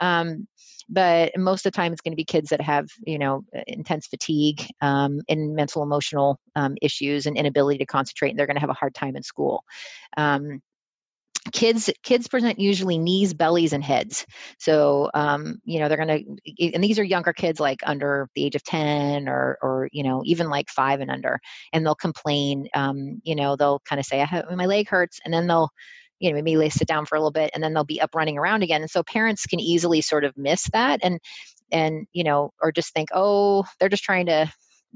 Um, 0.00 0.46
but 0.88 1.32
most 1.36 1.66
of 1.66 1.72
the 1.72 1.76
time, 1.76 1.92
it's 1.92 2.00
going 2.00 2.12
to 2.12 2.16
be 2.16 2.24
kids 2.24 2.50
that 2.50 2.60
have 2.60 2.88
you 3.06 3.18
know 3.18 3.44
intense 3.66 4.06
fatigue 4.06 4.66
um, 4.80 5.20
and 5.28 5.54
mental 5.54 5.82
emotional 5.82 6.38
um, 6.56 6.76
issues 6.82 7.26
and 7.26 7.36
inability 7.36 7.78
to 7.78 7.86
concentrate, 7.86 8.30
and 8.30 8.38
they're 8.38 8.46
going 8.46 8.56
to 8.56 8.60
have 8.60 8.70
a 8.70 8.74
hard 8.74 8.94
time 8.94 9.16
in 9.16 9.22
school. 9.22 9.64
Um, 10.16 10.60
kids 11.52 11.90
kids 12.02 12.28
present 12.28 12.58
usually 12.58 12.98
knees 12.98 13.32
bellies 13.32 13.72
and 13.72 13.82
heads. 13.82 14.26
So 14.58 15.10
um, 15.14 15.60
you 15.64 15.78
know 15.80 15.88
they're 15.88 15.96
gonna 15.96 16.20
and 16.74 16.84
these 16.84 16.98
are 16.98 17.04
younger 17.04 17.32
kids 17.32 17.60
like 17.60 17.80
under 17.84 18.28
the 18.34 18.44
age 18.44 18.54
of 18.54 18.62
10 18.64 19.28
or 19.28 19.58
or 19.62 19.88
you 19.92 20.02
know 20.02 20.22
even 20.24 20.50
like 20.50 20.68
five 20.68 21.00
and 21.00 21.10
under 21.10 21.40
and 21.72 21.84
they'll 21.84 21.94
complain 21.94 22.68
um, 22.74 23.20
you 23.24 23.34
know 23.34 23.56
they'll 23.56 23.80
kind 23.80 23.98
of 23.98 24.06
say 24.06 24.20
i 24.20 24.24
have 24.24 24.50
my 24.50 24.66
leg 24.66 24.88
hurts 24.88 25.18
and 25.24 25.32
then 25.32 25.46
they'll 25.46 25.70
you 26.18 26.30
know 26.30 26.34
maybe 26.42 26.56
they 26.56 26.68
sit 26.68 26.86
down 26.88 27.06
for 27.06 27.16
a 27.16 27.18
little 27.18 27.30
bit 27.30 27.50
and 27.54 27.62
then 27.62 27.72
they'll 27.72 27.84
be 27.84 28.00
up 28.00 28.14
running 28.14 28.38
around 28.38 28.62
again 28.62 28.82
and 28.82 28.90
so 28.90 29.02
parents 29.02 29.46
can 29.46 29.60
easily 29.60 30.00
sort 30.00 30.24
of 30.24 30.36
miss 30.36 30.68
that 30.72 31.00
and 31.02 31.18
and 31.72 32.06
you 32.12 32.22
know 32.22 32.52
or 32.60 32.70
just 32.70 32.92
think 32.92 33.08
oh 33.14 33.64
they're 33.78 33.88
just 33.88 34.04
trying 34.04 34.26
to 34.26 34.50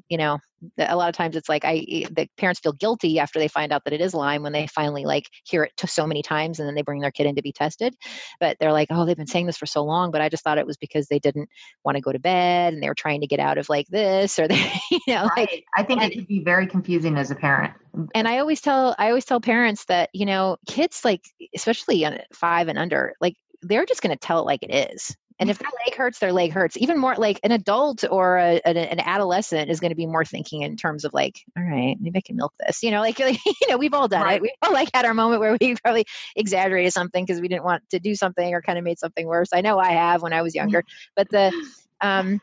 you 0.09 0.19
know 0.19 0.39
a 0.79 0.97
lot 0.97 1.09
of 1.09 1.15
times 1.15 1.37
it's 1.37 1.49
like 1.49 1.65
i 1.65 1.85
the 2.11 2.27
parents 2.39 2.61
feel 2.61 2.73
guilty 2.73 3.19
after 3.19 3.39
they 3.39 3.49
find 3.49 3.73
out 3.73 3.83
that 3.85 3.93
it 3.93 4.01
is 4.01 4.15
lyme 4.15 4.43
when 4.43 4.53
they 4.53 4.67
finally 4.67 5.05
like 5.05 5.29
hear 5.45 5.65
it 5.65 5.73
to 5.77 5.87
so 5.87 6.07
many 6.07 6.23
times 6.23 6.59
and 6.59 6.67
then 6.67 6.75
they 6.75 6.83
bring 6.83 7.01
their 7.01 7.11
kid 7.11 7.27
in 7.27 7.35
to 7.35 7.43
be 7.43 7.53
tested. 7.53 7.95
But 8.41 8.57
they're 8.59 8.73
like 8.73 8.89
oh 8.91 9.05
they've 9.05 9.17
been 9.17 9.27
saying 9.27 9.47
this 9.47 9.57
for 9.57 9.67
so 9.67 9.85
long 9.85 10.11
but 10.11 10.21
i 10.21 10.29
just 10.29 10.43
thought 10.43 10.59
it 10.59 10.67
was 10.67 10.77
because 10.77 11.09
they 11.09 11.19
didn't 11.19 11.49
want 11.85 11.97
to 11.97 12.01
go 12.01 12.13
to 12.13 12.19
bed 12.19 12.73
and 12.73 12.83
they 12.83 12.89
were 12.89 12.95
trying 12.95 13.21
to 13.21 13.27
get 13.27 13.41
out 13.41 13.59
of 13.59 13.69
like 13.69 13.87
this 13.89 14.39
or 14.39 14.49
they 14.49 14.73
you 14.91 15.01
know 15.09 15.29
right. 15.37 15.49
like 15.51 15.65
i 15.77 15.83
think 15.83 16.03
and, 16.03 16.13
it 16.13 16.17
could 16.17 16.27
be 16.27 16.43
very 16.43 16.67
confusing 16.67 17.17
as 17.17 17.31
a 17.31 17.35
parent. 17.35 17.75
Mm, 17.97 18.09
and 18.15 18.29
i 18.29 18.39
always 18.39 18.61
tell 18.61 18.95
i 18.99 19.09
always 19.09 19.25
tell 19.25 19.41
parents 19.41 19.85
that 19.87 20.11
you 20.13 20.27
know 20.27 20.57
kids 20.67 21.03
like 21.05 21.23
especially 21.55 22.07
five 22.33 22.69
and 22.69 22.79
under 22.79 23.15
like 23.21 23.35
they're 23.63 23.87
just 23.87 24.03
going 24.03 24.17
to 24.17 24.19
tell 24.19 24.41
it 24.41 24.47
like 24.47 24.63
it 24.63 24.93
is 24.93 25.17
and 25.41 25.51
if 25.51 25.59
their 25.59 25.71
leg 25.85 25.97
hurts, 25.97 26.19
their 26.21 26.33
leg 26.33 26.53
hurts. 26.53 26.77
Even 26.77 26.99
more 26.99 27.17
like 27.17 27.41
an 27.43 27.51
adult 27.51 28.05
or 28.09 28.37
a, 28.37 28.61
an, 28.65 28.77
an, 28.77 29.01
adolescent 29.01 29.69
is 29.69 29.81
going 29.81 29.91
to 29.91 29.97
be 29.97 30.07
more 30.07 30.25
thinking 30.25 30.63
in 30.63 30.77
terms 30.77 31.05
of 31.05 31.13
like, 31.13 31.43
all 31.59 31.65
right, 31.65 31.97
maybe 32.01 32.19
I 32.19 32.23
can 32.23 32.37
milk 32.37 32.53
this. 32.61 32.83
You 32.83 32.93
know, 32.93 33.01
like, 33.01 33.19
like 33.21 33.45
you 33.45 33.69
know, 33.69 33.77
we've 33.77 33.95
all 33.95 34.07
done 34.07 34.23
right. 34.23 34.37
it. 34.37 34.43
We've 34.43 34.53
all 34.63 34.73
like 34.73 34.91
had 34.95 35.05
our 35.05 35.15
moment 35.15 35.41
where 35.41 35.57
we 35.61 35.75
probably 35.83 36.05
exaggerated 36.37 36.93
something 36.93 37.25
because 37.25 37.41
we 37.41 37.49
didn't 37.49 37.65
want 37.65 37.83
to 37.91 37.99
do 37.99 38.15
something 38.15 38.55
or 38.55 38.63
kind 38.63 38.79
of 38.79 38.85
made 38.85 38.99
something 38.99 39.27
worse. 39.27 39.49
I 39.53 39.61
know 39.61 39.79
I 39.79 39.93
have 39.93 40.23
when 40.23 40.33
I 40.33 40.43
was 40.43 40.55
younger, 40.55 40.85
but 41.17 41.29
the 41.31 41.53
um 42.01 42.41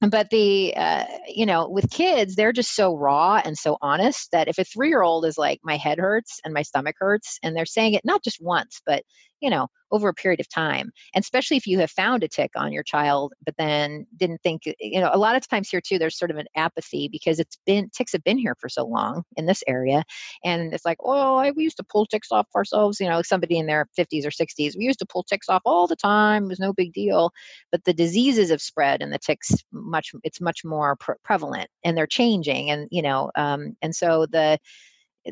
but 0.00 0.30
the 0.30 0.74
uh, 0.76 1.04
you 1.28 1.46
know 1.46 1.68
with 1.68 1.90
kids 1.90 2.34
they're 2.34 2.52
just 2.52 2.74
so 2.74 2.96
raw 2.96 3.40
and 3.44 3.56
so 3.56 3.76
honest 3.82 4.30
that 4.32 4.48
if 4.48 4.58
a 4.58 4.64
three 4.64 4.88
year 4.88 5.02
old 5.02 5.24
is 5.24 5.38
like 5.38 5.60
my 5.62 5.76
head 5.76 5.98
hurts 5.98 6.40
and 6.44 6.54
my 6.54 6.62
stomach 6.62 6.96
hurts 6.98 7.38
and 7.42 7.54
they're 7.54 7.66
saying 7.66 7.94
it 7.94 8.04
not 8.04 8.22
just 8.22 8.40
once 8.40 8.80
but 8.86 9.02
you 9.42 9.50
know 9.50 9.66
over 9.90 10.08
a 10.08 10.14
period 10.14 10.40
of 10.40 10.48
time 10.48 10.90
and 11.14 11.22
especially 11.22 11.56
if 11.56 11.66
you 11.66 11.78
have 11.78 11.90
found 11.90 12.22
a 12.22 12.28
tick 12.28 12.50
on 12.56 12.72
your 12.72 12.82
child 12.82 13.34
but 13.44 13.54
then 13.58 14.06
didn't 14.16 14.40
think 14.42 14.62
you 14.80 15.00
know 15.00 15.10
a 15.12 15.18
lot 15.18 15.36
of 15.36 15.46
times 15.46 15.68
here 15.68 15.80
too 15.80 15.98
there's 15.98 16.18
sort 16.18 16.30
of 16.30 16.38
an 16.38 16.46
apathy 16.56 17.08
because 17.12 17.38
it's 17.38 17.58
been 17.66 17.90
ticks 17.90 18.12
have 18.12 18.24
been 18.24 18.38
here 18.38 18.56
for 18.58 18.68
so 18.68 18.86
long 18.86 19.22
in 19.36 19.44
this 19.44 19.62
area 19.66 20.02
and 20.44 20.72
it's 20.72 20.84
like 20.84 20.96
oh 21.00 21.36
I, 21.36 21.50
we 21.50 21.64
used 21.64 21.76
to 21.76 21.84
pull 21.84 22.06
ticks 22.06 22.32
off 22.32 22.46
ourselves 22.56 23.00
you 23.00 23.08
know 23.08 23.20
somebody 23.20 23.58
in 23.58 23.66
their 23.66 23.86
50s 23.98 24.24
or 24.24 24.30
60s 24.30 24.76
we 24.78 24.84
used 24.84 25.00
to 25.00 25.06
pull 25.06 25.24
ticks 25.24 25.48
off 25.48 25.62
all 25.66 25.86
the 25.86 25.96
time 25.96 26.44
it 26.44 26.48
was 26.48 26.60
no 26.60 26.72
big 26.72 26.92
deal 26.92 27.30
but 27.70 27.84
the 27.84 27.92
diseases 27.92 28.50
have 28.50 28.62
spread 28.62 29.02
and 29.02 29.12
the 29.12 29.18
ticks 29.18 29.52
much 29.72 30.12
it's 30.22 30.40
much 30.40 30.64
more 30.64 30.96
pre- 30.96 31.16
prevalent 31.24 31.68
and 31.84 31.96
they're 31.96 32.06
changing 32.06 32.70
and 32.70 32.88
you 32.90 33.02
know 33.02 33.30
um, 33.36 33.76
and 33.82 33.94
so 33.94 34.26
the 34.26 34.58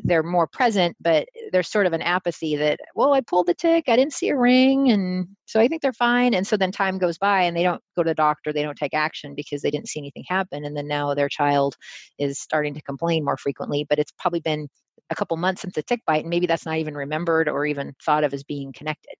they're 0.03 0.23
more 0.23 0.47
present, 0.47 0.95
but 1.01 1.27
there's 1.51 1.67
sort 1.67 1.85
of 1.85 1.93
an 1.93 2.01
apathy 2.01 2.55
that, 2.55 2.79
well, 2.95 3.13
I 3.13 3.21
pulled 3.21 3.47
the 3.47 3.53
tick, 3.53 3.85
I 3.87 3.95
didn't 3.95 4.13
see 4.13 4.29
a 4.29 4.37
ring, 4.37 4.89
and 4.89 5.27
so 5.45 5.59
I 5.59 5.67
think 5.67 5.81
they're 5.81 5.93
fine. 5.93 6.33
And 6.33 6.47
so 6.47 6.55
then 6.57 6.71
time 6.71 6.97
goes 6.97 7.17
by 7.17 7.41
and 7.43 7.55
they 7.55 7.63
don't 7.63 7.81
go 7.95 8.03
to 8.03 8.09
the 8.09 8.15
doctor, 8.15 8.53
they 8.53 8.63
don't 8.63 8.77
take 8.77 8.93
action 8.93 9.35
because 9.35 9.61
they 9.61 9.71
didn't 9.71 9.89
see 9.89 9.99
anything 9.99 10.23
happen. 10.27 10.63
And 10.63 10.75
then 10.75 10.87
now 10.87 11.13
their 11.13 11.29
child 11.29 11.75
is 12.17 12.39
starting 12.39 12.73
to 12.75 12.81
complain 12.81 13.25
more 13.25 13.37
frequently, 13.37 13.85
but 13.89 13.99
it's 13.99 14.13
probably 14.17 14.39
been 14.39 14.69
a 15.09 15.15
couple 15.15 15.35
months 15.35 15.61
since 15.61 15.75
the 15.75 15.83
tick 15.83 16.01
bite, 16.07 16.21
and 16.21 16.29
maybe 16.29 16.47
that's 16.47 16.65
not 16.65 16.77
even 16.77 16.95
remembered 16.95 17.49
or 17.49 17.65
even 17.65 17.93
thought 18.03 18.23
of 18.23 18.33
as 18.33 18.43
being 18.43 18.71
connected. 18.71 19.15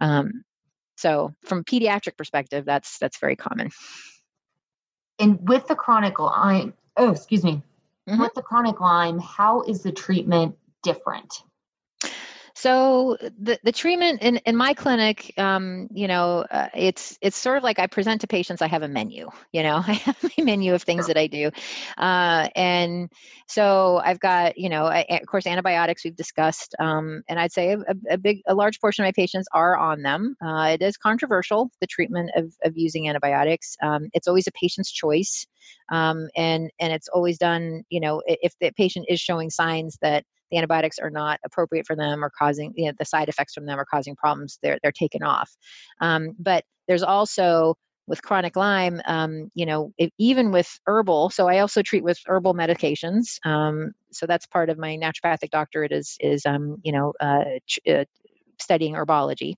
Um, 0.00 0.44
so 0.96 1.32
from 1.44 1.64
pediatric 1.64 2.16
perspective, 2.16 2.64
that's 2.64 2.98
that's 2.98 3.18
very 3.18 3.36
common. 3.36 3.70
And 5.18 5.38
with 5.48 5.66
the 5.66 5.74
chronic 5.74 6.18
Lyme, 6.18 6.74
oh, 6.96 7.12
excuse 7.12 7.42
me, 7.42 7.62
Mm-hmm. 8.08 8.20
With 8.20 8.34
the 8.34 8.42
chronic 8.42 8.80
Lyme, 8.80 9.18
how 9.18 9.62
is 9.62 9.82
the 9.82 9.92
treatment 9.92 10.56
different? 10.82 11.42
So 12.56 13.16
the, 13.20 13.58
the 13.64 13.72
treatment 13.72 14.22
in, 14.22 14.36
in 14.38 14.54
my 14.54 14.74
clinic, 14.74 15.34
um, 15.36 15.88
you 15.92 16.06
know, 16.06 16.46
uh, 16.48 16.68
it's 16.72 17.18
it's 17.20 17.36
sort 17.36 17.56
of 17.56 17.64
like 17.64 17.80
I 17.80 17.88
present 17.88 18.20
to 18.20 18.28
patients. 18.28 18.62
I 18.62 18.68
have 18.68 18.82
a 18.82 18.88
menu, 18.88 19.28
you 19.52 19.64
know, 19.64 19.82
I 19.86 19.94
have 19.94 20.16
a 20.38 20.42
menu 20.42 20.72
of 20.72 20.82
things 20.84 21.08
that 21.08 21.16
I 21.16 21.26
do, 21.26 21.50
uh, 21.98 22.48
and 22.54 23.10
so 23.48 24.00
I've 24.04 24.20
got, 24.20 24.56
you 24.56 24.68
know, 24.68 24.84
I, 24.84 25.04
of 25.10 25.26
course, 25.26 25.48
antibiotics 25.48 26.04
we've 26.04 26.14
discussed, 26.14 26.76
um, 26.78 27.24
and 27.28 27.40
I'd 27.40 27.52
say 27.52 27.72
a, 27.72 27.78
a, 28.08 28.18
big, 28.18 28.40
a 28.46 28.54
large 28.54 28.80
portion 28.80 29.04
of 29.04 29.08
my 29.08 29.12
patients 29.12 29.48
are 29.52 29.76
on 29.76 30.02
them. 30.02 30.36
Uh, 30.40 30.76
it 30.78 30.82
is 30.82 30.96
controversial 30.96 31.72
the 31.80 31.88
treatment 31.88 32.30
of 32.36 32.54
of 32.62 32.74
using 32.76 33.08
antibiotics. 33.08 33.76
Um, 33.82 34.10
it's 34.12 34.28
always 34.28 34.46
a 34.46 34.52
patient's 34.52 34.92
choice, 34.92 35.44
um, 35.90 36.28
and 36.36 36.70
and 36.78 36.92
it's 36.92 37.08
always 37.08 37.36
done, 37.36 37.82
you 37.88 37.98
know, 37.98 38.22
if 38.26 38.52
the 38.60 38.70
patient 38.76 39.06
is 39.08 39.20
showing 39.20 39.50
signs 39.50 39.98
that 40.02 40.24
the 40.54 40.58
antibiotics 40.58 40.98
are 40.98 41.10
not 41.10 41.40
appropriate 41.44 41.86
for 41.86 41.96
them 41.96 42.24
or 42.24 42.30
causing 42.38 42.72
you 42.76 42.86
know, 42.86 42.92
the 42.98 43.04
side 43.04 43.28
effects 43.28 43.54
from 43.54 43.66
them 43.66 43.78
are 43.78 43.86
causing 43.86 44.14
problems 44.14 44.58
they're, 44.62 44.78
they're 44.82 44.92
taken 44.92 45.22
off 45.22 45.50
um, 46.00 46.34
but 46.38 46.64
there's 46.86 47.02
also 47.02 47.76
with 48.06 48.22
chronic 48.22 48.56
Lyme, 48.56 49.00
um, 49.06 49.50
you 49.54 49.64
know, 49.64 49.92
if, 49.96 50.10
even 50.18 50.50
with 50.50 50.78
herbal. 50.86 51.30
So 51.30 51.48
I 51.48 51.60
also 51.60 51.82
treat 51.82 52.04
with 52.04 52.18
herbal 52.26 52.54
medications. 52.54 53.38
Um, 53.46 53.92
so 54.12 54.26
that's 54.26 54.46
part 54.46 54.68
of 54.68 54.78
my 54.78 54.96
naturopathic 54.96 55.50
doctorate 55.50 55.92
is 55.92 56.16
is 56.20 56.44
um, 56.46 56.76
you 56.82 56.92
know 56.92 57.12
uh, 57.20 57.44
ch- 57.66 57.80
uh, 57.88 58.04
studying 58.60 58.94
herbology, 58.94 59.54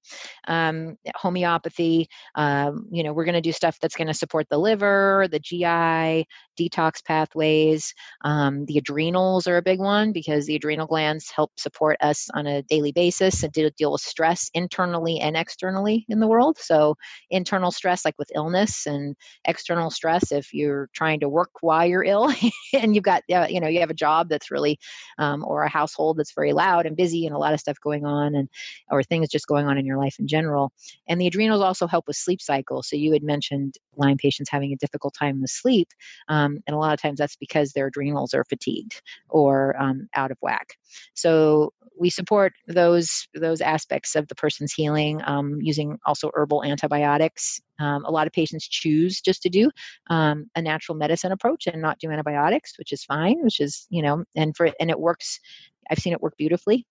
um, 0.49 0.97
homeopathy. 1.15 2.09
Um, 2.35 2.87
you 2.91 3.03
know, 3.03 3.13
we're 3.13 3.25
going 3.25 3.35
to 3.35 3.41
do 3.41 3.53
stuff 3.53 3.79
that's 3.81 3.97
going 3.97 4.07
to 4.09 4.15
support 4.15 4.49
the 4.49 4.59
liver, 4.59 5.27
the 5.31 5.39
GI, 5.39 6.27
detox 6.57 7.05
pathways. 7.05 7.93
Um, 8.25 8.65
the 8.67 8.79
adrenals 8.79 9.47
are 9.47 9.57
a 9.57 9.63
big 9.63 9.79
one 9.79 10.13
because 10.13 10.47
the 10.47 10.57
adrenal 10.57 10.87
glands 10.87 11.31
help 11.31 11.53
support 11.59 11.97
us 12.01 12.29
on 12.35 12.47
a 12.47 12.63
daily 12.63 12.93
basis 12.93 13.43
and 13.43 13.53
deal 13.53 13.93
with 13.93 14.01
stress 14.01 14.51
internally 14.55 15.21
and 15.21 15.37
externally 15.37 16.05
in 16.09 16.21
the 16.21 16.27
world. 16.27 16.59
So, 16.59 16.97
internal 17.31 17.71
stress, 17.71 18.05
like 18.05 18.19
with 18.19 18.31
illness, 18.35 18.87
and 18.87 19.15
external 19.45 19.91
stress, 19.91 20.33
if 20.33 20.53
you're 20.53 20.89
trying 20.95 21.21
to 21.21 21.29
work 21.29 21.51
while 21.61 21.87
you're 21.87 22.05
ill 22.05 22.33
and 22.73 22.95
you've 22.95 23.05
got, 23.05 23.23
uh, 23.33 23.47
you 23.49 23.61
know, 23.61 23.69
you 23.69 23.81
have 23.81 23.91
a 23.91 23.95
job 23.95 24.29
that's 24.29 24.51
really, 24.51 24.79
um, 25.19 25.45
or 25.45 25.63
a 25.63 25.69
household 25.69 26.17
that's 26.17 26.35
very 26.35 26.53
loud 26.53 26.87
and 26.87 26.97
busy 26.97 27.27
and 27.27 27.35
a 27.35 27.39
lot 27.39 27.55
of 27.55 27.61
stuff 27.61 27.77
going 27.83 28.05
on, 28.05 28.35
and 28.35 28.49
or 28.91 29.03
things 29.03 29.29
just 29.29 29.47
going 29.47 29.67
on 29.67 29.79
in 29.79 29.87
your 29.87 29.99
life 29.99 30.17
in 30.19 30.27
general. 30.27 30.73
And 31.09 31.21
the 31.21 31.27
adrenals 31.27 31.63
also 31.63 31.87
help 31.87 32.07
with 32.07 32.17
sleep 32.17 32.41
cycle. 32.41 32.83
So, 32.83 32.97
you 32.97 33.13
had 33.13 33.23
mentioned 33.23 33.75
Lyme 33.97 34.17
patients 34.17 34.51
having 34.51 34.73
a 34.73 34.77
difficult 34.77 35.15
time 35.19 35.41
with 35.41 35.51
sleep. 35.51 35.89
Um, 36.29 36.59
and 36.67 36.75
a 36.75 36.79
lot 36.79 36.95
of 36.95 37.01
times 37.01 37.19
that's 37.19 37.37
because 37.37 37.73
their 37.73 37.87
adrenals 37.87 38.35
are 38.35 38.45
fatigued 38.45 39.01
or 39.29 39.77
um, 39.81 40.09
out 40.15 40.31
of 40.31 40.39
whack. 40.41 40.77
So 41.15 41.73
we 41.99 42.11
support 42.11 42.53
those 42.69 43.27
those 43.35 43.61
aspects 43.61 44.15
of 44.15 44.29
the 44.29 44.35
person's 44.35 44.73
healing 44.73 45.21
um, 45.25 45.59
using 45.61 45.99
also 46.07 46.31
herbal 46.35 46.65
antibiotics. 46.65 47.61
Um, 47.79 48.05
a 48.05 48.11
lot 48.11 48.27
of 48.27 48.33
patients 48.33 48.69
choose 48.69 49.21
just 49.21 49.43
to 49.43 49.49
do 49.49 49.71
um, 50.09 50.51
a 50.55 50.63
natural 50.63 50.97
medicine 50.97 51.33
approach 51.33 51.67
and 51.67 51.81
not 51.81 51.99
do 51.99 52.11
antibiotics, 52.11 52.79
which 52.79 52.93
is 52.93 53.05
fine. 53.05 53.43
Which 53.43 53.61
is 53.61 53.87
you 53.91 54.03
know, 54.03 54.25
and 54.35 54.57
for 54.57 54.71
and 54.79 54.91
it 54.91 55.01
works. 55.01 55.41
I've 55.89 56.01
seen 56.01 56.13
it 56.13 56.21
work 56.21 56.37
beautifully. 56.37 56.85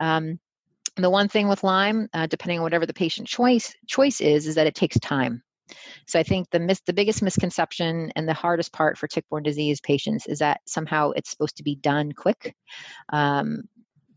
Um, 0.00 0.38
the 0.96 1.10
one 1.10 1.28
thing 1.28 1.48
with 1.48 1.64
Lyme, 1.64 2.08
uh, 2.12 2.26
depending 2.26 2.58
on 2.58 2.62
whatever 2.62 2.86
the 2.86 2.94
patient 2.94 3.26
choice 3.28 3.74
choice 3.86 4.20
is, 4.20 4.46
is 4.46 4.54
that 4.54 4.66
it 4.66 4.74
takes 4.74 4.98
time. 4.98 5.42
So 6.06 6.18
I 6.18 6.22
think 6.22 6.50
the 6.50 6.60
mis- 6.60 6.82
the 6.86 6.92
biggest 6.92 7.22
misconception 7.22 8.12
and 8.14 8.28
the 8.28 8.34
hardest 8.34 8.72
part 8.72 8.98
for 8.98 9.06
tick-borne 9.06 9.42
disease 9.42 9.80
patients 9.80 10.26
is 10.26 10.38
that 10.40 10.60
somehow 10.66 11.10
it's 11.10 11.30
supposed 11.30 11.56
to 11.56 11.62
be 11.62 11.76
done 11.76 12.12
quick. 12.12 12.54
Um, 13.12 13.62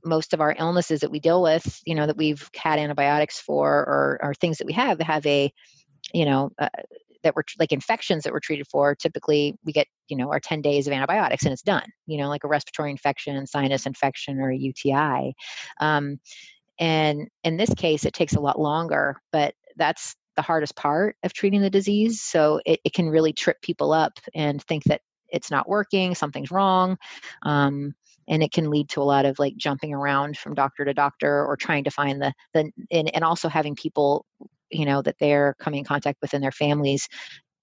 most 0.03 0.33
of 0.33 0.41
our 0.41 0.55
illnesses 0.59 0.99
that 0.99 1.11
we 1.11 1.19
deal 1.19 1.41
with, 1.41 1.81
you 1.85 1.95
know, 1.95 2.05
that 2.05 2.17
we've 2.17 2.47
had 2.55 2.77
antibiotics 2.77 3.39
for, 3.39 3.71
or, 3.71 4.19
or 4.21 4.33
things 4.35 4.57
that 4.57 4.67
we 4.67 4.73
have, 4.73 4.99
have 4.99 5.25
a, 5.25 5.51
you 6.13 6.25
know, 6.25 6.51
uh, 6.59 6.69
that 7.25 7.35
were 7.35 7.43
like 7.57 7.71
infections 7.71 8.23
that 8.23 8.31
we're 8.31 8.39
treated 8.39 8.67
for 8.67 8.93
typically 8.93 9.57
we 9.65 9.73
get 9.73 9.87
you 10.07 10.15
know 10.15 10.29
our 10.29 10.39
10 10.39 10.61
days 10.61 10.85
of 10.85 10.93
antibiotics 10.93 11.43
and 11.43 11.51
it's 11.51 11.63
done 11.63 11.87
you 12.05 12.19
know 12.19 12.29
like 12.29 12.43
a 12.43 12.47
respiratory 12.47 12.91
infection 12.91 13.47
sinus 13.47 13.87
infection 13.87 14.39
or 14.39 14.51
a 14.51 14.55
uti 14.55 14.93
um, 15.81 16.19
and 16.79 17.27
in 17.43 17.57
this 17.57 17.73
case 17.75 18.05
it 18.05 18.13
takes 18.13 18.33
a 18.33 18.39
lot 18.39 18.59
longer 18.59 19.17
but 19.31 19.53
that's 19.77 20.15
the 20.35 20.41
hardest 20.41 20.75
part 20.75 21.15
of 21.23 21.33
treating 21.33 21.61
the 21.61 21.69
disease. 21.69 22.21
So 22.21 22.61
it, 22.65 22.79
it 22.83 22.93
can 22.93 23.09
really 23.09 23.33
trip 23.33 23.61
people 23.61 23.93
up 23.93 24.13
and 24.33 24.61
think 24.63 24.83
that 24.85 25.01
it's 25.29 25.51
not 25.51 25.67
working, 25.67 26.15
something's 26.15 26.51
wrong. 26.51 26.97
Um, 27.43 27.93
and 28.27 28.41
it 28.41 28.51
can 28.51 28.69
lead 28.69 28.89
to 28.89 29.01
a 29.01 29.03
lot 29.03 29.25
of 29.25 29.37
like 29.39 29.55
jumping 29.55 29.93
around 29.93 30.37
from 30.37 30.55
doctor 30.55 30.85
to 30.85 30.93
doctor 30.93 31.45
or 31.45 31.55
trying 31.55 31.83
to 31.83 31.91
find 31.91 32.21
the 32.21 32.33
the 32.53 32.71
and, 32.91 33.13
and 33.13 33.23
also 33.23 33.47
having 33.47 33.75
people 33.75 34.25
you 34.71 34.83
know 34.83 35.03
that 35.03 35.15
they're 35.19 35.55
coming 35.59 35.79
in 35.79 35.85
contact 35.85 36.17
with 36.23 36.33
in 36.33 36.41
their 36.41 36.51
families 36.51 37.07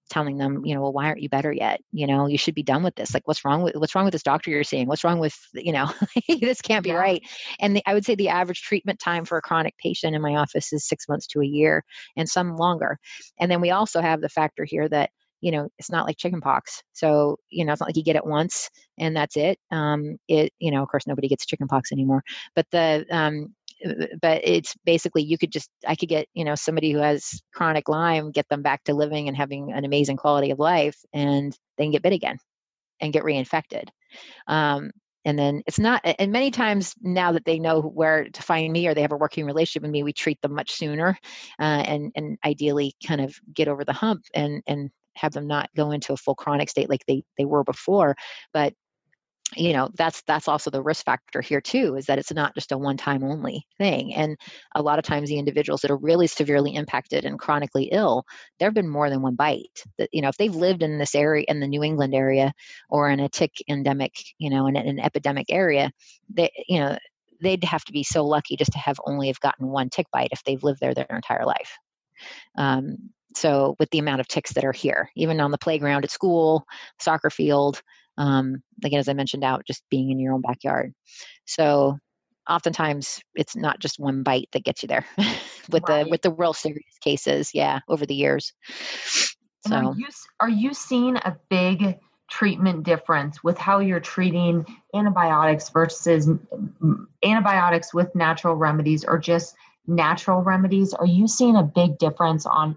telling 0.09 0.37
them, 0.37 0.65
you 0.65 0.75
know, 0.75 0.81
well, 0.81 0.93
why 0.93 1.05
aren't 1.05 1.21
you 1.21 1.29
better 1.29 1.51
yet? 1.51 1.81
You 1.91 2.07
know, 2.07 2.27
you 2.27 2.37
should 2.37 2.55
be 2.55 2.63
done 2.63 2.83
with 2.83 2.95
this. 2.95 3.13
Like, 3.13 3.27
what's 3.27 3.45
wrong 3.45 3.63
with 3.63 3.75
what's 3.75 3.95
wrong 3.95 4.05
with 4.05 4.11
this 4.11 4.23
doctor 4.23 4.51
you're 4.51 4.63
seeing? 4.63 4.87
What's 4.87 5.03
wrong 5.03 5.19
with, 5.19 5.37
you 5.53 5.71
know, 5.71 5.89
this 6.41 6.61
can't 6.61 6.83
be 6.83 6.89
yeah. 6.89 6.95
right. 6.95 7.21
And 7.59 7.75
the, 7.75 7.83
I 7.85 7.93
would 7.93 8.05
say 8.05 8.15
the 8.15 8.29
average 8.29 8.61
treatment 8.61 8.99
time 8.99 9.25
for 9.25 9.37
a 9.37 9.41
chronic 9.41 9.77
patient 9.77 10.15
in 10.15 10.21
my 10.21 10.35
office 10.35 10.73
is 10.73 10.87
six 10.87 11.07
months 11.07 11.27
to 11.27 11.41
a 11.41 11.45
year, 11.45 11.83
and 12.17 12.27
some 12.29 12.55
longer. 12.57 12.97
And 13.39 13.51
then 13.51 13.61
we 13.61 13.71
also 13.71 14.01
have 14.01 14.21
the 14.21 14.29
factor 14.29 14.65
here 14.65 14.87
that 14.89 15.09
you 15.41 15.51
know 15.51 15.67
it's 15.77 15.91
not 15.91 16.07
like 16.07 16.17
chickenpox 16.17 16.81
so 16.93 17.35
you 17.49 17.65
know 17.65 17.73
it's 17.73 17.81
not 17.81 17.89
like 17.89 17.97
you 17.97 18.03
get 18.03 18.15
it 18.15 18.25
once 18.25 18.69
and 18.97 19.15
that's 19.15 19.35
it 19.35 19.59
um 19.71 20.17
it 20.29 20.53
you 20.59 20.71
know 20.71 20.81
of 20.81 20.87
course 20.87 21.05
nobody 21.05 21.27
gets 21.27 21.45
chickenpox 21.45 21.91
anymore 21.91 22.23
but 22.55 22.65
the 22.71 23.05
um 23.11 23.53
but 24.21 24.41
it's 24.43 24.75
basically 24.85 25.23
you 25.23 25.37
could 25.37 25.51
just 25.51 25.69
i 25.87 25.95
could 25.95 26.09
get 26.09 26.27
you 26.33 26.45
know 26.45 26.55
somebody 26.55 26.91
who 26.91 26.99
has 26.99 27.41
chronic 27.53 27.89
lyme 27.89 28.31
get 28.31 28.47
them 28.49 28.61
back 28.61 28.83
to 28.83 28.93
living 28.93 29.27
and 29.27 29.35
having 29.35 29.71
an 29.73 29.85
amazing 29.85 30.17
quality 30.17 30.51
of 30.51 30.59
life 30.59 30.97
and 31.13 31.57
they 31.77 31.83
can 31.83 31.91
get 31.91 32.01
bit 32.01 32.13
again 32.13 32.37
and 33.03 33.13
get 33.13 33.23
reinfected. 33.23 33.89
Um, 34.47 34.91
and 35.25 35.39
then 35.39 35.63
it's 35.67 35.79
not 35.79 36.01
and 36.03 36.31
many 36.33 36.51
times 36.51 36.93
now 37.01 37.31
that 37.31 37.45
they 37.45 37.57
know 37.57 37.81
where 37.81 38.27
to 38.29 38.41
find 38.41 38.73
me 38.73 38.87
or 38.87 38.93
they 38.93 39.01
have 39.01 39.13
a 39.13 39.17
working 39.17 39.45
relationship 39.45 39.83
with 39.83 39.91
me 39.91 40.03
we 40.03 40.11
treat 40.11 40.41
them 40.41 40.53
much 40.53 40.71
sooner 40.73 41.17
uh, 41.59 41.83
and 41.87 42.11
and 42.15 42.37
ideally 42.45 42.93
kind 43.07 43.21
of 43.21 43.33
get 43.53 43.69
over 43.69 43.85
the 43.85 43.93
hump 43.93 44.23
and 44.33 44.61
and 44.67 44.89
have 45.15 45.31
them 45.31 45.47
not 45.47 45.69
go 45.77 45.91
into 45.91 46.11
a 46.11 46.17
full 46.17 46.35
chronic 46.35 46.69
state 46.69 46.89
like 46.89 47.05
they 47.07 47.23
they 47.37 47.45
were 47.45 47.63
before. 47.63 48.15
But 48.53 48.73
you 49.55 49.73
know 49.73 49.89
that's 49.95 50.21
that's 50.23 50.47
also 50.47 50.69
the 50.69 50.81
risk 50.81 51.05
factor 51.05 51.41
here 51.41 51.61
too 51.61 51.95
is 51.95 52.05
that 52.05 52.19
it's 52.19 52.33
not 52.33 52.53
just 52.55 52.71
a 52.71 52.77
one 52.77 52.97
time 52.97 53.23
only 53.23 53.65
thing 53.77 54.13
and 54.13 54.37
a 54.75 54.81
lot 54.81 54.99
of 54.99 55.05
times 55.05 55.29
the 55.29 55.37
individuals 55.37 55.81
that 55.81 55.91
are 55.91 55.97
really 55.97 56.27
severely 56.27 56.73
impacted 56.75 57.25
and 57.25 57.39
chronically 57.39 57.85
ill 57.91 58.23
there 58.59 58.67
have 58.67 58.73
been 58.73 58.89
more 58.89 59.09
than 59.09 59.21
one 59.21 59.35
bite 59.35 59.83
that 59.97 60.09
you 60.11 60.21
know 60.21 60.29
if 60.29 60.37
they've 60.37 60.55
lived 60.55 60.83
in 60.83 60.97
this 60.97 61.15
area 61.15 61.45
in 61.47 61.59
the 61.59 61.67
new 61.67 61.83
england 61.83 62.13
area 62.13 62.53
or 62.89 63.09
in 63.09 63.19
a 63.19 63.29
tick 63.29 63.51
endemic 63.69 64.13
you 64.37 64.49
know 64.49 64.67
in 64.67 64.75
an 64.75 64.99
epidemic 64.99 65.47
area 65.49 65.91
they 66.29 66.49
you 66.67 66.79
know 66.79 66.97
they'd 67.43 67.63
have 67.63 67.83
to 67.85 67.91
be 67.91 68.03
so 68.03 68.25
lucky 68.25 68.55
just 68.55 68.71
to 68.71 68.79
have 68.79 68.99
only 69.05 69.27
have 69.27 69.39
gotten 69.41 69.67
one 69.67 69.89
tick 69.89 70.07
bite 70.11 70.29
if 70.31 70.43
they've 70.43 70.63
lived 70.63 70.79
there 70.79 70.93
their 70.93 71.05
entire 71.09 71.45
life. 71.45 71.77
Um, 72.57 73.09
so 73.35 73.75
with 73.79 73.89
the 73.89 73.99
amount 73.99 74.21
of 74.21 74.27
ticks 74.27 74.53
that 74.53 74.63
are 74.63 74.71
here 74.71 75.09
even 75.15 75.41
on 75.41 75.51
the 75.51 75.57
playground 75.57 76.03
at 76.03 76.11
school 76.11 76.65
soccer 76.99 77.31
field 77.31 77.81
um, 78.17 78.61
again 78.83 78.99
as 78.99 79.07
i 79.07 79.13
mentioned 79.13 79.43
out 79.43 79.65
just 79.65 79.83
being 79.89 80.09
in 80.11 80.19
your 80.19 80.33
own 80.33 80.41
backyard. 80.41 80.93
So 81.45 81.97
oftentimes 82.49 83.21
it's 83.35 83.55
not 83.55 83.79
just 83.79 83.99
one 83.99 84.23
bite 84.23 84.49
that 84.51 84.65
gets 84.65 84.83
you 84.83 84.87
there 84.87 85.05
with 85.69 85.83
right. 85.87 86.03
the 86.03 86.09
with 86.09 86.21
the 86.21 86.31
real 86.31 86.53
serious 86.53 86.97
cases 87.01 87.51
yeah 87.53 87.79
over 87.87 88.05
the 88.05 88.15
years. 88.15 88.53
So 89.65 89.75
are 89.75 89.93
you, 89.95 90.07
are 90.41 90.49
you 90.49 90.73
seeing 90.73 91.15
a 91.17 91.37
big 91.49 91.97
treatment 92.29 92.83
difference 92.83 93.43
with 93.43 93.57
how 93.57 93.79
you're 93.79 93.99
treating 93.99 94.65
antibiotics 94.93 95.69
versus 95.69 96.29
antibiotics 97.23 97.93
with 97.93 98.13
natural 98.15 98.55
remedies 98.55 99.05
or 99.05 99.17
just 99.17 99.55
natural 99.87 100.41
remedies? 100.41 100.93
Are 100.93 101.05
you 101.05 101.27
seeing 101.27 101.55
a 101.55 101.63
big 101.63 101.97
difference 101.97 102.45
on 102.45 102.75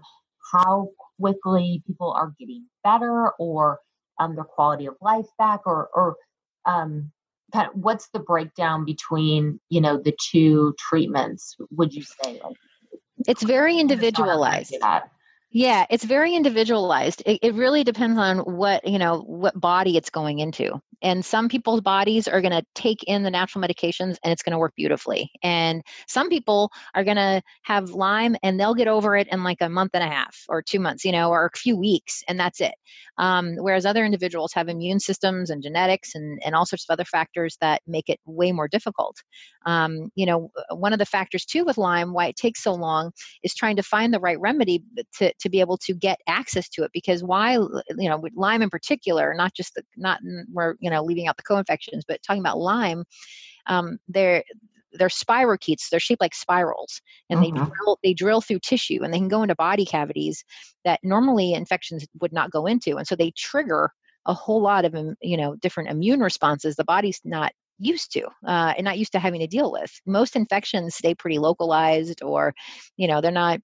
how 0.53 0.89
quickly 1.19 1.83
people 1.87 2.13
are 2.13 2.33
getting 2.39 2.65
better 2.83 3.31
or 3.39 3.79
um, 4.19 4.35
their 4.35 4.43
quality 4.43 4.85
of 4.85 4.95
life 5.01 5.27
back 5.37 5.61
or 5.65 5.89
or 5.93 6.15
um, 6.65 7.11
kind 7.53 7.67
of 7.67 7.73
what's 7.75 8.09
the 8.09 8.19
breakdown 8.19 8.85
between 8.85 9.59
you 9.69 9.81
know 9.81 9.97
the 9.97 10.15
two 10.31 10.75
treatments 10.77 11.55
would 11.71 11.93
you 11.93 12.03
say 12.03 12.39
like 12.43 12.55
it's 13.27 13.43
very 13.43 13.79
individualized 13.79 14.75
yeah, 15.49 15.85
it's 15.89 16.03
very 16.03 16.35
individualized. 16.35 17.23
It, 17.25 17.39
it 17.41 17.53
really 17.53 17.83
depends 17.83 18.19
on 18.19 18.39
what, 18.39 18.85
you 18.87 18.99
know, 18.99 19.21
what 19.21 19.59
body 19.59 19.95
it's 19.95 20.09
going 20.09 20.39
into. 20.39 20.81
And 21.01 21.23
some 21.23 21.47
people's 21.47 21.81
bodies 21.81 22.27
are 22.27 22.41
going 22.41 22.51
to 22.51 22.63
take 22.75 23.03
in 23.03 23.23
the 23.23 23.31
natural 23.31 23.63
medications 23.63 24.17
and 24.23 24.31
it's 24.31 24.41
going 24.41 24.51
to 24.51 24.57
work 24.57 24.73
beautifully. 24.75 25.29
And 25.43 25.83
some 26.07 26.29
people 26.29 26.71
are 26.95 27.03
going 27.03 27.17
to 27.17 27.41
have 27.63 27.91
Lyme 27.91 28.35
and 28.43 28.59
they'll 28.59 28.73
get 28.73 28.87
over 28.87 29.15
it 29.15 29.27
in 29.31 29.43
like 29.43 29.61
a 29.61 29.69
month 29.69 29.91
and 29.93 30.03
a 30.03 30.07
half 30.07 30.35
or 30.49 30.61
two 30.61 30.79
months, 30.79 31.05
you 31.05 31.11
know, 31.11 31.29
or 31.29 31.45
a 31.45 31.57
few 31.57 31.77
weeks, 31.77 32.23
and 32.27 32.39
that's 32.39 32.61
it. 32.61 32.73
Um, 33.17 33.55
whereas 33.57 33.85
other 33.85 34.05
individuals 34.05 34.53
have 34.53 34.69
immune 34.69 34.99
systems 34.99 35.49
and 35.49 35.63
genetics 35.63 36.15
and, 36.15 36.39
and 36.45 36.55
all 36.55 36.65
sorts 36.65 36.85
of 36.87 36.93
other 36.93 37.05
factors 37.05 37.57
that 37.61 37.81
make 37.87 38.09
it 38.09 38.19
way 38.25 38.51
more 38.51 38.67
difficult. 38.67 39.17
Um, 39.65 40.09
you 40.15 40.25
know, 40.25 40.51
one 40.71 40.93
of 40.93 40.99
the 40.99 41.05
factors 41.05 41.45
too 41.45 41.65
with 41.65 41.77
Lyme, 41.77 42.13
why 42.13 42.27
it 42.27 42.35
takes 42.35 42.63
so 42.63 42.73
long, 42.73 43.11
is 43.43 43.53
trying 43.53 43.75
to 43.75 43.83
find 43.83 44.13
the 44.13 44.19
right 44.19 44.39
remedy 44.39 44.83
to, 45.17 45.33
to 45.39 45.49
be 45.49 45.59
able 45.59 45.77
to 45.79 45.93
get 45.93 46.19
access 46.27 46.69
to 46.69 46.83
it. 46.83 46.91
Because 46.93 47.23
why, 47.23 47.53
you 47.53 48.09
know, 48.09 48.17
with 48.17 48.33
Lyme 48.35 48.61
in 48.61 48.69
particular, 48.69 49.33
not 49.35 49.53
just 49.53 49.73
the, 49.75 49.83
not 49.97 50.19
we're, 50.51 50.75
you 50.79 50.86
know, 50.89 51.03
leaving 51.03 51.27
out 51.27 51.37
the 51.37 51.43
co-infections, 51.43 52.03
but 52.07 52.21
talking 52.23 52.41
about 52.41 52.57
Lyme, 52.57 53.03
um, 53.67 53.97
there 54.07 54.43
they're 54.93 55.09
spirochetes 55.09 55.89
they're 55.89 55.99
shaped 55.99 56.21
like 56.21 56.33
spirals 56.33 57.01
and 57.29 57.43
they 57.43 57.51
uh-huh. 57.51 57.65
drill 57.65 57.99
they 58.03 58.13
drill 58.13 58.41
through 58.41 58.59
tissue 58.59 59.03
and 59.03 59.13
they 59.13 59.17
can 59.17 59.27
go 59.27 59.41
into 59.41 59.55
body 59.55 59.85
cavities 59.85 60.43
that 60.85 60.99
normally 61.03 61.53
infections 61.53 62.05
would 62.19 62.33
not 62.33 62.51
go 62.51 62.65
into 62.65 62.97
and 62.97 63.07
so 63.07 63.15
they 63.15 63.31
trigger 63.31 63.91
a 64.25 64.33
whole 64.33 64.61
lot 64.61 64.85
of 64.85 64.95
you 65.21 65.37
know 65.37 65.55
different 65.57 65.89
immune 65.89 66.21
responses 66.21 66.75
the 66.75 66.83
body's 66.83 67.19
not 67.23 67.51
used 67.79 68.11
to 68.11 68.25
uh, 68.47 68.73
and 68.75 68.85
not 68.85 68.97
used 68.97 69.11
to 69.11 69.19
having 69.19 69.39
to 69.39 69.47
deal 69.47 69.71
with 69.71 69.91
most 70.05 70.35
infections 70.35 70.95
stay 70.95 71.13
pretty 71.13 71.37
localized 71.37 72.21
or 72.23 72.53
you 72.95 73.07
know 73.07 73.21
they're 73.21 73.31
not 73.31 73.59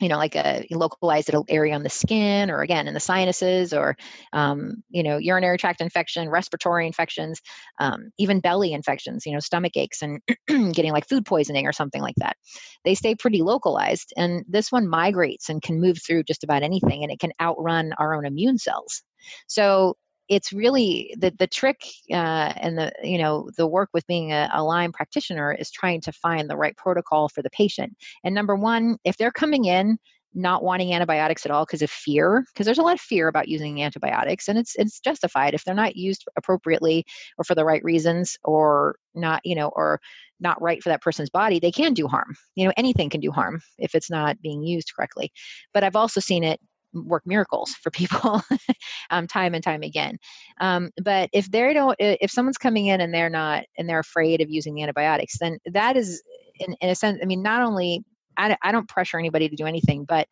you 0.00 0.08
know, 0.08 0.16
like 0.16 0.36
a 0.36 0.64
localized 0.70 1.30
area 1.48 1.74
on 1.74 1.82
the 1.82 1.90
skin, 1.90 2.50
or 2.50 2.62
again 2.62 2.88
in 2.88 2.94
the 2.94 3.00
sinuses, 3.00 3.72
or 3.72 3.96
um, 4.32 4.82
you 4.90 5.02
know, 5.02 5.18
urinary 5.18 5.58
tract 5.58 5.80
infection, 5.80 6.28
respiratory 6.28 6.86
infections, 6.86 7.40
um, 7.80 8.10
even 8.18 8.40
belly 8.40 8.72
infections. 8.72 9.26
You 9.26 9.32
know, 9.32 9.40
stomach 9.40 9.76
aches 9.76 10.02
and 10.02 10.20
getting 10.74 10.92
like 10.92 11.08
food 11.08 11.26
poisoning 11.26 11.66
or 11.66 11.72
something 11.72 12.02
like 12.02 12.16
that. 12.16 12.36
They 12.84 12.94
stay 12.94 13.14
pretty 13.14 13.42
localized, 13.42 14.12
and 14.16 14.44
this 14.48 14.70
one 14.70 14.88
migrates 14.88 15.48
and 15.48 15.62
can 15.62 15.80
move 15.80 15.98
through 16.04 16.24
just 16.24 16.44
about 16.44 16.62
anything, 16.62 17.02
and 17.02 17.12
it 17.12 17.20
can 17.20 17.32
outrun 17.40 17.92
our 17.98 18.14
own 18.14 18.24
immune 18.24 18.58
cells. 18.58 19.02
So 19.46 19.96
it's 20.28 20.52
really 20.52 21.14
the 21.18 21.32
the 21.38 21.46
trick 21.46 21.80
uh, 22.10 22.52
and 22.56 22.78
the 22.78 22.92
you 23.02 23.18
know 23.18 23.50
the 23.56 23.66
work 23.66 23.90
with 23.92 24.06
being 24.06 24.32
a, 24.32 24.48
a 24.52 24.62
Lyme 24.62 24.92
practitioner 24.92 25.52
is 25.52 25.70
trying 25.70 26.00
to 26.02 26.12
find 26.12 26.48
the 26.48 26.56
right 26.56 26.76
protocol 26.76 27.28
for 27.28 27.42
the 27.42 27.50
patient. 27.50 27.96
And 28.24 28.34
number 28.34 28.54
one, 28.54 28.98
if 29.04 29.16
they're 29.16 29.30
coming 29.30 29.64
in 29.64 29.98
not 30.34 30.62
wanting 30.62 30.92
antibiotics 30.92 31.46
at 31.46 31.50
all 31.50 31.64
because 31.64 31.82
of 31.82 31.90
fear 31.90 32.44
because 32.52 32.66
there's 32.66 32.78
a 32.78 32.82
lot 32.82 32.94
of 32.94 33.00
fear 33.00 33.28
about 33.28 33.48
using 33.48 33.82
antibiotics 33.82 34.48
and 34.48 34.58
it's 34.58 34.74
it's 34.76 35.00
justified. 35.00 35.54
If 35.54 35.64
they're 35.64 35.74
not 35.74 35.96
used 35.96 36.24
appropriately 36.36 37.04
or 37.38 37.44
for 37.44 37.54
the 37.54 37.64
right 37.64 37.82
reasons 37.82 38.36
or 38.44 38.96
not 39.14 39.40
you 39.44 39.54
know 39.54 39.68
or 39.74 40.00
not 40.40 40.60
right 40.62 40.82
for 40.82 40.90
that 40.90 41.02
person's 41.02 41.30
body 41.30 41.58
they 41.58 41.72
can 41.72 41.94
do 41.94 42.06
harm. 42.06 42.34
You 42.54 42.66
know 42.66 42.72
anything 42.76 43.10
can 43.10 43.20
do 43.20 43.32
harm 43.32 43.60
if 43.78 43.94
it's 43.94 44.10
not 44.10 44.40
being 44.42 44.62
used 44.62 44.92
correctly. 44.94 45.32
But 45.72 45.84
i've 45.84 45.96
also 45.96 46.20
seen 46.20 46.44
it 46.44 46.60
work 47.06 47.22
miracles 47.26 47.74
for 47.74 47.90
people 47.90 48.42
um, 49.10 49.26
time 49.26 49.54
and 49.54 49.62
time 49.62 49.82
again. 49.82 50.18
Um, 50.60 50.90
but 51.02 51.30
if 51.32 51.50
they 51.50 51.72
don't 51.72 51.96
if 51.98 52.30
someone's 52.30 52.58
coming 52.58 52.86
in 52.86 53.00
and 53.00 53.12
they're 53.12 53.30
not 53.30 53.64
and 53.76 53.88
they're 53.88 53.98
afraid 53.98 54.40
of 54.40 54.50
using 54.50 54.74
the 54.74 54.82
antibiotics 54.82 55.38
then 55.38 55.58
that 55.66 55.96
is 55.96 56.22
in, 56.60 56.74
in 56.80 56.90
a 56.90 56.94
sense 56.94 57.18
i 57.22 57.26
mean 57.26 57.42
not 57.42 57.62
only 57.62 58.04
I, 58.36 58.56
I 58.62 58.72
don't 58.72 58.88
pressure 58.88 59.18
anybody 59.18 59.48
to 59.48 59.56
do 59.56 59.66
anything 59.66 60.04
but 60.04 60.28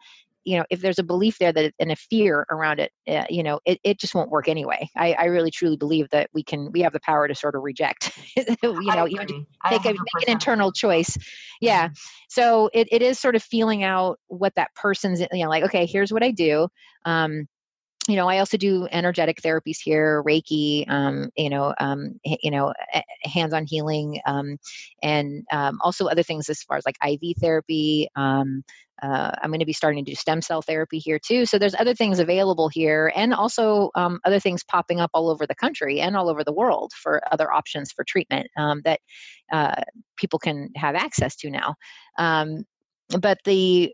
you 0.46 0.56
know 0.56 0.64
if 0.70 0.80
there's 0.80 0.98
a 0.98 1.02
belief 1.02 1.38
there 1.38 1.52
that 1.52 1.74
and 1.78 1.92
a 1.92 1.96
fear 1.96 2.46
around 2.50 2.78
it 2.78 2.92
uh, 3.08 3.24
you 3.28 3.42
know 3.42 3.60
it, 3.66 3.78
it 3.84 3.98
just 3.98 4.14
won't 4.14 4.30
work 4.30 4.48
anyway. 4.48 4.88
I, 4.96 5.12
I 5.14 5.24
really 5.24 5.50
truly 5.50 5.76
believe 5.76 6.08
that 6.10 6.30
we 6.32 6.42
can 6.42 6.70
we 6.72 6.80
have 6.80 6.92
the 6.92 7.00
power 7.00 7.28
to 7.28 7.34
sort 7.34 7.56
of 7.56 7.62
reject 7.62 8.12
you 8.36 8.56
know 8.62 9.06
even 9.08 9.46
make, 9.70 9.84
a, 9.84 9.88
make 9.88 10.26
an 10.26 10.32
internal 10.32 10.72
choice. 10.72 11.18
Yeah. 11.60 11.86
Mm-hmm. 11.86 11.94
so 12.28 12.70
it, 12.72 12.88
it 12.90 13.02
is 13.02 13.18
sort 13.18 13.34
of 13.34 13.42
feeling 13.42 13.82
out 13.82 14.18
what 14.28 14.54
that 14.54 14.74
person's 14.74 15.20
you 15.20 15.44
know 15.44 15.50
like 15.50 15.64
okay 15.64 15.84
here's 15.84 16.12
what 16.12 16.22
i 16.22 16.30
do 16.30 16.68
um, 17.04 17.46
you 18.08 18.16
know, 18.16 18.28
I 18.28 18.38
also 18.38 18.56
do 18.56 18.88
energetic 18.90 19.40
therapies 19.40 19.78
here, 19.82 20.22
Reiki, 20.22 20.88
um, 20.88 21.30
you 21.36 21.50
know, 21.50 21.74
um, 21.78 22.20
you 22.24 22.50
know, 22.50 22.72
hands-on 23.22 23.66
healing, 23.66 24.20
um, 24.26 24.58
and 25.02 25.44
um, 25.52 25.78
also 25.82 26.06
other 26.06 26.22
things 26.22 26.48
as 26.48 26.62
far 26.62 26.76
as 26.76 26.84
like 26.86 26.96
IV 27.04 27.36
therapy. 27.40 28.08
Um, 28.16 28.64
uh, 29.02 29.30
I'm 29.42 29.50
going 29.50 29.60
to 29.60 29.66
be 29.66 29.74
starting 29.74 30.04
to 30.04 30.10
do 30.10 30.14
stem 30.14 30.40
cell 30.40 30.62
therapy 30.62 30.98
here 30.98 31.18
too. 31.18 31.44
So 31.44 31.58
there's 31.58 31.74
other 31.74 31.94
things 31.94 32.18
available 32.18 32.68
here, 32.68 33.12
and 33.14 33.34
also 33.34 33.90
um, 33.94 34.20
other 34.24 34.40
things 34.40 34.64
popping 34.64 35.00
up 35.00 35.10
all 35.12 35.28
over 35.28 35.46
the 35.46 35.54
country 35.54 36.00
and 36.00 36.16
all 36.16 36.30
over 36.30 36.42
the 36.42 36.52
world 36.52 36.92
for 36.94 37.20
other 37.30 37.52
options 37.52 37.92
for 37.92 38.04
treatment 38.04 38.48
that 38.56 39.00
uh, 39.52 39.82
people 40.16 40.38
can 40.38 40.70
have 40.76 40.94
access 40.94 41.36
to 41.36 41.50
now 41.50 41.74
but 43.20 43.38
the 43.44 43.92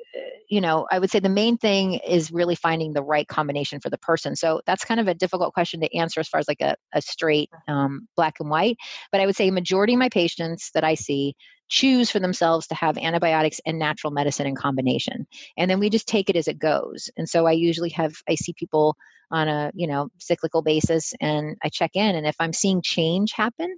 you 0.48 0.60
know 0.60 0.86
i 0.90 0.98
would 0.98 1.10
say 1.10 1.18
the 1.18 1.28
main 1.28 1.56
thing 1.56 1.94
is 1.94 2.32
really 2.32 2.54
finding 2.54 2.92
the 2.92 3.02
right 3.02 3.28
combination 3.28 3.80
for 3.80 3.90
the 3.90 3.98
person. 3.98 4.36
So 4.36 4.60
that's 4.66 4.84
kind 4.84 5.00
of 5.00 5.08
a 5.08 5.14
difficult 5.14 5.54
question 5.54 5.80
to 5.80 5.96
answer 5.96 6.20
as 6.20 6.28
far 6.28 6.40
as 6.40 6.48
like 6.48 6.60
a, 6.60 6.76
a 6.92 7.02
straight 7.02 7.50
um, 7.68 8.08
black 8.16 8.36
and 8.40 8.50
white 8.50 8.76
but 9.10 9.20
i 9.20 9.26
would 9.26 9.36
say 9.36 9.50
majority 9.50 9.94
of 9.94 9.98
my 9.98 10.08
patients 10.08 10.70
that 10.74 10.84
i 10.84 10.94
see 10.94 11.34
choose 11.68 12.10
for 12.10 12.18
themselves 12.20 12.66
to 12.66 12.74
have 12.74 12.98
antibiotics 12.98 13.60
and 13.64 13.78
natural 13.78 14.12
medicine 14.12 14.46
in 14.46 14.54
combination 14.54 15.26
and 15.56 15.70
then 15.70 15.80
we 15.80 15.88
just 15.88 16.06
take 16.06 16.28
it 16.28 16.36
as 16.36 16.48
it 16.48 16.58
goes 16.58 17.10
and 17.16 17.28
so 17.28 17.46
i 17.46 17.52
usually 17.52 17.90
have 17.90 18.14
i 18.28 18.34
see 18.34 18.52
people 18.54 18.96
on 19.30 19.48
a 19.48 19.70
you 19.74 19.86
know 19.86 20.08
cyclical 20.18 20.62
basis 20.62 21.14
and 21.20 21.56
i 21.64 21.68
check 21.68 21.92
in 21.94 22.14
and 22.14 22.26
if 22.26 22.36
i'm 22.40 22.52
seeing 22.52 22.82
change 22.82 23.32
happen 23.32 23.76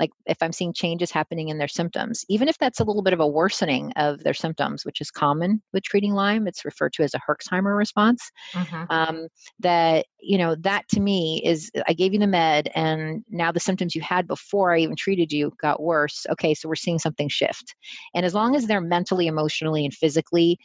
like 0.00 0.10
if 0.26 0.38
i'm 0.40 0.52
seeing 0.52 0.72
changes 0.72 1.12
happening 1.12 1.48
in 1.48 1.58
their 1.58 1.68
symptoms 1.68 2.24
even 2.28 2.48
if 2.48 2.58
that's 2.58 2.80
a 2.80 2.84
little 2.84 3.02
bit 3.02 3.12
of 3.12 3.20
a 3.20 3.28
worsening 3.28 3.92
of 3.92 4.24
their 4.24 4.34
symptoms 4.34 4.84
which 4.84 5.00
is 5.00 5.10
common 5.10 5.62
with 5.72 5.84
treating 5.84 6.14
lyme 6.14 6.48
it's 6.48 6.64
referred 6.64 6.92
to 6.92 7.02
as 7.02 7.14
a 7.14 7.20
herxheimer 7.20 7.76
response 7.76 8.30
mm-hmm. 8.52 8.84
um, 8.90 9.28
that 9.60 10.06
you 10.18 10.38
know 10.38 10.56
that 10.56 10.88
to 10.88 10.98
me 10.98 11.40
is 11.44 11.70
i 11.86 11.92
gave 11.92 12.12
you 12.12 12.18
the 12.18 12.26
med 12.26 12.68
and 12.74 13.22
now 13.28 13.52
the 13.52 13.60
symptoms 13.60 13.94
you 13.94 14.02
had 14.02 14.26
before 14.26 14.74
i 14.74 14.78
even 14.78 14.96
treated 14.96 15.30
you 15.30 15.52
got 15.60 15.82
worse 15.82 16.26
okay 16.30 16.54
so 16.54 16.68
we're 16.68 16.74
seeing 16.74 16.98
something 16.98 17.28
shift 17.28 17.74
and 18.14 18.26
as 18.26 18.34
long 18.34 18.56
as 18.56 18.66
they're 18.66 18.80
mentally 18.80 19.26
emotionally 19.26 19.84
and 19.84 19.94
physically 19.94 20.58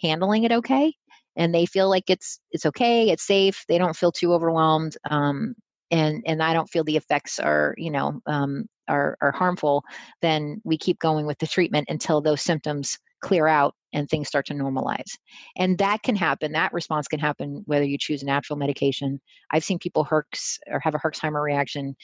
handling 0.00 0.44
it 0.44 0.52
okay 0.52 0.92
and 1.36 1.54
they 1.54 1.66
feel 1.66 1.88
like 1.88 2.08
it's 2.08 2.40
it's 2.50 2.66
okay 2.66 3.10
it's 3.10 3.26
safe 3.26 3.64
they 3.68 3.78
don't 3.78 3.96
feel 3.96 4.12
too 4.12 4.32
overwhelmed 4.32 4.96
um, 5.10 5.54
and 5.90 6.22
and 6.26 6.42
i 6.42 6.52
don't 6.52 6.68
feel 6.70 6.84
the 6.84 6.96
effects 6.96 7.38
are 7.38 7.74
you 7.78 7.90
know 7.90 8.20
um, 8.26 8.68
are, 8.88 9.16
are 9.20 9.32
harmful, 9.32 9.84
then 10.22 10.60
we 10.64 10.76
keep 10.76 10.98
going 10.98 11.26
with 11.26 11.38
the 11.38 11.46
treatment 11.46 11.86
until 11.88 12.20
those 12.20 12.42
symptoms 12.42 12.98
clear 13.20 13.46
out 13.46 13.74
and 13.92 14.08
things 14.08 14.28
start 14.28 14.46
to 14.46 14.54
normalize. 14.54 15.10
And 15.56 15.78
that 15.78 16.02
can 16.02 16.16
happen. 16.16 16.52
That 16.52 16.72
response 16.72 17.08
can 17.08 17.20
happen 17.20 17.62
whether 17.66 17.84
you 17.84 17.98
choose 17.98 18.22
natural 18.22 18.58
medication. 18.58 19.20
I've 19.50 19.64
seen 19.64 19.78
people 19.78 20.04
Herx 20.04 20.58
or 20.68 20.80
have 20.80 20.94
a 20.94 20.98
Herxheimer 20.98 21.42
reaction 21.42 21.96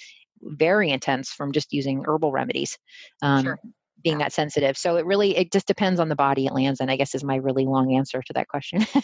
very 0.43 0.91
intense 0.91 1.31
from 1.31 1.53
just 1.53 1.73
using 1.73 2.05
herbal 2.07 2.33
remedies. 2.33 2.77
Um, 3.23 3.45
sure. 3.45 3.59
Being 4.03 4.19
that 4.19 4.33
sensitive, 4.35 4.77
so 4.77 4.97
it 4.97 5.07
really 5.07 5.37
it 5.37 5.51
just 5.51 5.67
depends 5.67 5.99
on 5.99 6.11
the 6.11 6.17
body 6.17 6.45
it 6.47 6.53
lands 6.53 6.81
in. 6.81 6.91
I 6.91 6.97
guess 6.97 7.15
is 7.15 7.25
my 7.25 7.37
really 7.37 7.65
long 7.65 7.95
answer 7.95 8.21
to 8.23 8.33
that 8.35 8.49
question. 8.49 8.81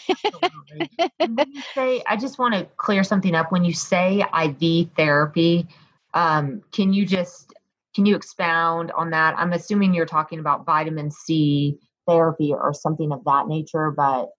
say, 1.73 2.03
I 2.07 2.15
just 2.17 2.37
want 2.37 2.53
to 2.53 2.65
clear 2.77 3.03
something 3.03 3.33
up. 3.33 3.51
When 3.51 3.65
you 3.65 3.73
say 3.73 4.23
IV 4.43 4.89
therapy, 4.95 5.67
um, 6.13 6.61
can 6.71 6.93
you 6.93 7.05
just 7.05 7.53
can 7.95 8.05
you 8.05 8.15
expound 8.15 8.91
on 8.91 9.09
that? 9.09 9.35
I'm 9.37 9.53
assuming 9.53 9.93
you're 9.93 10.05
talking 10.05 10.39
about 10.39 10.65
vitamin 10.65 11.09
C 11.09 11.77
therapy 12.07 12.53
or 12.53 12.73
something 12.73 13.11
of 13.11 13.23
that 13.25 13.47
nature, 13.47 13.91
but 13.91 14.29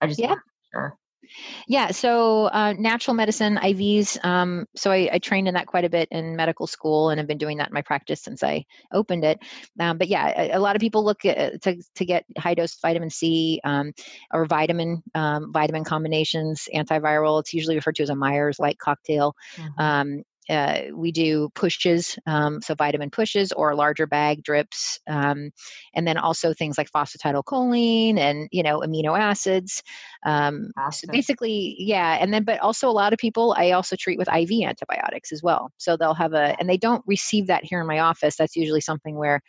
I 0.00 0.06
just 0.06 0.18
yeah. 0.18 0.34
Sure. 0.72 0.98
Yeah, 1.66 1.90
so 1.90 2.46
uh, 2.46 2.74
natural 2.74 3.14
medicine 3.14 3.56
IVs. 3.56 4.22
Um, 4.24 4.66
so 4.74 4.90
I, 4.90 5.08
I, 5.12 5.18
trained 5.18 5.48
in 5.48 5.54
that 5.54 5.66
quite 5.66 5.84
a 5.84 5.90
bit 5.90 6.08
in 6.10 6.36
medical 6.36 6.66
school, 6.66 7.10
and 7.10 7.20
I've 7.20 7.26
been 7.26 7.38
doing 7.38 7.58
that 7.58 7.68
in 7.68 7.74
my 7.74 7.82
practice 7.82 8.22
since 8.22 8.42
I 8.42 8.64
opened 8.92 9.24
it. 9.24 9.38
Um, 9.78 9.98
but 9.98 10.08
yeah, 10.08 10.32
a, 10.36 10.58
a, 10.58 10.60
lot 10.60 10.76
of 10.76 10.80
people 10.80 11.04
look 11.04 11.24
at, 11.24 11.62
to 11.62 11.82
to 11.96 12.04
get 12.04 12.24
high 12.38 12.54
dose 12.54 12.78
vitamin 12.80 13.10
C 13.10 13.60
um, 13.64 13.92
or 14.32 14.46
vitamin 14.46 15.02
um, 15.14 15.52
vitamin 15.52 15.84
combinations, 15.84 16.68
antiviral. 16.74 17.40
It's 17.40 17.54
usually 17.54 17.76
referred 17.76 17.96
to 17.96 18.02
as 18.02 18.10
a 18.10 18.14
Myers 18.14 18.58
like 18.58 18.78
cocktail. 18.78 19.34
Mm-hmm. 19.56 19.80
Uh, 20.48 20.82
we 20.94 21.10
do 21.12 21.48
pushes, 21.54 22.18
um, 22.26 22.60
so 22.60 22.74
vitamin 22.74 23.10
pushes 23.10 23.52
or 23.52 23.74
larger 23.74 24.06
bag 24.06 24.42
drips, 24.42 24.98
um, 25.08 25.50
and 25.94 26.06
then 26.06 26.18
also 26.18 26.52
things 26.52 26.76
like 26.76 26.90
phosphatidylcholine 26.90 28.18
and 28.18 28.48
you 28.52 28.62
know 28.62 28.80
amino 28.80 29.18
acids. 29.18 29.82
Um, 30.26 30.70
so 30.90 31.06
basically, 31.10 31.76
yeah, 31.78 32.18
and 32.20 32.32
then 32.32 32.44
but 32.44 32.60
also 32.60 32.88
a 32.88 32.92
lot 32.92 33.12
of 33.12 33.18
people 33.18 33.54
I 33.58 33.70
also 33.70 33.96
treat 33.96 34.18
with 34.18 34.28
IV 34.28 34.50
antibiotics 34.64 35.32
as 35.32 35.42
well. 35.42 35.70
So 35.78 35.96
they'll 35.96 36.14
have 36.14 36.34
a, 36.34 36.56
and 36.58 36.68
they 36.68 36.78
don't 36.78 37.02
receive 37.06 37.46
that 37.46 37.64
here 37.64 37.80
in 37.80 37.86
my 37.86 38.00
office. 38.00 38.36
That's 38.36 38.56
usually 38.56 38.80
something 38.80 39.16
where 39.16 39.40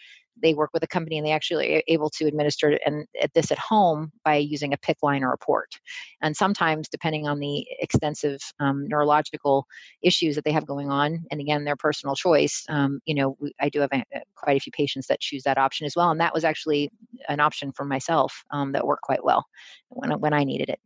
they 0.41 0.53
work 0.53 0.71
with 0.73 0.83
a 0.83 0.87
company 0.87 1.17
and 1.17 1.25
they 1.25 1.31
actually 1.31 1.75
are 1.75 1.83
able 1.87 2.09
to 2.09 2.25
administer 2.25 2.77
and 2.85 3.05
at 3.21 3.33
this 3.33 3.51
at 3.51 3.57
home 3.57 4.11
by 4.23 4.35
using 4.35 4.73
a 4.73 4.77
PICC 4.77 4.95
line 5.01 5.23
or 5.23 5.33
a 5.33 5.37
port. 5.37 5.79
And 6.21 6.35
sometimes, 6.35 6.89
depending 6.89 7.27
on 7.27 7.39
the 7.39 7.65
extensive 7.79 8.39
um, 8.59 8.87
neurological 8.87 9.65
issues 10.01 10.35
that 10.35 10.43
they 10.43 10.51
have 10.51 10.65
going 10.65 10.89
on, 10.89 11.25
and 11.31 11.39
again, 11.39 11.63
their 11.63 11.75
personal 11.75 12.15
choice, 12.15 12.65
um, 12.69 12.99
you 13.05 13.15
know, 13.15 13.37
I 13.59 13.69
do 13.69 13.79
have 13.79 13.91
a, 13.93 14.03
quite 14.35 14.57
a 14.57 14.59
few 14.59 14.71
patients 14.71 15.07
that 15.07 15.19
choose 15.19 15.43
that 15.43 15.57
option 15.57 15.85
as 15.85 15.95
well. 15.95 16.11
And 16.11 16.19
that 16.19 16.33
was 16.33 16.43
actually 16.43 16.91
an 17.29 17.39
option 17.39 17.71
for 17.71 17.85
myself 17.85 18.43
um, 18.51 18.71
that 18.73 18.85
worked 18.85 19.03
quite 19.03 19.23
well 19.23 19.45
when, 19.89 20.11
when 20.19 20.33
I 20.33 20.43
needed 20.43 20.69
it 20.69 20.79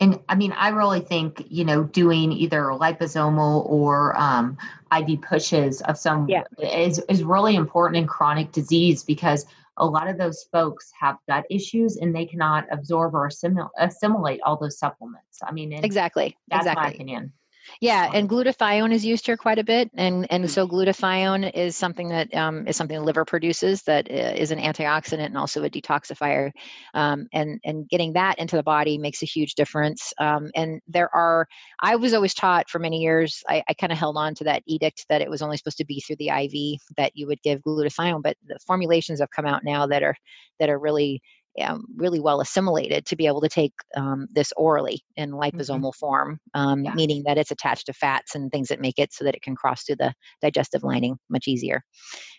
and 0.00 0.18
I 0.28 0.34
mean, 0.34 0.52
I 0.52 0.70
really 0.70 1.00
think 1.00 1.44
you 1.48 1.64
know 1.64 1.84
doing 1.84 2.32
either 2.32 2.62
liposomal 2.72 3.68
or 3.68 4.18
um, 4.18 4.56
IV 4.96 5.20
pushes 5.22 5.82
of 5.82 5.98
some 5.98 6.28
yeah. 6.28 6.44
is 6.58 6.98
is 7.08 7.22
really 7.22 7.54
important 7.54 7.98
in 7.98 8.06
chronic 8.06 8.52
disease 8.52 9.04
because 9.04 9.46
a 9.76 9.86
lot 9.86 10.08
of 10.08 10.18
those 10.18 10.46
folks 10.52 10.90
have 10.98 11.16
gut 11.28 11.44
issues 11.50 11.96
and 11.96 12.14
they 12.14 12.26
cannot 12.26 12.66
absorb 12.70 13.14
or 13.14 13.28
assimil- 13.28 13.70
assimilate 13.78 14.40
all 14.44 14.56
those 14.56 14.78
supplements. 14.78 15.38
I 15.42 15.52
mean, 15.52 15.72
exactly. 15.72 16.36
That's 16.48 16.62
exactly. 16.62 16.84
my 16.84 16.90
opinion. 16.90 17.32
Yeah, 17.80 18.10
and 18.12 18.28
glutathione 18.28 18.92
is 18.92 19.04
used 19.04 19.26
here 19.26 19.36
quite 19.36 19.58
a 19.58 19.64
bit, 19.64 19.90
and 19.94 20.26
and 20.30 20.50
so 20.50 20.66
glutathione 20.66 21.52
is 21.54 21.76
something 21.76 22.08
that 22.08 22.34
um, 22.34 22.66
is 22.66 22.76
something 22.76 22.98
the 22.98 23.04
liver 23.04 23.24
produces 23.24 23.82
that 23.84 24.10
uh, 24.10 24.14
an 24.14 24.58
antioxidant 24.58 25.24
and 25.24 25.38
also 25.38 25.62
a 25.64 25.70
detoxifier, 25.70 26.50
um, 26.94 27.26
and 27.32 27.60
and 27.64 27.88
getting 27.88 28.12
that 28.14 28.38
into 28.38 28.56
the 28.56 28.62
body 28.62 28.98
makes 28.98 29.22
a 29.22 29.26
huge 29.26 29.54
difference. 29.54 30.12
Um, 30.18 30.50
and 30.54 30.80
there 30.88 31.14
are, 31.14 31.46
I 31.80 31.96
was 31.96 32.14
always 32.14 32.34
taught 32.34 32.68
for 32.68 32.78
many 32.78 32.98
years, 32.98 33.42
I, 33.48 33.62
I 33.68 33.74
kind 33.74 33.92
of 33.92 33.98
held 33.98 34.16
on 34.16 34.34
to 34.36 34.44
that 34.44 34.62
edict 34.66 35.06
that 35.08 35.22
it 35.22 35.30
was 35.30 35.42
only 35.42 35.56
supposed 35.56 35.78
to 35.78 35.84
be 35.84 36.00
through 36.00 36.16
the 36.16 36.28
IV 36.28 36.80
that 36.96 37.12
you 37.14 37.26
would 37.26 37.42
give 37.42 37.60
glutathione, 37.62 38.22
but 38.22 38.36
the 38.46 38.58
formulations 38.66 39.20
have 39.20 39.30
come 39.30 39.46
out 39.46 39.64
now 39.64 39.86
that 39.86 40.02
are 40.02 40.16
that 40.58 40.68
are 40.68 40.78
really 40.78 41.22
um, 41.62 41.84
really 41.96 42.20
well 42.20 42.40
assimilated 42.40 43.06
to 43.06 43.16
be 43.16 43.26
able 43.26 43.40
to 43.40 43.48
take 43.48 43.72
um, 43.96 44.26
this 44.32 44.52
orally 44.56 45.02
in 45.16 45.30
mm-hmm. 45.30 45.40
liposomal 45.40 45.78
mm-hmm. 45.78 45.98
form, 45.98 46.40
um, 46.54 46.84
yeah. 46.84 46.94
meaning 46.94 47.22
that 47.26 47.38
it's 47.38 47.50
attached 47.50 47.86
to 47.86 47.92
fats 47.92 48.34
and 48.34 48.50
things 48.50 48.68
that 48.68 48.80
make 48.80 48.98
it 48.98 49.12
so 49.12 49.24
that 49.24 49.34
it 49.34 49.42
can 49.42 49.54
cross 49.54 49.84
through 49.84 49.96
the 49.96 50.12
digestive 50.40 50.82
lining 50.82 51.16
much 51.28 51.48
easier. 51.48 51.82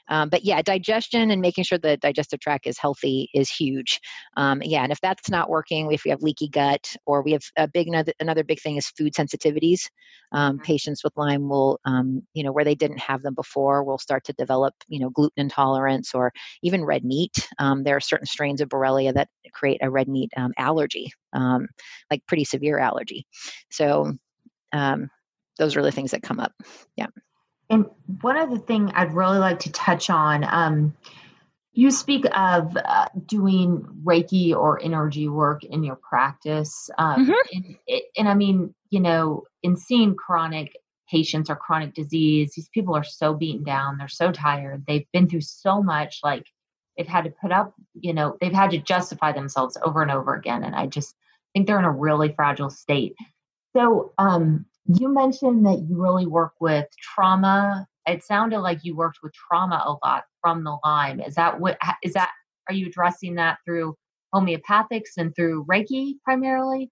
Um, 0.09 0.29
but 0.29 0.43
yeah, 0.43 0.61
digestion 0.61 1.31
and 1.31 1.41
making 1.41 1.63
sure 1.63 1.77
the 1.77 1.97
digestive 1.97 2.39
tract 2.39 2.67
is 2.67 2.77
healthy 2.77 3.29
is 3.33 3.49
huge. 3.49 3.99
Um, 4.35 4.61
yeah, 4.63 4.83
and 4.83 4.91
if 4.91 4.99
that's 5.01 5.29
not 5.29 5.49
working, 5.49 5.91
if 5.91 6.03
we 6.03 6.11
have 6.11 6.21
leaky 6.21 6.49
gut 6.49 6.95
or 7.05 7.23
we 7.23 7.31
have 7.31 7.43
a 7.57 7.67
big 7.67 7.87
another, 7.87 8.13
another 8.19 8.43
big 8.43 8.59
thing 8.59 8.77
is 8.77 8.87
food 8.87 9.13
sensitivities. 9.13 9.87
Um, 10.33 10.55
mm-hmm. 10.55 10.63
Patients 10.63 11.03
with 11.03 11.13
Lyme 11.15 11.47
will, 11.47 11.79
um, 11.85 12.21
you 12.33 12.43
know, 12.43 12.51
where 12.51 12.65
they 12.65 12.75
didn't 12.75 12.99
have 12.99 13.21
them 13.21 13.35
before, 13.35 13.83
will 13.83 13.97
start 13.97 14.23
to 14.25 14.33
develop, 14.33 14.73
you 14.87 14.99
know, 14.99 15.09
gluten 15.09 15.41
intolerance 15.41 16.13
or 16.13 16.31
even 16.61 16.83
red 16.83 17.03
meat. 17.03 17.47
Um, 17.59 17.83
there 17.83 17.95
are 17.95 18.01
certain 18.01 18.27
strains 18.27 18.61
of 18.61 18.69
Borrelia 18.69 19.00
that 19.13 19.29
create 19.53 19.79
a 19.81 19.89
red 19.89 20.07
meat 20.07 20.31
um, 20.37 20.51
allergy, 20.57 21.11
like 21.33 22.25
pretty 22.27 22.43
severe 22.43 22.77
allergy. 22.77 23.25
So 23.71 24.13
those 24.71 25.75
are 25.75 25.83
the 25.83 25.91
things 25.91 26.11
that 26.11 26.23
come 26.23 26.39
up. 26.39 26.53
Yeah. 26.95 27.07
And 27.69 27.85
one 28.21 28.37
other 28.37 28.57
thing 28.57 28.91
I'd 28.95 29.13
really 29.13 29.39
like 29.39 29.59
to 29.59 29.71
touch 29.71 30.09
on 30.09 30.43
um, 30.43 30.93
you 31.73 31.89
speak 31.89 32.25
of 32.35 32.75
uh, 32.75 33.05
doing 33.25 33.85
Reiki 34.03 34.53
or 34.53 34.81
energy 34.83 35.29
work 35.29 35.63
in 35.63 35.83
your 35.83 35.95
practice. 35.95 36.89
Um, 36.97 37.25
mm-hmm. 37.25 37.75
and, 37.87 38.01
and 38.17 38.29
I 38.29 38.33
mean, 38.33 38.73
you 38.89 38.99
know, 38.99 39.43
in 39.63 39.77
seeing 39.77 40.15
chronic 40.15 40.75
patients 41.09 41.49
or 41.49 41.55
chronic 41.55 41.93
disease, 41.93 42.53
these 42.55 42.69
people 42.69 42.95
are 42.95 43.03
so 43.03 43.33
beaten 43.33 43.63
down, 43.63 43.97
they're 43.97 44.09
so 44.09 44.31
tired, 44.31 44.83
they've 44.87 45.05
been 45.13 45.29
through 45.29 45.41
so 45.41 45.81
much, 45.81 46.19
like 46.23 46.45
they've 47.01 47.11
had 47.11 47.23
to 47.23 47.31
put 47.31 47.51
up, 47.51 47.73
you 47.99 48.13
know, 48.13 48.37
they've 48.39 48.53
had 48.53 48.69
to 48.71 48.77
justify 48.77 49.31
themselves 49.31 49.75
over 49.83 50.03
and 50.03 50.11
over 50.11 50.35
again. 50.35 50.63
And 50.63 50.75
I 50.75 50.85
just 50.85 51.15
think 51.53 51.65
they're 51.65 51.79
in 51.79 51.85
a 51.85 51.91
really 51.91 52.31
fragile 52.33 52.69
state. 52.69 53.15
So, 53.75 54.13
um, 54.19 54.65
you 54.85 55.11
mentioned 55.11 55.65
that 55.65 55.79
you 55.87 55.99
really 56.01 56.27
work 56.27 56.53
with 56.59 56.85
trauma. 57.01 57.87
It 58.05 58.23
sounded 58.23 58.59
like 58.59 58.79
you 58.83 58.95
worked 58.95 59.19
with 59.23 59.33
trauma 59.33 59.83
a 59.85 60.05
lot 60.05 60.25
from 60.41 60.63
the 60.63 60.77
Lyme. 60.83 61.19
Is 61.21 61.35
that 61.35 61.59
what 61.59 61.77
is 62.03 62.13
that 62.13 62.31
are 62.67 62.73
you 62.73 62.87
addressing 62.87 63.35
that 63.35 63.57
through 63.65 63.95
homeopathics 64.33 65.17
and 65.17 65.35
through 65.35 65.65
Reiki 65.65 66.15
primarily? 66.23 66.91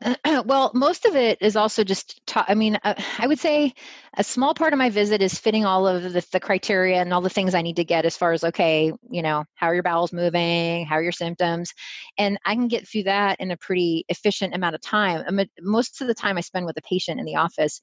well, 0.44 0.70
most 0.74 1.04
of 1.04 1.16
it 1.16 1.38
is 1.40 1.56
also 1.56 1.84
just, 1.84 2.20
ta- 2.26 2.44
I 2.48 2.54
mean, 2.54 2.78
uh, 2.84 2.94
I 3.18 3.26
would 3.26 3.38
say 3.38 3.72
a 4.16 4.24
small 4.24 4.54
part 4.54 4.72
of 4.72 4.78
my 4.78 4.90
visit 4.90 5.22
is 5.22 5.38
fitting 5.38 5.64
all 5.64 5.86
of 5.86 6.02
the, 6.02 6.24
the, 6.32 6.40
criteria 6.40 7.00
and 7.00 7.12
all 7.12 7.20
the 7.20 7.28
things 7.28 7.54
I 7.54 7.62
need 7.62 7.76
to 7.76 7.84
get 7.84 8.04
as 8.04 8.16
far 8.16 8.32
as, 8.32 8.44
okay, 8.44 8.92
you 9.10 9.22
know, 9.22 9.44
how 9.54 9.66
are 9.66 9.74
your 9.74 9.82
bowels 9.82 10.12
moving? 10.12 10.86
How 10.86 10.96
are 10.96 11.02
your 11.02 11.12
symptoms? 11.12 11.72
And 12.16 12.38
I 12.44 12.54
can 12.54 12.68
get 12.68 12.88
through 12.88 13.04
that 13.04 13.40
in 13.40 13.50
a 13.50 13.56
pretty 13.56 14.04
efficient 14.08 14.54
amount 14.54 14.74
of 14.74 14.80
time. 14.80 15.24
I 15.26 15.30
mean, 15.30 15.48
most 15.60 16.00
of 16.00 16.06
the 16.06 16.14
time 16.14 16.38
I 16.38 16.42
spend 16.42 16.66
with 16.66 16.76
a 16.76 16.82
patient 16.82 17.20
in 17.20 17.26
the 17.26 17.36
office 17.36 17.80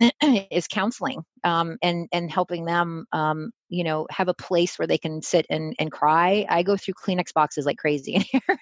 is 0.50 0.68
counseling 0.68 1.22
um, 1.44 1.78
and 1.82 2.08
and 2.12 2.30
helping 2.30 2.64
them 2.64 3.06
um, 3.12 3.50
you 3.68 3.84
know 3.84 4.06
have 4.10 4.28
a 4.28 4.34
place 4.34 4.78
where 4.78 4.86
they 4.86 4.98
can 4.98 5.22
sit 5.22 5.46
and, 5.50 5.74
and 5.78 5.92
cry 5.92 6.46
i 6.48 6.62
go 6.62 6.76
through 6.76 6.94
kleenex 6.94 7.32
boxes 7.32 7.66
like 7.66 7.78
crazy 7.78 8.14
in 8.14 8.20
here 8.30 8.58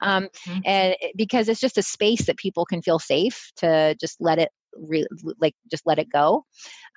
um, 0.00 0.28
mm-hmm. 0.46 0.60
and 0.64 0.96
because 1.16 1.48
it's 1.48 1.60
just 1.60 1.78
a 1.78 1.82
space 1.82 2.26
that 2.26 2.36
people 2.36 2.64
can 2.64 2.82
feel 2.82 2.98
safe 2.98 3.52
to 3.56 3.96
just 4.00 4.20
let 4.20 4.38
it 4.38 4.50
re- 4.76 5.06
like 5.40 5.54
just 5.70 5.86
let 5.86 5.98
it 5.98 6.08
go 6.10 6.44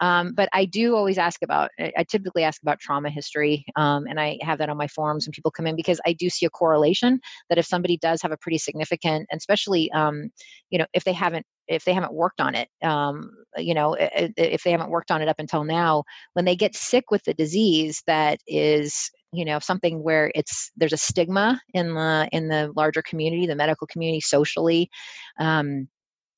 um, 0.01 0.33
but 0.33 0.49
i 0.53 0.65
do 0.65 0.95
always 0.95 1.17
ask 1.17 1.41
about 1.43 1.69
i 1.79 2.03
typically 2.09 2.43
ask 2.43 2.61
about 2.61 2.79
trauma 2.79 3.09
history 3.09 3.65
um, 3.75 4.05
and 4.07 4.19
i 4.19 4.37
have 4.41 4.59
that 4.59 4.69
on 4.69 4.77
my 4.77 4.87
forms 4.87 5.25
when 5.25 5.31
people 5.31 5.51
come 5.51 5.67
in 5.67 5.75
because 5.75 5.99
i 6.05 6.13
do 6.13 6.29
see 6.29 6.45
a 6.45 6.49
correlation 6.49 7.19
that 7.49 7.57
if 7.57 7.65
somebody 7.65 7.97
does 7.97 8.21
have 8.21 8.31
a 8.31 8.37
pretty 8.37 8.57
significant 8.57 9.27
and 9.31 9.37
especially 9.37 9.91
um, 9.91 10.29
you 10.69 10.77
know 10.77 10.85
if 10.93 11.03
they 11.03 11.13
haven't 11.13 11.45
if 11.67 11.85
they 11.85 11.93
haven't 11.93 12.13
worked 12.13 12.41
on 12.41 12.55
it 12.55 12.69
um, 12.83 13.31
you 13.57 13.73
know 13.73 13.95
if 13.99 14.63
they 14.63 14.71
haven't 14.71 14.89
worked 14.89 15.11
on 15.11 15.21
it 15.21 15.27
up 15.27 15.39
until 15.39 15.63
now 15.63 16.03
when 16.33 16.45
they 16.45 16.55
get 16.55 16.75
sick 16.75 17.11
with 17.11 17.23
the 17.23 17.33
disease 17.33 18.01
that 18.07 18.39
is 18.47 19.11
you 19.31 19.43
know 19.43 19.59
something 19.59 20.03
where 20.03 20.31
it's 20.35 20.71
there's 20.77 20.93
a 20.93 20.97
stigma 20.97 21.61
in 21.73 21.93
the 21.93 22.29
in 22.31 22.47
the 22.47 22.71
larger 22.75 23.01
community 23.01 23.45
the 23.45 23.55
medical 23.55 23.87
community 23.87 24.21
socially 24.21 24.89
um, 25.39 25.87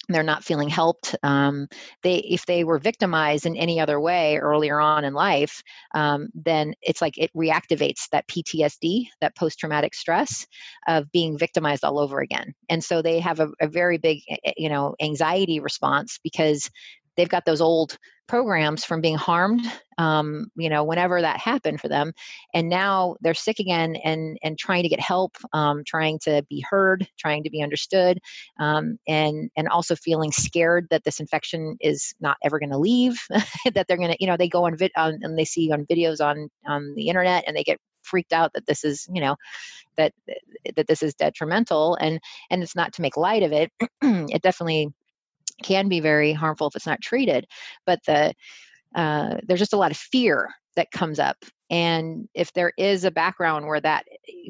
they're 0.10 0.24
not 0.24 0.43
feeling 0.43 0.70
helped 0.70 1.16
um, 1.24 1.68
they 2.03 2.18
if 2.18 2.45
they 2.45 2.64
were 2.64 2.80
victimized 2.80 3.45
in 3.45 3.55
any 3.55 3.80
other 3.80 3.99
way 3.99 4.38
earlier 4.38 4.80
on 4.80 5.03
in 5.05 5.14
life 5.14 5.64
um, 5.95 6.30
then 6.34 6.74
it's 6.82 7.01
like 7.01 7.18
it 7.18 7.32
reactivates 7.36 8.10
that 8.12 8.28
ptsd 8.28 9.07
that 9.22 9.36
post-traumatic 9.36 9.93
stress 9.93 10.45
of 10.88 11.12
being 11.12 11.38
victimized 11.38 11.84
all 11.84 11.99
over 11.99 12.20
again. 12.20 12.53
And 12.70 12.84
so 12.84 13.01
they 13.01 13.20
have 13.20 13.39
a, 13.39 13.49
a 13.62 13.68
very 13.68 13.97
big 13.97 14.22
eh, 14.30 14.38
eh, 14.45 14.53
you 14.57 14.70
know 14.70 14.95
anxiety 15.01 15.60
response 15.60 16.20
because 16.24 16.70
they've 17.18 17.30
got 17.30 17.45
those 17.45 17.62
old 17.62 17.97
programs 18.28 18.86
from 18.86 19.01
being 19.01 19.16
harmed 19.16 19.66
um, 19.97 20.47
you 20.55 20.70
know 20.70 20.84
whenever 20.84 21.22
that 21.22 21.39
happened 21.39 21.82
for 21.82 21.88
them 21.88 22.14
and 22.53 22.70
now 22.70 23.16
they're 23.22 23.34
sick 23.34 23.60
again 23.60 23.95
and 24.03 24.38
and 24.43 24.57
trying 24.57 24.84
to 24.84 24.89
get 24.89 24.99
help 24.99 25.36
um, 25.53 25.84
trying 25.86 26.20
to 26.20 26.43
be 26.49 26.64
heard 26.70 27.07
trying 27.18 27.43
to 27.43 27.49
be 27.49 27.62
understood 27.62 28.20
um, 28.60 28.97
and 29.07 29.49
and 29.57 29.68
also 29.68 29.95
feeling 29.95 30.32
scared 30.32 30.88
that 30.89 31.03
this 31.03 31.20
infection 31.20 31.76
is 31.82 32.14
not 32.20 32.38
ever 32.43 32.60
going 32.60 32.70
to 32.70 32.78
leave 32.78 33.20
that 33.74 33.88
they're 33.88 33.97
going 33.97 34.12
to 34.12 34.18
you 34.20 34.28
know 34.28 34.38
they 34.38 34.49
go 34.49 34.66
on, 34.66 34.78
vid- 34.78 34.91
on 34.95 35.20
and 35.22 35.38
they 35.38 35.45
see 35.45 35.72
on 35.72 35.86
videos 35.86 36.24
on 36.24 36.49
on 36.68 36.93
the 36.95 37.07
internet 37.07 37.43
and 37.47 37.57
they 37.57 37.64
get 37.64 37.80
freaked 38.03 38.34
out 38.34 38.51
that 38.53 38.66
this 38.66 38.84
is 38.84 39.07
you 39.14 39.22
know 39.22 39.36
that 39.97 40.14
that 40.76 40.88
this 40.88 41.03
is 41.03 41.14
detrimental 41.14 41.95
and 41.95 42.20
and 42.49 42.64
it's 42.64 42.76
not 42.76 42.93
to 42.93 43.01
make 43.01 43.18
light 43.18 43.43
of 43.43 43.51
it 43.51 43.72
it 44.01 44.41
definitely 44.41 44.88
can 45.64 45.89
be 45.89 45.99
very 45.99 46.34
harmful 46.34 46.68
if 46.68 46.76
it's 46.76 46.88
not 46.88 47.01
treated. 47.01 47.47
But 47.86 47.99
the 48.05 48.34
uh, 48.95 49.38
there's 49.43 49.60
just 49.60 49.74
a 49.74 49.78
lot 49.78 49.91
of 49.91 49.97
fear 49.97 50.49
that 50.76 50.91
comes 50.91 51.20
up 51.20 51.38
and 51.70 52.28
if 52.34 52.51
there 52.53 52.74
is 52.78 53.03
a 53.03 53.12
background 53.12 53.68
where 53.68 53.82
that 53.82 54.05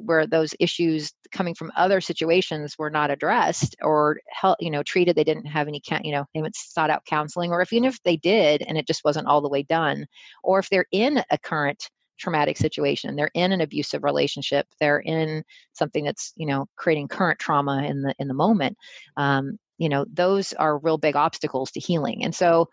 where 0.06 0.26
those 0.26 0.54
issues 0.60 1.12
coming 1.32 1.54
from 1.54 1.72
other 1.76 2.00
situations 2.00 2.76
were 2.78 2.90
not 2.90 3.12
addressed 3.12 3.76
or 3.82 4.20
help 4.30 4.58
you 4.60 4.72
know 4.72 4.84
treated 4.84 5.16
they 5.16 5.24
didn't 5.24 5.46
have 5.46 5.68
any 5.68 5.82
you 6.04 6.12
know 6.12 6.26
they 6.34 6.40
haven't 6.40 6.56
sought 6.56 6.90
out 6.90 7.06
counseling 7.06 7.52
or 7.52 7.62
if 7.62 7.74
even 7.74 7.88
if 7.88 8.02
they 8.04 8.18
did 8.18 8.62
and 8.64 8.78
it 8.78 8.88
just 8.88 9.04
wasn't 9.04 9.28
all 9.28 9.42
the 9.42 9.50
way 9.50 9.64
done 9.64 10.06
or 10.44 10.60
if 10.60 10.70
they're 10.70 10.86
in 10.92 11.22
a 11.32 11.38
current 11.38 11.90
traumatic 12.18 12.58
situation 12.58 13.16
they're 13.16 13.32
in 13.34 13.52
an 13.52 13.62
abusive 13.62 14.04
relationship 14.04 14.68
they're 14.80 15.00
in 15.00 15.44
something 15.74 16.04
that's 16.04 16.34
you 16.36 16.46
know 16.46 16.66
creating 16.76 17.08
current 17.08 17.40
trauma 17.40 17.84
in 17.84 18.02
the 18.02 18.14
in 18.20 18.28
the 18.28 18.34
moment 18.34 18.78
um, 19.18 19.58
you 19.80 19.90
know 19.90 20.06
those 20.14 20.54
are 20.54 20.78
real 20.78 21.00
big 21.00 21.16
obstacles 21.16 21.72
to 21.72 21.80
healing. 21.80 22.24
And 22.24 22.36
so 22.36 22.70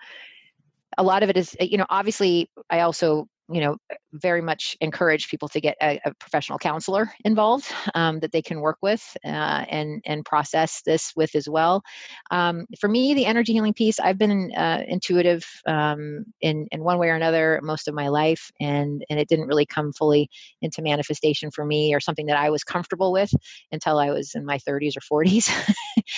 a 0.98 1.02
lot 1.02 1.22
of 1.22 1.30
it 1.30 1.36
is 1.36 1.56
eh, 1.60 1.64
you 1.70 1.78
know 1.78 1.86
obviously 1.90 2.50
i 2.70 2.80
also 2.80 3.28
you 3.50 3.60
know 3.60 3.76
very 4.12 4.40
much 4.40 4.76
encourage 4.80 5.28
people 5.28 5.48
to 5.48 5.60
get 5.60 5.76
a, 5.82 6.00
a 6.04 6.14
professional 6.14 6.58
counselor 6.58 7.12
involved 7.24 7.72
um, 7.94 8.18
that 8.20 8.32
they 8.32 8.42
can 8.42 8.60
work 8.60 8.78
with 8.82 9.16
uh, 9.24 9.64
and 9.68 10.02
and 10.06 10.24
process 10.24 10.82
this 10.84 11.12
with 11.14 11.34
as 11.34 11.48
well. 11.48 11.82
Um, 12.30 12.66
for 12.80 12.88
me 12.88 13.14
the 13.14 13.26
energy 13.26 13.52
healing 13.52 13.74
piece 13.74 14.00
i've 14.00 14.18
been 14.18 14.52
uh, 14.56 14.82
intuitive 14.88 15.44
um, 15.66 16.24
in 16.40 16.66
in 16.72 16.82
one 16.82 16.98
way 16.98 17.08
or 17.08 17.14
another 17.14 17.60
most 17.62 17.88
of 17.88 17.94
my 17.94 18.08
life 18.08 18.50
and 18.60 19.04
and 19.08 19.20
it 19.20 19.28
didn't 19.28 19.46
really 19.46 19.66
come 19.66 19.92
fully 19.92 20.28
into 20.62 20.82
manifestation 20.82 21.50
for 21.50 21.64
me 21.64 21.94
or 21.94 22.00
something 22.00 22.26
that 22.26 22.36
i 22.36 22.50
was 22.50 22.64
comfortable 22.64 23.12
with 23.12 23.32
until 23.72 23.98
i 23.98 24.10
was 24.10 24.34
in 24.34 24.44
my 24.44 24.58
30s 24.58 24.94
or 24.96 25.24
40s 25.24 25.50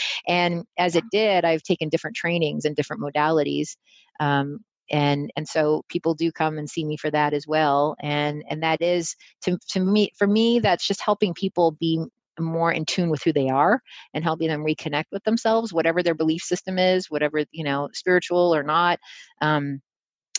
and 0.29 0.65
as 0.79 0.97
it 0.97 1.05
did 1.11 1.45
i've 1.45 1.63
taken 1.63 1.89
different 1.89 2.17
trainings 2.17 2.65
and 2.65 2.77
different 2.77 3.03
modalities 3.03 3.77
um, 4.21 4.61
and 4.91 5.31
and 5.37 5.49
so 5.49 5.85
people 5.89 6.15
do 6.15 6.31
come 6.33 6.59
and 6.59 6.69
see 6.69 6.85
me 6.85 6.97
for 6.97 7.11
that 7.11 7.33
as 7.33 7.47
well 7.47 7.97
and 8.01 8.45
and 8.49 8.63
that 8.63 8.81
is 8.81 9.15
to 9.43 9.59
to 9.69 9.81
me 9.81 10.11
for 10.17 10.27
me 10.27 10.59
that's 10.59 10.87
just 10.87 11.01
helping 11.01 11.35
people 11.35 11.73
be 11.73 12.05
more 12.41 12.73
in 12.73 12.85
tune 12.85 13.11
with 13.11 13.23
who 13.23 13.33
they 13.33 13.49
are 13.49 13.83
and 14.15 14.25
helping 14.25 14.49
them 14.49 14.65
reconnect 14.65 15.07
with 15.11 15.23
themselves 15.25 15.73
whatever 15.73 16.03
their 16.03 16.15
belief 16.15 16.43
system 16.43 16.79
is 16.79 17.11
whatever 17.11 17.43
you 17.51 17.65
know 17.65 17.89
spiritual 17.93 18.55
or 18.55 18.63
not 18.63 18.99
um 19.43 19.81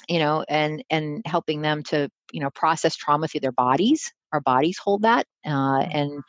you 0.08 0.20
know 0.20 0.44
and 0.50 0.84
and 0.90 1.22
helping 1.26 1.62
them 1.62 1.84
to 1.84 2.10
you 2.32 2.40
know 2.40 2.50
process 2.52 2.96
trauma 2.96 3.28
through 3.28 3.42
their 3.42 3.52
bodies 3.52 4.12
our 4.34 4.42
bodies 4.42 4.78
hold 4.78 5.02
that 5.02 5.26
uh, 5.46 5.50
mm-hmm. 5.50 5.98
and 5.98 6.24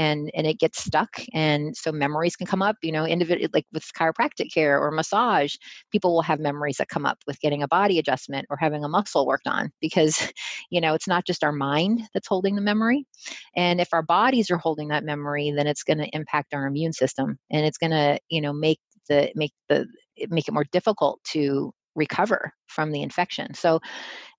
and 0.00 0.30
and 0.34 0.46
it 0.46 0.58
gets 0.58 0.82
stuck 0.82 1.20
and 1.34 1.76
so 1.76 1.92
memories 1.92 2.34
can 2.34 2.46
come 2.46 2.62
up 2.62 2.76
you 2.82 2.90
know 2.90 3.04
individual 3.04 3.48
like 3.52 3.66
with 3.72 3.84
chiropractic 3.92 4.52
care 4.52 4.80
or 4.80 4.90
massage 4.90 5.54
people 5.92 6.14
will 6.14 6.22
have 6.22 6.40
memories 6.40 6.78
that 6.78 6.88
come 6.88 7.04
up 7.04 7.18
with 7.26 7.38
getting 7.40 7.62
a 7.62 7.68
body 7.68 7.98
adjustment 7.98 8.46
or 8.48 8.56
having 8.56 8.82
a 8.82 8.88
muscle 8.88 9.26
worked 9.26 9.46
on 9.46 9.70
because 9.80 10.32
you 10.70 10.80
know 10.80 10.94
it's 10.94 11.06
not 11.06 11.26
just 11.26 11.44
our 11.44 11.52
mind 11.52 12.00
that's 12.14 12.28
holding 12.28 12.54
the 12.56 12.62
memory 12.62 13.06
and 13.54 13.78
if 13.78 13.88
our 13.92 14.02
bodies 14.02 14.50
are 14.50 14.56
holding 14.56 14.88
that 14.88 15.04
memory 15.04 15.52
then 15.54 15.66
it's 15.66 15.82
going 15.84 15.98
to 15.98 16.08
impact 16.16 16.54
our 16.54 16.66
immune 16.66 16.94
system 16.94 17.38
and 17.50 17.66
it's 17.66 17.78
going 17.78 17.90
to 17.90 18.18
you 18.30 18.40
know 18.40 18.54
make 18.54 18.80
the 19.08 19.30
make 19.34 19.52
the 19.68 19.86
make 20.30 20.48
it 20.48 20.54
more 20.54 20.66
difficult 20.72 21.20
to 21.24 21.72
recover 21.94 22.52
from 22.68 22.92
the 22.92 23.02
infection. 23.02 23.52
So 23.54 23.80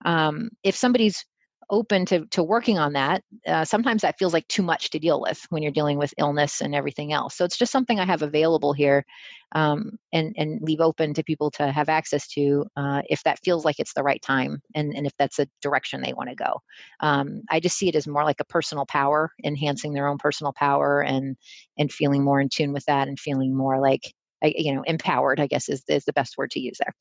um, 0.05 0.49
if 0.63 0.75
somebody's 0.75 1.25
open 1.71 2.05
to, 2.05 2.25
to 2.27 2.43
working 2.43 2.77
on 2.77 2.93
that. 2.93 3.23
Uh, 3.47 3.65
sometimes 3.65 4.01
that 4.01 4.19
feels 4.19 4.33
like 4.33 4.47
too 4.49 4.61
much 4.61 4.89
to 4.91 4.99
deal 4.99 5.21
with 5.21 5.45
when 5.49 5.63
you're 5.63 5.71
dealing 5.71 5.97
with 5.97 6.13
illness 6.17 6.61
and 6.61 6.75
everything 6.75 7.13
else. 7.13 7.35
So 7.35 7.45
it's 7.45 7.57
just 7.57 7.71
something 7.71 7.99
I 7.99 8.05
have 8.05 8.21
available 8.21 8.73
here 8.73 9.05
um, 9.53 9.97
and, 10.13 10.35
and 10.37 10.61
leave 10.61 10.81
open 10.81 11.13
to 11.13 11.23
people 11.23 11.49
to 11.51 11.71
have 11.71 11.89
access 11.89 12.27
to 12.29 12.65
uh, 12.75 13.01
if 13.09 13.23
that 13.23 13.39
feels 13.43 13.65
like 13.65 13.79
it's 13.79 13.93
the 13.93 14.03
right 14.03 14.21
time 14.21 14.61
and, 14.75 14.93
and 14.95 15.07
if 15.07 15.13
that's 15.17 15.39
a 15.39 15.47
direction 15.61 16.01
they 16.01 16.13
want 16.13 16.29
to 16.29 16.35
go. 16.35 16.59
Um, 16.99 17.41
I 17.49 17.59
just 17.59 17.77
see 17.77 17.89
it 17.89 17.95
as 17.95 18.07
more 18.07 18.23
like 18.23 18.39
a 18.41 18.45
personal 18.45 18.85
power, 18.85 19.31
enhancing 19.43 19.93
their 19.93 20.07
own 20.07 20.17
personal 20.17 20.53
power 20.53 21.01
and, 21.01 21.37
and 21.77 21.91
feeling 21.91 22.23
more 22.23 22.41
in 22.41 22.49
tune 22.49 22.73
with 22.73 22.85
that 22.85 23.07
and 23.07 23.19
feeling 23.19 23.55
more 23.55 23.79
like, 23.79 24.13
you 24.43 24.73
know, 24.73 24.83
empowered, 24.83 25.39
I 25.39 25.47
guess 25.47 25.69
is, 25.69 25.83
is 25.87 26.05
the 26.05 26.13
best 26.13 26.37
word 26.37 26.51
to 26.51 26.59
use 26.59 26.77
there. 26.79 26.93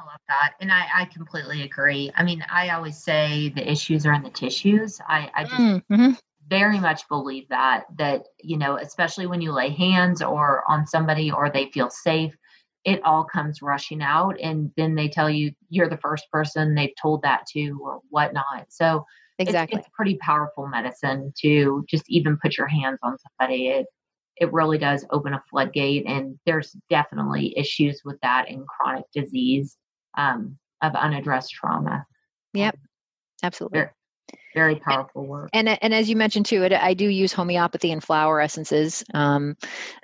I 0.00 0.06
love 0.06 0.20
that. 0.28 0.54
And 0.60 0.72
I, 0.72 0.86
I 0.94 1.04
completely 1.06 1.62
agree. 1.62 2.10
I 2.14 2.22
mean, 2.22 2.44
I 2.50 2.70
always 2.70 3.02
say 3.02 3.50
the 3.50 3.70
issues 3.70 4.06
are 4.06 4.12
in 4.14 4.22
the 4.22 4.30
tissues. 4.30 5.00
I, 5.06 5.30
I 5.34 5.44
just 5.44 5.56
mm-hmm. 5.56 6.12
very 6.48 6.78
much 6.80 7.06
believe 7.08 7.48
that, 7.48 7.84
that, 7.98 8.26
you 8.42 8.56
know, 8.56 8.76
especially 8.76 9.26
when 9.26 9.40
you 9.40 9.52
lay 9.52 9.70
hands 9.70 10.22
or 10.22 10.62
on 10.68 10.86
somebody 10.86 11.30
or 11.30 11.50
they 11.50 11.70
feel 11.70 11.90
safe, 11.90 12.34
it 12.84 13.02
all 13.04 13.24
comes 13.24 13.60
rushing 13.60 14.02
out. 14.02 14.40
And 14.40 14.70
then 14.76 14.94
they 14.94 15.08
tell 15.08 15.28
you 15.28 15.52
you're 15.68 15.90
the 15.90 15.98
first 15.98 16.30
person 16.32 16.74
they've 16.74 16.94
told 17.00 17.22
that 17.22 17.46
to 17.52 17.78
or 17.82 18.00
whatnot. 18.08 18.66
So 18.70 19.04
exactly. 19.38 19.78
it's, 19.78 19.86
it's 19.86 19.94
pretty 19.94 20.16
powerful 20.16 20.66
medicine 20.66 21.32
to 21.42 21.84
just 21.88 22.04
even 22.08 22.38
put 22.38 22.56
your 22.56 22.68
hands 22.68 22.98
on 23.02 23.16
somebody. 23.18 23.68
It, 23.68 23.86
it 24.36 24.50
really 24.54 24.78
does 24.78 25.04
open 25.10 25.34
a 25.34 25.42
floodgate 25.50 26.06
and 26.06 26.38
there's 26.46 26.74
definitely 26.88 27.52
issues 27.58 28.00
with 28.06 28.18
that 28.22 28.48
in 28.48 28.64
chronic 28.64 29.04
disease 29.12 29.76
um, 30.16 30.58
of 30.82 30.94
unaddressed 30.94 31.52
trauma. 31.52 32.06
Yep, 32.54 32.78
absolutely. 33.42 33.78
Very, 33.80 33.90
very 34.54 34.76
powerful 34.76 35.26
work. 35.26 35.50
And 35.52 35.68
and 35.68 35.94
as 35.94 36.08
you 36.08 36.16
mentioned 36.16 36.46
too, 36.46 36.62
it, 36.64 36.72
I 36.72 36.94
do 36.94 37.06
use 37.06 37.32
homeopathy 37.32 37.92
and 37.92 38.02
flower 38.02 38.40
essences, 38.40 39.04
um, 39.14 39.56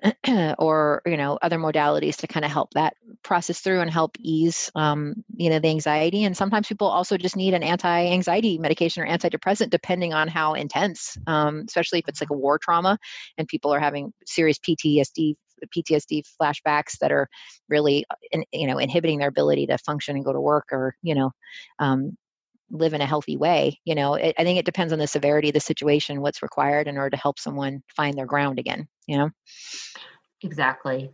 or 0.59 1.03
you 1.07 1.17
know 1.17 1.39
other 1.43 1.59
modalities 1.59 2.17
to 2.17 2.27
kind 2.27 2.45
of 2.45 2.51
help 2.51 2.73
that 2.75 2.95
process 3.23 3.61
through 3.61 3.81
and 3.81 3.91
help 3.91 4.17
ease 4.21 4.71
um, 4.75 5.15
you 5.37 5.51
know 5.51 5.59
the 5.59 5.69
anxiety. 5.69 6.25
And 6.25 6.37
sometimes 6.37 6.69
people 6.69 6.87
also 6.87 7.17
just 7.17 7.37
need 7.37 7.55
an 7.55 7.63
anti-anxiety 7.63 8.59
medication 8.59 9.03
or 9.03 9.07
antidepressant, 9.07 9.71
depending 9.71 10.15
on 10.15 10.29
how 10.29 10.55
intense, 10.55 11.17
um, 11.27 11.65
especially 11.67 11.99
if 11.99 12.09
it's 12.09 12.21
like 12.21 12.31
a 12.31 12.37
war 12.37 12.59
trauma 12.59 12.99
and 13.39 13.49
people 13.49 13.73
are 13.73 13.81
having 13.81 14.13
serious 14.27 14.59
PTSD 14.59 15.37
PTSD 15.75 16.23
flashbacks 16.41 16.99
that 17.01 17.13
are 17.13 17.29
really, 17.69 18.05
uh, 18.11 18.39
you 18.53 18.67
know, 18.67 18.79
inhibiting 18.79 19.19
their 19.19 19.29
ability 19.29 19.67
to 19.67 19.79
function 19.79 20.17
and 20.17 20.25
go 20.25 20.33
to 20.33 20.41
work 20.41 20.67
or, 20.73 20.97
you 21.03 21.15
know, 21.15 21.33
um, 21.79 22.17
live 22.71 22.95
in 22.95 23.01
a 23.01 23.07
healthy 23.07 23.37
way. 23.37 23.79
You 23.85 23.95
know, 23.95 24.15
it, 24.15 24.35
I 24.39 24.45
think 24.45 24.59
it 24.59 24.65
depends 24.65 24.93
on 24.93 24.99
the 24.99 25.07
severity 25.07 25.49
of 25.49 25.55
the 25.55 25.61
situation, 25.61 26.21
what's 26.21 26.43
required 26.43 26.89
in 26.89 26.97
order 26.97 27.11
to 27.11 27.17
help 27.17 27.39
someone 27.39 27.83
find 27.95 28.17
their 28.17 28.27
ground 28.27 28.59
again. 28.59 28.89
You 29.07 29.19
know. 29.19 29.31
Exactly. 30.43 31.11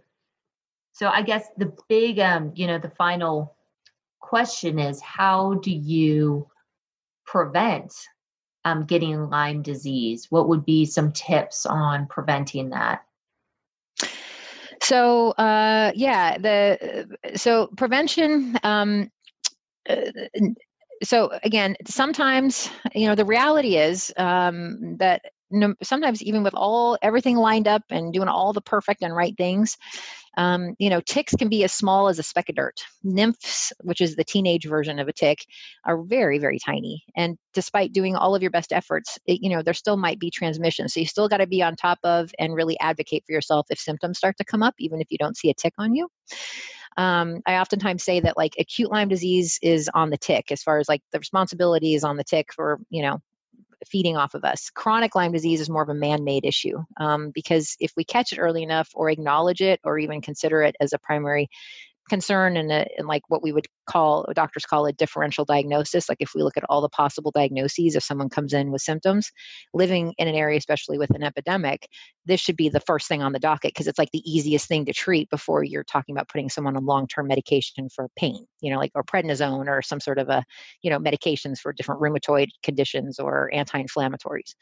So 0.92 1.08
I 1.08 1.22
guess 1.22 1.48
the 1.56 1.72
big, 1.88 2.18
um, 2.18 2.52
you 2.54 2.66
know, 2.66 2.78
the 2.78 2.90
final 2.90 3.56
question 4.20 4.78
is 4.78 5.00
how 5.00 5.54
do 5.54 5.70
you 5.70 6.48
prevent 7.26 7.94
um, 8.64 8.84
getting 8.84 9.28
Lyme 9.28 9.62
disease? 9.62 10.26
What 10.30 10.48
would 10.48 10.64
be 10.64 10.84
some 10.84 11.12
tips 11.12 11.66
on 11.66 12.06
preventing 12.06 12.70
that? 12.70 13.04
So 14.82 15.30
uh, 15.32 15.92
yeah, 15.94 16.38
the 16.38 17.06
so 17.36 17.68
prevention. 17.76 18.56
Um, 18.62 19.10
uh, 19.88 19.96
so 21.02 21.30
again, 21.42 21.76
sometimes 21.86 22.70
you 22.94 23.06
know 23.06 23.14
the 23.14 23.24
reality 23.24 23.76
is 23.76 24.12
um, 24.16 24.96
that 24.98 25.22
no, 25.52 25.74
sometimes 25.82 26.22
even 26.22 26.42
with 26.42 26.54
all 26.54 26.98
everything 27.02 27.36
lined 27.36 27.68
up 27.68 27.82
and 27.90 28.12
doing 28.12 28.28
all 28.28 28.52
the 28.52 28.60
perfect 28.60 29.02
and 29.02 29.14
right 29.14 29.36
things, 29.36 29.76
um, 30.38 30.74
you 30.78 30.88
know, 30.88 31.00
ticks 31.02 31.34
can 31.34 31.48
be 31.48 31.62
as 31.64 31.72
small 31.72 32.08
as 32.08 32.18
a 32.18 32.22
speck 32.22 32.48
of 32.48 32.54
dirt. 32.56 32.82
Nymphs, 33.02 33.72
which 33.82 34.00
is 34.00 34.16
the 34.16 34.24
teenage 34.24 34.66
version 34.66 34.98
of 34.98 35.08
a 35.08 35.12
tick, 35.12 35.44
are 35.84 36.02
very, 36.02 36.38
very 36.38 36.58
tiny. 36.58 37.04
And 37.16 37.36
despite 37.52 37.92
doing 37.92 38.16
all 38.16 38.34
of 38.34 38.42
your 38.42 38.50
best 38.50 38.72
efforts, 38.72 39.18
it, 39.26 39.40
you 39.42 39.50
know, 39.50 39.62
there 39.62 39.74
still 39.74 39.96
might 39.96 40.18
be 40.18 40.30
transmission. 40.30 40.88
So 40.88 41.00
you 41.00 41.06
still 41.06 41.28
got 41.28 41.38
to 41.38 41.46
be 41.46 41.62
on 41.62 41.76
top 41.76 41.98
of 42.02 42.30
and 42.38 42.54
really 42.54 42.78
advocate 42.80 43.24
for 43.26 43.32
yourself 43.32 43.66
if 43.70 43.78
symptoms 43.78 44.18
start 44.18 44.36
to 44.38 44.44
come 44.44 44.62
up, 44.62 44.74
even 44.78 45.00
if 45.00 45.08
you 45.10 45.18
don't 45.18 45.36
see 45.36 45.50
a 45.50 45.54
tick 45.54 45.74
on 45.78 45.94
you. 45.94 46.08
Um, 46.96 47.40
I 47.46 47.56
oftentimes 47.56 48.04
say 48.04 48.20
that 48.20 48.36
like 48.36 48.54
acute 48.58 48.90
Lyme 48.90 49.08
disease 49.08 49.58
is 49.62 49.88
on 49.94 50.10
the 50.10 50.18
tick 50.18 50.52
as 50.52 50.62
far 50.62 50.78
as 50.78 50.88
like 50.88 51.02
the 51.10 51.18
responsibility 51.18 51.94
is 51.94 52.04
on 52.04 52.16
the 52.16 52.24
tick 52.24 52.52
for, 52.52 52.80
you 52.90 53.02
know, 53.02 53.20
feeding 53.86 54.16
off 54.16 54.34
of 54.34 54.44
us. 54.44 54.70
Chronic 54.70 55.14
Lyme 55.14 55.32
disease 55.32 55.60
is 55.60 55.70
more 55.70 55.82
of 55.82 55.88
a 55.88 55.94
man 55.94 56.24
made 56.24 56.44
issue 56.44 56.78
um, 56.98 57.30
because 57.34 57.76
if 57.80 57.92
we 57.96 58.04
catch 58.04 58.32
it 58.32 58.38
early 58.38 58.62
enough 58.62 58.90
or 58.94 59.10
acknowledge 59.10 59.60
it 59.60 59.80
or 59.84 59.98
even 59.98 60.20
consider 60.20 60.62
it 60.62 60.76
as 60.80 60.92
a 60.92 60.98
primary 60.98 61.48
concern 62.08 62.56
and, 62.56 62.70
a, 62.72 62.86
and 62.98 63.06
like 63.06 63.22
what 63.28 63.42
we 63.42 63.52
would 63.52 63.66
call 63.86 64.26
doctors 64.34 64.64
call 64.64 64.86
a 64.86 64.92
differential 64.92 65.44
diagnosis 65.44 66.08
like 66.08 66.18
if 66.20 66.32
we 66.34 66.42
look 66.42 66.56
at 66.56 66.64
all 66.68 66.80
the 66.80 66.88
possible 66.88 67.30
diagnoses 67.30 67.96
if 67.96 68.02
someone 68.02 68.28
comes 68.28 68.52
in 68.52 68.70
with 68.70 68.82
symptoms 68.82 69.30
living 69.74 70.14
in 70.18 70.28
an 70.28 70.34
area 70.34 70.58
especially 70.58 70.98
with 70.98 71.10
an 71.10 71.22
epidemic 71.22 71.88
this 72.26 72.40
should 72.40 72.56
be 72.56 72.68
the 72.68 72.80
first 72.80 73.08
thing 73.08 73.22
on 73.22 73.32
the 73.32 73.38
docket 73.38 73.72
because 73.72 73.86
it's 73.86 73.98
like 73.98 74.10
the 74.12 74.30
easiest 74.30 74.68
thing 74.68 74.84
to 74.84 74.92
treat 74.92 75.28
before 75.30 75.64
you're 75.64 75.84
talking 75.84 76.14
about 76.14 76.28
putting 76.28 76.48
someone 76.48 76.76
on 76.76 76.84
long-term 76.84 77.26
medication 77.26 77.88
for 77.88 78.08
pain 78.16 78.46
you 78.60 78.70
know 78.70 78.78
like 78.78 78.92
or 78.94 79.02
prednisone 79.02 79.68
or 79.68 79.82
some 79.82 80.00
sort 80.00 80.18
of 80.18 80.28
a 80.28 80.44
you 80.82 80.90
know 80.90 80.98
medications 80.98 81.58
for 81.58 81.72
different 81.72 82.00
rheumatoid 82.00 82.48
conditions 82.62 83.18
or 83.18 83.50
anti-inflammatories. 83.52 84.54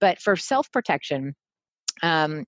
But 0.00 0.20
for 0.20 0.36
self-protection 0.36 1.34
um, 2.02 2.44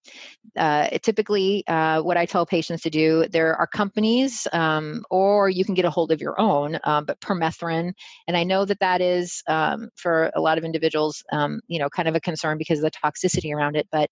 uh, 0.56 0.88
typically, 1.02 1.64
uh, 1.66 2.02
what 2.02 2.16
I 2.16 2.26
tell 2.26 2.46
patients 2.46 2.82
to 2.82 2.90
do, 2.90 3.26
there 3.30 3.54
are 3.56 3.66
companies, 3.66 4.46
um, 4.52 5.04
or 5.10 5.48
you 5.48 5.64
can 5.64 5.74
get 5.74 5.84
a 5.84 5.90
hold 5.90 6.12
of 6.12 6.20
your 6.20 6.40
own, 6.40 6.78
um, 6.84 7.04
but 7.04 7.20
permethrin, 7.20 7.92
and 8.26 8.36
I 8.36 8.44
know 8.44 8.64
that 8.64 8.80
that 8.80 9.00
is 9.00 9.42
um, 9.48 9.88
for 9.96 10.30
a 10.34 10.40
lot 10.40 10.58
of 10.58 10.64
individuals, 10.64 11.22
um, 11.32 11.60
you 11.68 11.78
know, 11.78 11.88
kind 11.88 12.08
of 12.08 12.14
a 12.14 12.20
concern 12.20 12.58
because 12.58 12.78
of 12.78 12.84
the 12.84 12.90
toxicity 12.90 13.54
around 13.54 13.76
it. 13.76 13.88
But 13.90 14.10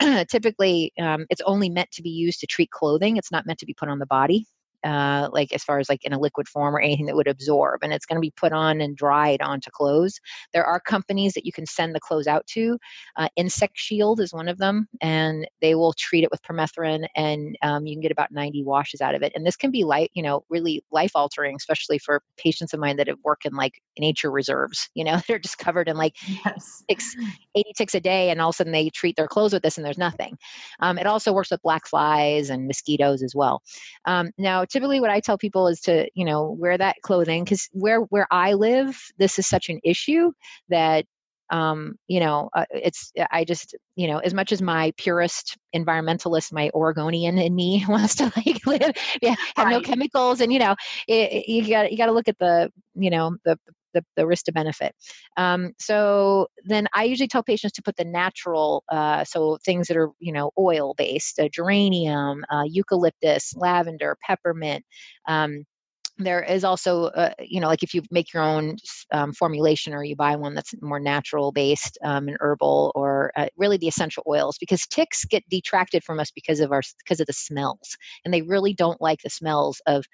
typically, 0.28 0.92
um, 0.98 1.26
it's 1.30 1.42
only 1.42 1.68
meant 1.68 1.90
to 1.92 2.02
be 2.02 2.10
used 2.10 2.40
to 2.40 2.46
treat 2.46 2.70
clothing. 2.70 3.16
It's 3.16 3.32
not 3.32 3.46
meant 3.46 3.58
to 3.60 3.66
be 3.66 3.74
put 3.74 3.88
on 3.88 3.98
the 3.98 4.06
body 4.06 4.46
uh, 4.84 5.28
like 5.32 5.52
as 5.52 5.62
far 5.62 5.78
as 5.78 5.88
like 5.88 6.04
in 6.04 6.12
a 6.12 6.18
liquid 6.18 6.48
form 6.48 6.74
or 6.74 6.80
anything 6.80 7.06
that 7.06 7.16
would 7.16 7.28
absorb 7.28 7.82
and 7.82 7.92
it's 7.92 8.06
going 8.06 8.16
to 8.16 8.20
be 8.20 8.32
put 8.36 8.52
on 8.52 8.80
and 8.80 8.96
dried 8.96 9.42
onto 9.42 9.70
clothes. 9.70 10.20
There 10.52 10.64
are 10.64 10.80
companies 10.80 11.34
that 11.34 11.46
you 11.46 11.52
can 11.52 11.66
send 11.66 11.94
the 11.94 12.00
clothes 12.00 12.26
out 12.26 12.46
to 12.48 12.78
uh, 13.16 13.28
insect 13.36 13.76
shield 13.76 14.20
is 14.20 14.32
one 14.32 14.48
of 14.48 14.58
them 14.58 14.88
and 15.00 15.46
they 15.60 15.74
will 15.74 15.92
treat 15.94 16.24
it 16.24 16.30
with 16.30 16.42
permethrin 16.42 17.06
and 17.16 17.56
um, 17.62 17.86
you 17.86 17.94
can 17.94 18.02
get 18.02 18.12
about 18.12 18.32
90 18.32 18.64
washes 18.64 19.00
out 19.00 19.14
of 19.14 19.22
it 19.22 19.32
and 19.34 19.46
this 19.46 19.56
can 19.56 19.70
be 19.70 19.84
like 19.84 20.10
you 20.14 20.22
know 20.22 20.44
really 20.48 20.82
life 20.90 21.12
altering 21.14 21.56
especially 21.56 21.98
for 21.98 22.22
patients 22.36 22.72
of 22.72 22.80
mine 22.80 22.96
that 22.96 23.06
have 23.06 23.18
worked 23.24 23.44
in 23.44 23.54
like 23.54 23.82
nature 23.98 24.30
reserves 24.30 24.88
you 24.94 25.04
know 25.04 25.20
they're 25.28 25.38
just 25.38 25.58
covered 25.58 25.88
in 25.88 25.96
like 25.96 26.14
yes. 26.44 26.82
six, 26.88 27.14
80 27.54 27.72
ticks 27.76 27.94
a 27.94 28.00
day 28.00 28.30
and 28.30 28.40
all 28.40 28.50
of 28.50 28.54
a 28.54 28.56
sudden 28.56 28.72
they 28.72 28.88
treat 28.90 29.16
their 29.16 29.28
clothes 29.28 29.52
with 29.52 29.62
this 29.62 29.76
and 29.76 29.84
there's 29.84 29.98
nothing. 29.98 30.36
Um, 30.80 30.98
it 30.98 31.06
also 31.06 31.32
works 31.32 31.50
with 31.50 31.62
black 31.62 31.86
flies 31.86 32.50
and 32.50 32.66
mosquitoes 32.66 33.22
as 33.22 33.34
well. 33.34 33.62
Um, 34.04 34.30
now 34.38 34.64
typically 34.70 35.00
what 35.00 35.10
I 35.10 35.20
tell 35.20 35.38
people 35.38 35.68
is 35.68 35.80
to, 35.82 36.08
you 36.14 36.24
know, 36.24 36.56
wear 36.58 36.78
that 36.78 36.96
clothing 37.02 37.44
because 37.44 37.68
where 37.72 38.00
where 38.00 38.26
I 38.30 38.54
live, 38.54 38.98
this 39.18 39.38
is 39.38 39.46
such 39.46 39.68
an 39.68 39.80
issue 39.84 40.32
that 40.68 41.04
um, 41.50 41.96
you 42.06 42.20
know, 42.20 42.48
uh, 42.54 42.64
it's 42.70 43.12
I 43.30 43.44
just 43.44 43.74
you 43.96 44.06
know, 44.06 44.18
as 44.18 44.32
much 44.32 44.52
as 44.52 44.62
my 44.62 44.92
purist 44.96 45.58
environmentalist, 45.74 46.52
my 46.52 46.70
Oregonian 46.74 47.38
in 47.38 47.54
me 47.54 47.84
wants 47.88 48.14
to 48.16 48.32
like 48.36 48.64
live, 48.66 48.92
yeah, 49.20 49.34
have 49.56 49.66
right. 49.66 49.72
no 49.72 49.80
chemicals, 49.80 50.40
and 50.40 50.52
you 50.52 50.60
know, 50.60 50.76
it, 51.08 51.48
you 51.48 51.68
got 51.68 51.90
you 51.90 51.98
got 51.98 52.06
to 52.06 52.12
look 52.12 52.28
at 52.28 52.38
the 52.38 52.70
you 52.94 53.10
know 53.10 53.36
the 53.44 53.58
the, 53.94 54.04
the 54.16 54.26
risk 54.26 54.44
to 54.46 54.52
benefit. 54.52 54.94
Um, 55.36 55.72
so 55.78 56.48
then 56.64 56.86
I 56.94 57.04
usually 57.04 57.28
tell 57.28 57.42
patients 57.42 57.72
to 57.72 57.82
put 57.82 57.96
the 57.96 58.04
natural, 58.04 58.84
uh, 58.90 59.24
so 59.24 59.58
things 59.64 59.88
that 59.88 59.96
are, 59.96 60.10
you 60.18 60.32
know, 60.32 60.50
oil 60.58 60.94
based, 60.96 61.38
uh, 61.38 61.48
geranium, 61.48 62.44
uh, 62.50 62.64
eucalyptus, 62.66 63.54
lavender, 63.56 64.16
peppermint. 64.26 64.84
Um, 65.28 65.64
there 66.18 66.42
is 66.42 66.64
also, 66.64 67.04
uh, 67.04 67.32
you 67.38 67.60
know, 67.60 67.68
like 67.68 67.82
if 67.82 67.94
you 67.94 68.02
make 68.10 68.34
your 68.34 68.42
own 68.42 68.76
um, 69.10 69.32
formulation 69.32 69.94
or 69.94 70.04
you 70.04 70.14
buy 70.14 70.36
one 70.36 70.54
that's 70.54 70.74
more 70.82 71.00
natural 71.00 71.50
based 71.50 71.98
um, 72.04 72.28
and 72.28 72.36
herbal, 72.40 72.92
or 72.94 73.32
uh, 73.36 73.46
really 73.56 73.78
the 73.78 73.88
essential 73.88 74.22
oils, 74.28 74.58
because 74.58 74.86
ticks 74.88 75.24
get 75.24 75.48
detracted 75.48 76.04
from 76.04 76.20
us 76.20 76.30
because 76.30 76.60
of 76.60 76.72
our 76.72 76.82
because 77.02 77.20
of 77.20 77.26
the 77.26 77.32
smells, 77.32 77.96
and 78.24 78.34
they 78.34 78.42
really 78.42 78.74
don't 78.74 79.00
like 79.00 79.20
the 79.22 79.30
smells 79.30 79.80
of 79.86 80.04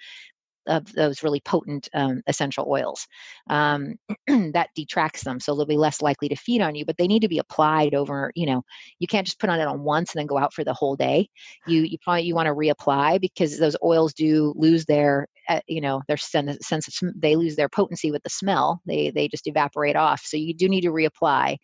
of 0.67 0.93
those 0.93 1.23
really 1.23 1.41
potent 1.41 1.89
um, 1.95 2.23
essential 2.27 2.67
oils. 2.69 3.07
Um, 3.49 3.95
that 4.27 4.71
detracts 4.75 5.25
them, 5.25 5.41
so 5.41 5.55
they'll 5.55 5.67
be 5.67 5.77
less 5.77 6.03
likely 6.03 6.29
to 6.29 6.37
feed 6.37 6.61
on 6.61 6.75
you. 6.75 6.85
But 6.85 6.97
they 6.99 7.07
need 7.07 7.23
to 7.23 7.29
be 7.29 7.39
applied 7.39 7.95
over. 7.95 8.33
You 8.35 8.47
know, 8.47 8.63
you 8.99 9.07
can't 9.07 9.27
just 9.27 9.39
put 9.39 9.51
on 9.51 9.61
it 9.61 9.67
on 9.67 9.85
once 9.85 10.15
and 10.15 10.21
then 10.21 10.27
go 10.27 10.39
out 10.39 10.53
for 10.53 10.65
the 10.65 10.75
whole 10.75 10.97
day. 10.97 11.29
You 11.67 11.83
you 11.83 11.99
probably 12.03 12.23
you 12.23 12.35
want 12.35 12.47
to 12.47 12.55
reapply 12.55 13.21
because 13.21 13.59
those 13.59 13.77
oils 13.85 14.13
do 14.15 14.53
lose 14.57 14.85
their 14.85 15.29
uh, 15.49 15.61
you 15.67 15.81
know 15.81 16.03
their 16.09 16.17
sense, 16.17 16.67
sense 16.67 16.89
of 16.89 16.95
sm- 16.95 17.19
they 17.19 17.37
lose 17.37 17.57
their 17.57 17.69
potency 17.69 18.11
with 18.11 18.23
the 18.23 18.31
smell. 18.31 18.81
They 18.87 19.11
they 19.11 19.29
just 19.29 19.47
evaporate 19.47 19.97
off. 19.97 20.23
So 20.25 20.37
you 20.37 20.55
do 20.55 20.69
need 20.69 20.83
to 20.83 20.91
reapply. 20.91 21.57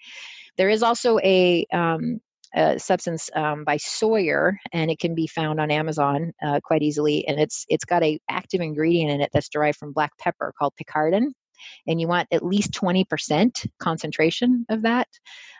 There 0.56 0.68
is 0.68 0.82
also 0.82 1.18
a 1.20 1.66
um, 1.72 2.20
a 2.54 2.78
substance 2.78 3.30
um, 3.34 3.64
by 3.64 3.76
Sawyer, 3.76 4.58
and 4.72 4.90
it 4.90 4.98
can 4.98 5.14
be 5.14 5.26
found 5.26 5.60
on 5.60 5.70
Amazon 5.70 6.32
uh, 6.42 6.60
quite 6.62 6.82
easily. 6.82 7.26
And 7.26 7.40
it's 7.40 7.64
it's 7.68 7.84
got 7.84 8.02
a 8.02 8.18
active 8.28 8.60
ingredient 8.60 9.10
in 9.10 9.20
it 9.20 9.30
that's 9.32 9.48
derived 9.48 9.78
from 9.78 9.92
black 9.92 10.12
pepper 10.18 10.52
called 10.58 10.74
picaridin, 10.80 11.32
and 11.86 12.00
you 12.00 12.08
want 12.08 12.28
at 12.30 12.44
least 12.44 12.72
twenty 12.72 13.04
percent 13.04 13.64
concentration 13.78 14.66
of 14.68 14.82
that. 14.82 15.08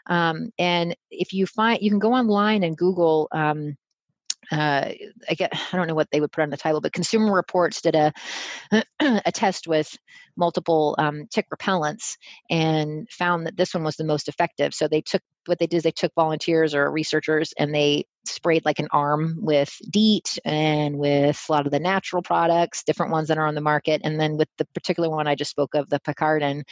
Um, 0.09 0.51
and 0.59 0.97
if 1.11 1.33
you 1.33 1.47
find, 1.47 1.81
you 1.81 1.91
can 1.91 1.99
go 1.99 2.13
online 2.13 2.63
and 2.65 2.77
Google. 2.77 3.29
Um, 3.33 3.77
uh, 4.53 4.93
I 5.29 5.35
get 5.35 5.53
I 5.73 5.77
don't 5.77 5.89
know 5.89 5.95
what 5.95 6.11
they 6.11 6.21
would 6.21 6.33
put 6.33 6.43
on 6.43 6.51
the 6.51 6.57
title, 6.57 6.81
but 6.81 6.93
Consumer 6.93 7.33
Reports 7.33 7.81
did 7.81 7.95
a 7.95 8.13
a 9.01 9.33
test 9.33 9.67
with 9.67 9.97
multiple 10.37 10.95
um, 10.99 11.27
tick 11.31 11.47
repellents 11.51 12.17
and 12.51 13.09
found 13.11 13.47
that 13.47 13.57
this 13.57 13.75
one 13.75 13.85
was 13.85 13.97
the 13.97 14.05
most 14.05 14.29
effective. 14.29 14.75
So 14.75 14.89
they 14.89 15.01
took 15.01 15.23
what 15.47 15.59
they 15.59 15.67
did 15.67 15.79
is 15.79 15.83
they 15.83 15.91
took 15.91 16.15
volunteers 16.15 16.75
or 16.75 16.91
researchers 16.91 17.53
and 17.59 17.75
they 17.75 18.07
sprayed 18.25 18.65
like 18.65 18.79
an 18.79 18.89
arm 18.93 19.37
with 19.41 19.77
DEET 19.91 20.39
and 20.45 20.99
with 20.99 21.45
a 21.49 21.53
lot 21.53 21.67
of 21.67 21.73
the 21.73 21.81
natural 21.81 22.23
products, 22.23 22.85
different 22.85 23.11
ones 23.11 23.29
that 23.29 23.39
are 23.39 23.47
on 23.47 23.55
the 23.55 23.61
market, 23.61 24.01
and 24.05 24.21
then 24.21 24.37
with 24.37 24.49
the 24.59 24.65
particular 24.67 25.11
one 25.11 25.27
I 25.27 25.35
just 25.35 25.51
spoke 25.51 25.75
of, 25.75 25.89
the 25.89 25.99
picaridin, 25.99 26.63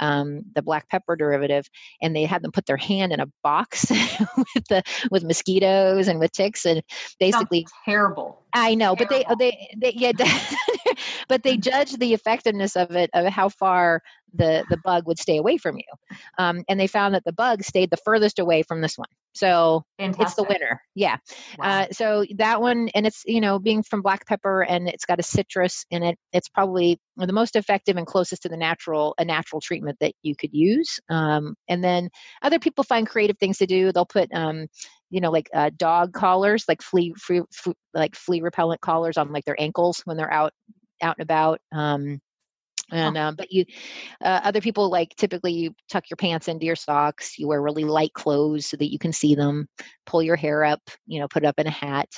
um, 0.00 0.42
the 0.54 0.62
black 0.62 0.88
pepper 0.88 1.16
derivative, 1.16 1.66
and 2.02 2.14
they 2.16 2.24
had 2.24 2.42
them 2.42 2.52
put 2.52 2.66
their 2.66 2.76
hand 2.76 3.12
in 3.12 3.20
a 3.20 3.26
box 3.42 3.90
with 4.36 4.66
the 4.68 4.82
with 5.10 5.24
mosquitoes 5.24 6.08
and 6.08 6.18
with 6.18 6.32
ticks, 6.32 6.64
and 6.64 6.82
basically 7.18 7.60
Sounds 7.60 7.72
terrible. 7.84 8.42
I 8.52 8.74
know, 8.74 8.96
terrible. 8.96 9.24
but 9.28 9.38
they 9.38 9.66
they 9.78 9.92
they 9.92 9.92
yeah, 9.96 10.12
but 11.28 11.42
they 11.42 11.56
judged 11.56 12.00
the 12.00 12.14
effectiveness 12.14 12.76
of 12.76 12.90
it 12.92 13.10
of 13.14 13.26
how 13.26 13.48
far 13.48 14.02
the 14.34 14.64
the 14.70 14.78
bug 14.78 15.06
would 15.06 15.18
stay 15.18 15.36
away 15.36 15.56
from 15.56 15.76
you, 15.76 16.16
um, 16.38 16.64
and 16.68 16.80
they 16.80 16.86
found 16.86 17.14
that 17.14 17.24
the 17.24 17.32
bug 17.32 17.62
stayed 17.62 17.90
the 17.90 17.98
furthest 17.98 18.38
away 18.38 18.62
from 18.62 18.80
this 18.80 18.96
one. 18.96 19.08
So 19.32 19.84
Fantastic. 19.98 20.26
it's 20.26 20.34
the 20.34 20.42
winner. 20.44 20.82
Yeah. 20.94 21.16
Wow. 21.58 21.82
Uh, 21.82 21.86
so 21.92 22.24
that 22.36 22.60
one, 22.60 22.88
and 22.94 23.06
it's, 23.06 23.22
you 23.26 23.40
know, 23.40 23.58
being 23.58 23.82
from 23.82 24.02
black 24.02 24.26
pepper 24.26 24.62
and 24.62 24.88
it's 24.88 25.04
got 25.04 25.20
a 25.20 25.22
citrus 25.22 25.84
in 25.90 26.02
it, 26.02 26.18
it's 26.32 26.48
probably 26.48 26.98
the 27.26 27.32
most 27.32 27.56
effective 27.56 27.96
and 27.96 28.06
closest 28.06 28.42
to 28.42 28.48
the 28.48 28.56
natural, 28.56 29.14
a 29.18 29.24
natural 29.24 29.60
treatment 29.60 29.98
that 30.00 30.12
you 30.22 30.34
could 30.36 30.50
use. 30.52 30.98
Um, 31.08 31.54
and 31.68 31.82
then 31.84 32.08
other 32.42 32.58
people 32.58 32.84
find 32.84 33.06
creative 33.06 33.38
things 33.38 33.58
to 33.58 33.66
do. 33.66 33.92
They'll 33.92 34.06
put, 34.06 34.32
um, 34.34 34.66
you 35.10 35.20
know, 35.20 35.30
like 35.30 35.48
uh, 35.54 35.70
dog 35.76 36.12
collars, 36.12 36.64
like 36.68 36.82
flea, 36.82 37.14
like 37.94 38.14
flea 38.14 38.42
repellent 38.42 38.80
collars 38.80 39.16
on 39.16 39.32
like 39.32 39.44
their 39.44 39.60
ankles 39.60 40.02
when 40.04 40.16
they're 40.16 40.32
out, 40.32 40.52
out 41.02 41.16
and 41.18 41.22
about. 41.24 41.60
Um, 41.72 42.20
and 42.92 43.16
um, 43.16 43.34
but 43.36 43.50
you 43.52 43.64
uh, 44.22 44.40
other 44.44 44.60
people 44.60 44.90
like 44.90 45.14
typically 45.16 45.52
you 45.52 45.74
tuck 45.88 46.04
your 46.10 46.16
pants 46.16 46.48
into 46.48 46.66
your 46.66 46.76
socks 46.76 47.38
you 47.38 47.48
wear 47.48 47.62
really 47.62 47.84
light 47.84 48.12
clothes 48.14 48.66
so 48.66 48.76
that 48.76 48.92
you 48.92 48.98
can 48.98 49.12
see 49.12 49.34
them 49.34 49.66
pull 50.06 50.22
your 50.22 50.36
hair 50.36 50.64
up 50.64 50.80
you 51.06 51.20
know 51.20 51.28
put 51.28 51.42
it 51.42 51.46
up 51.46 51.58
in 51.58 51.66
a 51.66 51.70
hat 51.70 52.08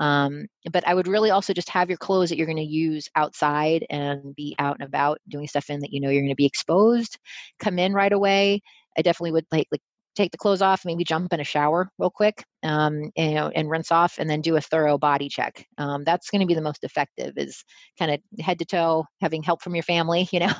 um, 0.00 0.46
but 0.72 0.86
i 0.86 0.94
would 0.94 1.08
really 1.08 1.30
also 1.30 1.52
just 1.52 1.70
have 1.70 1.88
your 1.88 1.98
clothes 1.98 2.28
that 2.28 2.36
you're 2.36 2.46
going 2.46 2.56
to 2.56 2.62
use 2.62 3.08
outside 3.16 3.84
and 3.90 4.34
be 4.34 4.54
out 4.58 4.76
and 4.78 4.86
about 4.86 5.18
doing 5.28 5.46
stuff 5.46 5.70
in 5.70 5.80
that 5.80 5.92
you 5.92 6.00
know 6.00 6.10
you're 6.10 6.22
going 6.22 6.28
to 6.28 6.34
be 6.34 6.46
exposed 6.46 7.18
come 7.58 7.78
in 7.78 7.92
right 7.92 8.12
away. 8.12 8.62
I 8.98 9.02
definitely 9.02 9.32
would 9.32 9.46
like 9.52 9.66
like 9.70 9.82
take 10.16 10.32
the 10.32 10.38
clothes 10.38 10.62
off, 10.62 10.84
maybe 10.84 11.04
jump 11.04 11.32
in 11.32 11.40
a 11.40 11.44
shower 11.44 11.88
real 11.98 12.10
quick, 12.10 12.44
um, 12.62 13.10
and, 13.16 13.30
you 13.30 13.34
know, 13.34 13.48
and 13.54 13.70
rinse 13.70 13.92
off, 13.92 14.18
and 14.18 14.28
then 14.28 14.40
do 14.40 14.56
a 14.56 14.60
thorough 14.60 14.98
body 14.98 15.28
check. 15.28 15.66
Um, 15.78 16.04
that's 16.04 16.30
going 16.30 16.40
to 16.40 16.46
be 16.46 16.54
the 16.54 16.62
most 16.62 16.82
effective. 16.82 17.34
Is 17.36 17.64
kind 17.98 18.10
of 18.10 18.44
head 18.44 18.58
to 18.58 18.64
toe, 18.64 19.04
having 19.20 19.42
help 19.42 19.62
from 19.62 19.74
your 19.74 19.82
family, 19.82 20.28
you 20.32 20.40
know, 20.40 20.52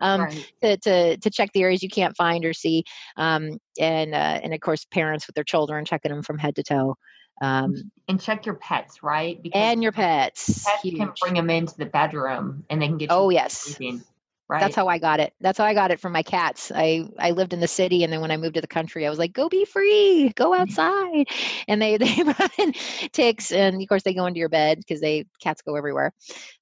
um, 0.00 0.22
right. 0.22 0.52
to, 0.62 0.76
to 0.78 1.16
to 1.18 1.30
check 1.30 1.50
the 1.52 1.62
areas 1.62 1.82
you 1.82 1.90
can't 1.90 2.16
find 2.16 2.44
or 2.44 2.52
see, 2.52 2.84
um, 3.16 3.58
and 3.78 4.14
uh, 4.14 4.40
and 4.42 4.54
of 4.54 4.60
course 4.60 4.84
parents 4.86 5.26
with 5.26 5.34
their 5.34 5.44
children 5.44 5.84
checking 5.84 6.10
them 6.10 6.22
from 6.22 6.38
head 6.38 6.56
to 6.56 6.62
toe. 6.62 6.96
Um, 7.42 7.90
and 8.08 8.20
check 8.20 8.44
your 8.44 8.56
pets, 8.56 9.02
right? 9.02 9.42
Because 9.42 9.58
and 9.58 9.82
your 9.82 9.92
pets. 9.92 10.64
Pets 10.64 10.82
Huge. 10.82 10.96
can 10.96 11.12
bring 11.20 11.34
them 11.34 11.48
into 11.48 11.76
the 11.76 11.86
bedroom, 11.86 12.64
and 12.68 12.82
they 12.82 12.86
can 12.86 12.98
get. 12.98 13.08
oh 13.10 13.30
yes. 13.30 13.58
Sleeping. 13.58 14.02
Right. 14.50 14.58
That's 14.58 14.74
how 14.74 14.88
I 14.88 14.98
got 14.98 15.20
it. 15.20 15.32
That's 15.40 15.58
how 15.58 15.64
I 15.64 15.74
got 15.74 15.92
it 15.92 16.00
from 16.00 16.10
my 16.10 16.24
cats. 16.24 16.72
I 16.74 17.08
I 17.20 17.30
lived 17.30 17.52
in 17.52 17.60
the 17.60 17.68
city, 17.68 18.02
and 18.02 18.12
then 18.12 18.20
when 18.20 18.32
I 18.32 18.36
moved 18.36 18.54
to 18.54 18.60
the 18.60 18.66
country, 18.66 19.06
I 19.06 19.10
was 19.10 19.18
like, 19.18 19.32
"Go 19.32 19.48
be 19.48 19.64
free, 19.64 20.32
go 20.34 20.50
mm-hmm. 20.50 20.62
outside." 20.62 21.28
And 21.68 21.80
they 21.80 21.96
they 21.98 22.24
brought 22.24 22.58
in 22.58 22.72
ticks, 23.12 23.52
and 23.52 23.80
of 23.80 23.88
course 23.88 24.02
they 24.02 24.12
go 24.12 24.26
into 24.26 24.40
your 24.40 24.48
bed 24.48 24.78
because 24.78 25.00
they 25.00 25.26
cats 25.40 25.62
go 25.62 25.76
everywhere. 25.76 26.12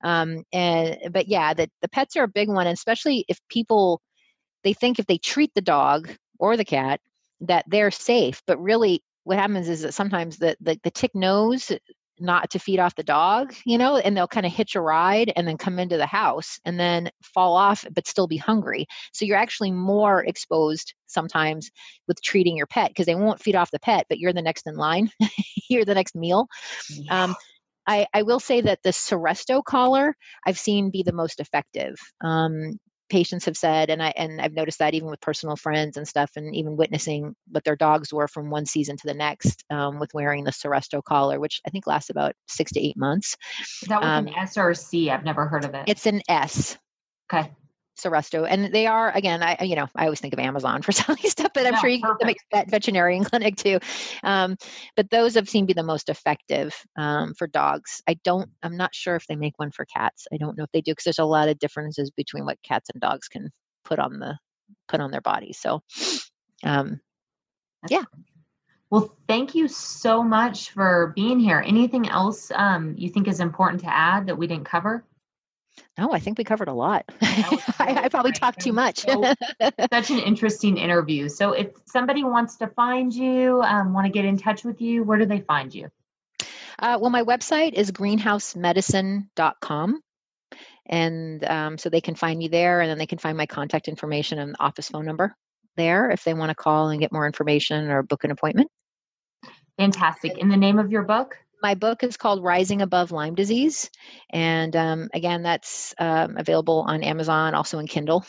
Um, 0.04 0.44
and 0.52 0.98
but 1.12 1.28
yeah, 1.28 1.54
the 1.54 1.70
the 1.80 1.88
pets 1.88 2.14
are 2.18 2.24
a 2.24 2.28
big 2.28 2.50
one, 2.50 2.66
especially 2.66 3.24
if 3.26 3.40
people 3.48 4.02
they 4.64 4.74
think 4.74 4.98
if 4.98 5.06
they 5.06 5.16
treat 5.16 5.52
the 5.54 5.62
dog 5.62 6.10
or 6.38 6.58
the 6.58 6.66
cat 6.66 7.00
that 7.40 7.64
they're 7.68 7.90
safe, 7.90 8.42
but 8.46 8.60
really 8.60 9.02
what 9.24 9.38
happens 9.38 9.68
is 9.68 9.80
that 9.82 9.94
sometimes 9.94 10.36
the, 10.36 10.56
the, 10.60 10.78
the 10.82 10.90
tick 10.90 11.14
knows 11.14 11.70
not 12.20 12.50
to 12.50 12.58
feed 12.58 12.78
off 12.78 12.94
the 12.94 13.02
dog, 13.02 13.54
you 13.64 13.78
know, 13.78 13.96
and 13.96 14.16
they'll 14.16 14.28
kind 14.28 14.46
of 14.46 14.52
hitch 14.52 14.74
a 14.74 14.80
ride 14.80 15.32
and 15.36 15.46
then 15.46 15.56
come 15.56 15.78
into 15.78 15.96
the 15.96 16.06
house 16.06 16.58
and 16.64 16.78
then 16.78 17.10
fall 17.22 17.56
off, 17.56 17.84
but 17.94 18.06
still 18.06 18.26
be 18.26 18.36
hungry. 18.36 18.86
So 19.12 19.24
you're 19.24 19.36
actually 19.36 19.72
more 19.72 20.24
exposed 20.24 20.94
sometimes 21.06 21.70
with 22.06 22.22
treating 22.22 22.56
your 22.56 22.66
pet 22.66 22.90
because 22.90 23.06
they 23.06 23.14
won't 23.14 23.40
feed 23.40 23.56
off 23.56 23.70
the 23.70 23.80
pet, 23.80 24.06
but 24.08 24.18
you're 24.18 24.32
the 24.32 24.42
next 24.42 24.66
in 24.66 24.76
line. 24.76 25.10
you're 25.68 25.84
the 25.84 25.94
next 25.94 26.14
meal. 26.14 26.48
Yeah. 26.90 27.24
Um, 27.24 27.36
I, 27.86 28.06
I, 28.12 28.22
will 28.22 28.40
say 28.40 28.60
that 28.60 28.82
the 28.82 28.90
Seresto 28.90 29.64
collar 29.64 30.14
I've 30.46 30.58
seen 30.58 30.90
be 30.90 31.02
the 31.02 31.12
most 31.12 31.40
effective. 31.40 31.96
Um, 32.22 32.78
patients 33.08 33.44
have 33.44 33.56
said 33.56 33.90
and 33.90 34.02
i 34.02 34.12
and 34.16 34.40
i've 34.40 34.52
noticed 34.52 34.78
that 34.78 34.94
even 34.94 35.08
with 35.08 35.20
personal 35.20 35.56
friends 35.56 35.96
and 35.96 36.06
stuff 36.06 36.30
and 36.36 36.54
even 36.54 36.76
witnessing 36.76 37.34
what 37.50 37.64
their 37.64 37.76
dogs 37.76 38.12
were 38.12 38.28
from 38.28 38.50
one 38.50 38.66
season 38.66 38.96
to 38.96 39.06
the 39.06 39.14
next 39.14 39.64
um, 39.70 39.98
with 39.98 40.12
wearing 40.14 40.44
the 40.44 40.50
Seresto 40.50 41.02
collar 41.02 41.40
which 41.40 41.60
i 41.66 41.70
think 41.70 41.86
lasts 41.86 42.10
about 42.10 42.34
six 42.46 42.72
to 42.72 42.80
eight 42.80 42.96
months 42.96 43.36
Is 43.60 43.88
that 43.88 44.00
was 44.00 44.08
um, 44.08 44.26
an 44.26 44.34
s 44.34 44.56
or 44.56 44.70
a 44.70 44.74
c 44.74 45.10
i've 45.10 45.24
never 45.24 45.46
heard 45.46 45.64
of 45.64 45.74
it. 45.74 45.84
it's 45.86 46.06
an 46.06 46.22
s. 46.28 46.76
Okay 47.32 47.50
Seresto, 47.98 48.46
and 48.48 48.72
they 48.72 48.86
are 48.86 49.10
again. 49.10 49.42
I 49.42 49.62
you 49.62 49.76
know 49.76 49.88
I 49.94 50.04
always 50.04 50.20
think 50.20 50.32
of 50.32 50.38
Amazon 50.38 50.82
for 50.82 50.92
selling 50.92 51.22
stuff, 51.22 51.52
but 51.54 51.66
I'm 51.66 51.74
yeah, 51.74 51.80
sure 51.80 51.90
you 51.90 52.00
can 52.00 52.16
make 52.22 52.38
that 52.52 52.70
veterinarian 52.70 53.24
clinic 53.24 53.56
too. 53.56 53.78
Um, 54.22 54.56
but 54.96 55.10
those 55.10 55.34
have 55.34 55.48
seemed 55.48 55.68
to 55.68 55.74
be 55.74 55.78
the 55.78 55.86
most 55.86 56.08
effective 56.08 56.74
um, 56.96 57.34
for 57.34 57.46
dogs. 57.46 58.02
I 58.08 58.14
don't. 58.24 58.50
I'm 58.62 58.76
not 58.76 58.94
sure 58.94 59.16
if 59.16 59.26
they 59.26 59.36
make 59.36 59.58
one 59.58 59.70
for 59.70 59.84
cats. 59.84 60.26
I 60.32 60.36
don't 60.36 60.56
know 60.56 60.64
if 60.64 60.72
they 60.72 60.80
do 60.80 60.92
because 60.92 61.04
there's 61.04 61.18
a 61.18 61.24
lot 61.24 61.48
of 61.48 61.58
differences 61.58 62.10
between 62.10 62.44
what 62.44 62.62
cats 62.62 62.90
and 62.92 63.00
dogs 63.00 63.28
can 63.28 63.50
put 63.84 63.98
on 63.98 64.18
the 64.18 64.38
put 64.88 65.00
on 65.00 65.10
their 65.10 65.20
bodies. 65.20 65.58
So, 65.58 65.82
um, 66.64 67.00
yeah. 67.88 68.04
Well, 68.90 69.14
thank 69.26 69.54
you 69.54 69.68
so 69.68 70.22
much 70.22 70.70
for 70.70 71.12
being 71.14 71.38
here. 71.38 71.62
Anything 71.66 72.08
else 72.08 72.50
um, 72.54 72.94
you 72.96 73.10
think 73.10 73.28
is 73.28 73.40
important 73.40 73.82
to 73.82 73.94
add 73.94 74.26
that 74.26 74.36
we 74.36 74.46
didn't 74.46 74.64
cover? 74.64 75.04
No, 75.96 76.12
I 76.12 76.18
think 76.18 76.36
we 76.38 76.44
covered 76.44 76.68
a 76.68 76.72
lot. 76.72 77.04
I, 77.20 77.60
I, 77.78 78.08
probably 78.08 78.32
talked 78.32 78.60
too 78.60 78.72
much. 78.72 79.00
so, 79.00 79.34
such 79.92 80.10
an 80.10 80.18
interesting 80.20 80.76
interview. 80.76 81.28
So, 81.28 81.52
if 81.52 81.68
somebody 81.86 82.24
wants 82.24 82.56
to 82.56 82.66
find 82.68 83.12
you, 83.12 83.60
um, 83.62 83.92
want 83.92 84.06
to 84.06 84.12
get 84.12 84.24
in 84.24 84.38
touch 84.38 84.64
with 84.64 84.80
you, 84.80 85.04
where 85.04 85.18
do 85.18 85.26
they 85.26 85.40
find 85.40 85.74
you? 85.74 85.90
Uh, 86.78 86.96
well, 87.00 87.10
my 87.10 87.24
website 87.24 87.74
is 87.74 87.90
greenhousemedicine.com. 87.90 90.00
And 90.90 91.44
um, 91.44 91.76
so 91.76 91.90
they 91.90 92.00
can 92.00 92.14
find 92.14 92.38
me 92.38 92.48
there, 92.48 92.80
and 92.80 92.90
then 92.90 92.96
they 92.96 93.06
can 93.06 93.18
find 93.18 93.36
my 93.36 93.44
contact 93.46 93.88
information 93.88 94.38
and 94.38 94.56
office 94.58 94.88
phone 94.88 95.04
number 95.04 95.36
there 95.76 96.10
if 96.10 96.24
they 96.24 96.34
want 96.34 96.50
to 96.50 96.54
call 96.54 96.88
and 96.88 97.00
get 97.00 97.12
more 97.12 97.26
information 97.26 97.90
or 97.90 98.02
book 98.02 98.24
an 98.24 98.30
appointment. 98.30 98.70
Fantastic. 99.78 100.38
In 100.38 100.48
the 100.48 100.56
name 100.56 100.78
of 100.78 100.90
your 100.90 101.02
book? 101.02 101.36
My 101.62 101.74
book 101.74 102.02
is 102.02 102.16
called 102.16 102.42
Rising 102.42 102.82
Above 102.82 103.12
Lyme 103.12 103.34
Disease. 103.34 103.90
And 104.30 104.74
um, 104.76 105.08
again, 105.12 105.42
that's 105.42 105.94
um, 105.98 106.36
available 106.36 106.84
on 106.86 107.02
Amazon, 107.02 107.54
also 107.54 107.78
in 107.78 107.86
Kindle. 107.86 108.24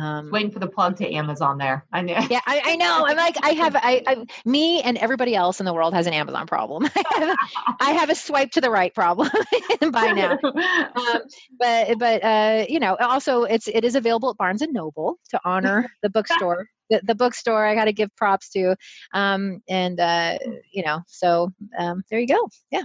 Um, 0.00 0.30
waiting 0.30 0.50
for 0.50 0.60
the 0.60 0.66
plug 0.66 0.96
to 0.96 1.14
Amazon 1.14 1.58
there. 1.58 1.84
I 1.92 2.00
know. 2.00 2.26
Yeah, 2.30 2.40
I, 2.46 2.62
I 2.64 2.76
know. 2.76 3.04
I'm 3.06 3.16
like, 3.16 3.36
I 3.42 3.50
have, 3.50 3.76
I, 3.76 4.02
I, 4.06 4.24
me 4.46 4.80
and 4.80 4.96
everybody 4.96 5.34
else 5.34 5.60
in 5.60 5.66
the 5.66 5.74
world 5.74 5.92
has 5.92 6.06
an 6.06 6.14
Amazon 6.14 6.46
problem. 6.46 6.88
I, 6.96 7.02
have, 7.18 7.36
I 7.80 7.90
have 7.92 8.08
a 8.08 8.14
swipe 8.14 8.50
to 8.52 8.62
the 8.62 8.70
right 8.70 8.94
problem 8.94 9.28
by 9.92 10.12
now. 10.12 10.38
Um, 10.90 11.22
but, 11.58 11.98
but 11.98 12.24
uh, 12.24 12.64
you 12.68 12.80
know, 12.80 12.96
also 12.96 13.44
it's 13.44 13.68
it 13.68 13.84
is 13.84 13.94
available 13.94 14.30
at 14.30 14.36
Barnes 14.36 14.62
and 14.62 14.72
Noble 14.72 15.18
to 15.30 15.40
honor 15.44 15.90
the 16.02 16.10
bookstore 16.10 16.66
the, 16.90 17.00
the 17.04 17.14
bookstore 17.14 17.64
I 17.64 17.74
got 17.74 17.86
to 17.86 17.92
give 17.92 18.14
props 18.16 18.50
to. 18.50 18.76
Um, 19.14 19.62
and, 19.68 19.98
uh, 19.98 20.38
you 20.70 20.82
know, 20.82 21.00
so 21.06 21.52
um, 21.78 22.02
there 22.10 22.20
you 22.20 22.26
go. 22.26 22.48
Yeah. 22.70 22.82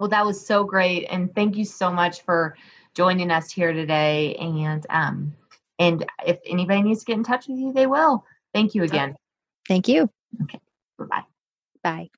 Well, 0.00 0.08
that 0.08 0.26
was 0.26 0.44
so 0.44 0.64
great. 0.64 1.06
And 1.10 1.32
thank 1.34 1.56
you 1.56 1.64
so 1.64 1.92
much 1.92 2.22
for 2.22 2.56
joining 2.94 3.30
us 3.30 3.52
here 3.52 3.72
today. 3.72 4.34
And, 4.36 4.84
um, 4.90 5.34
and 5.82 6.06
if 6.24 6.38
anybody 6.46 6.82
needs 6.82 7.00
to 7.00 7.06
get 7.06 7.16
in 7.16 7.24
touch 7.24 7.48
with 7.48 7.58
you, 7.58 7.72
they 7.72 7.86
will. 7.86 8.24
Thank 8.54 8.74
you 8.74 8.84
again. 8.84 9.16
Thank 9.66 9.88
you. 9.88 10.08
Okay. 10.42 10.60
Bye-bye. 10.98 11.22
Bye. 11.82 12.10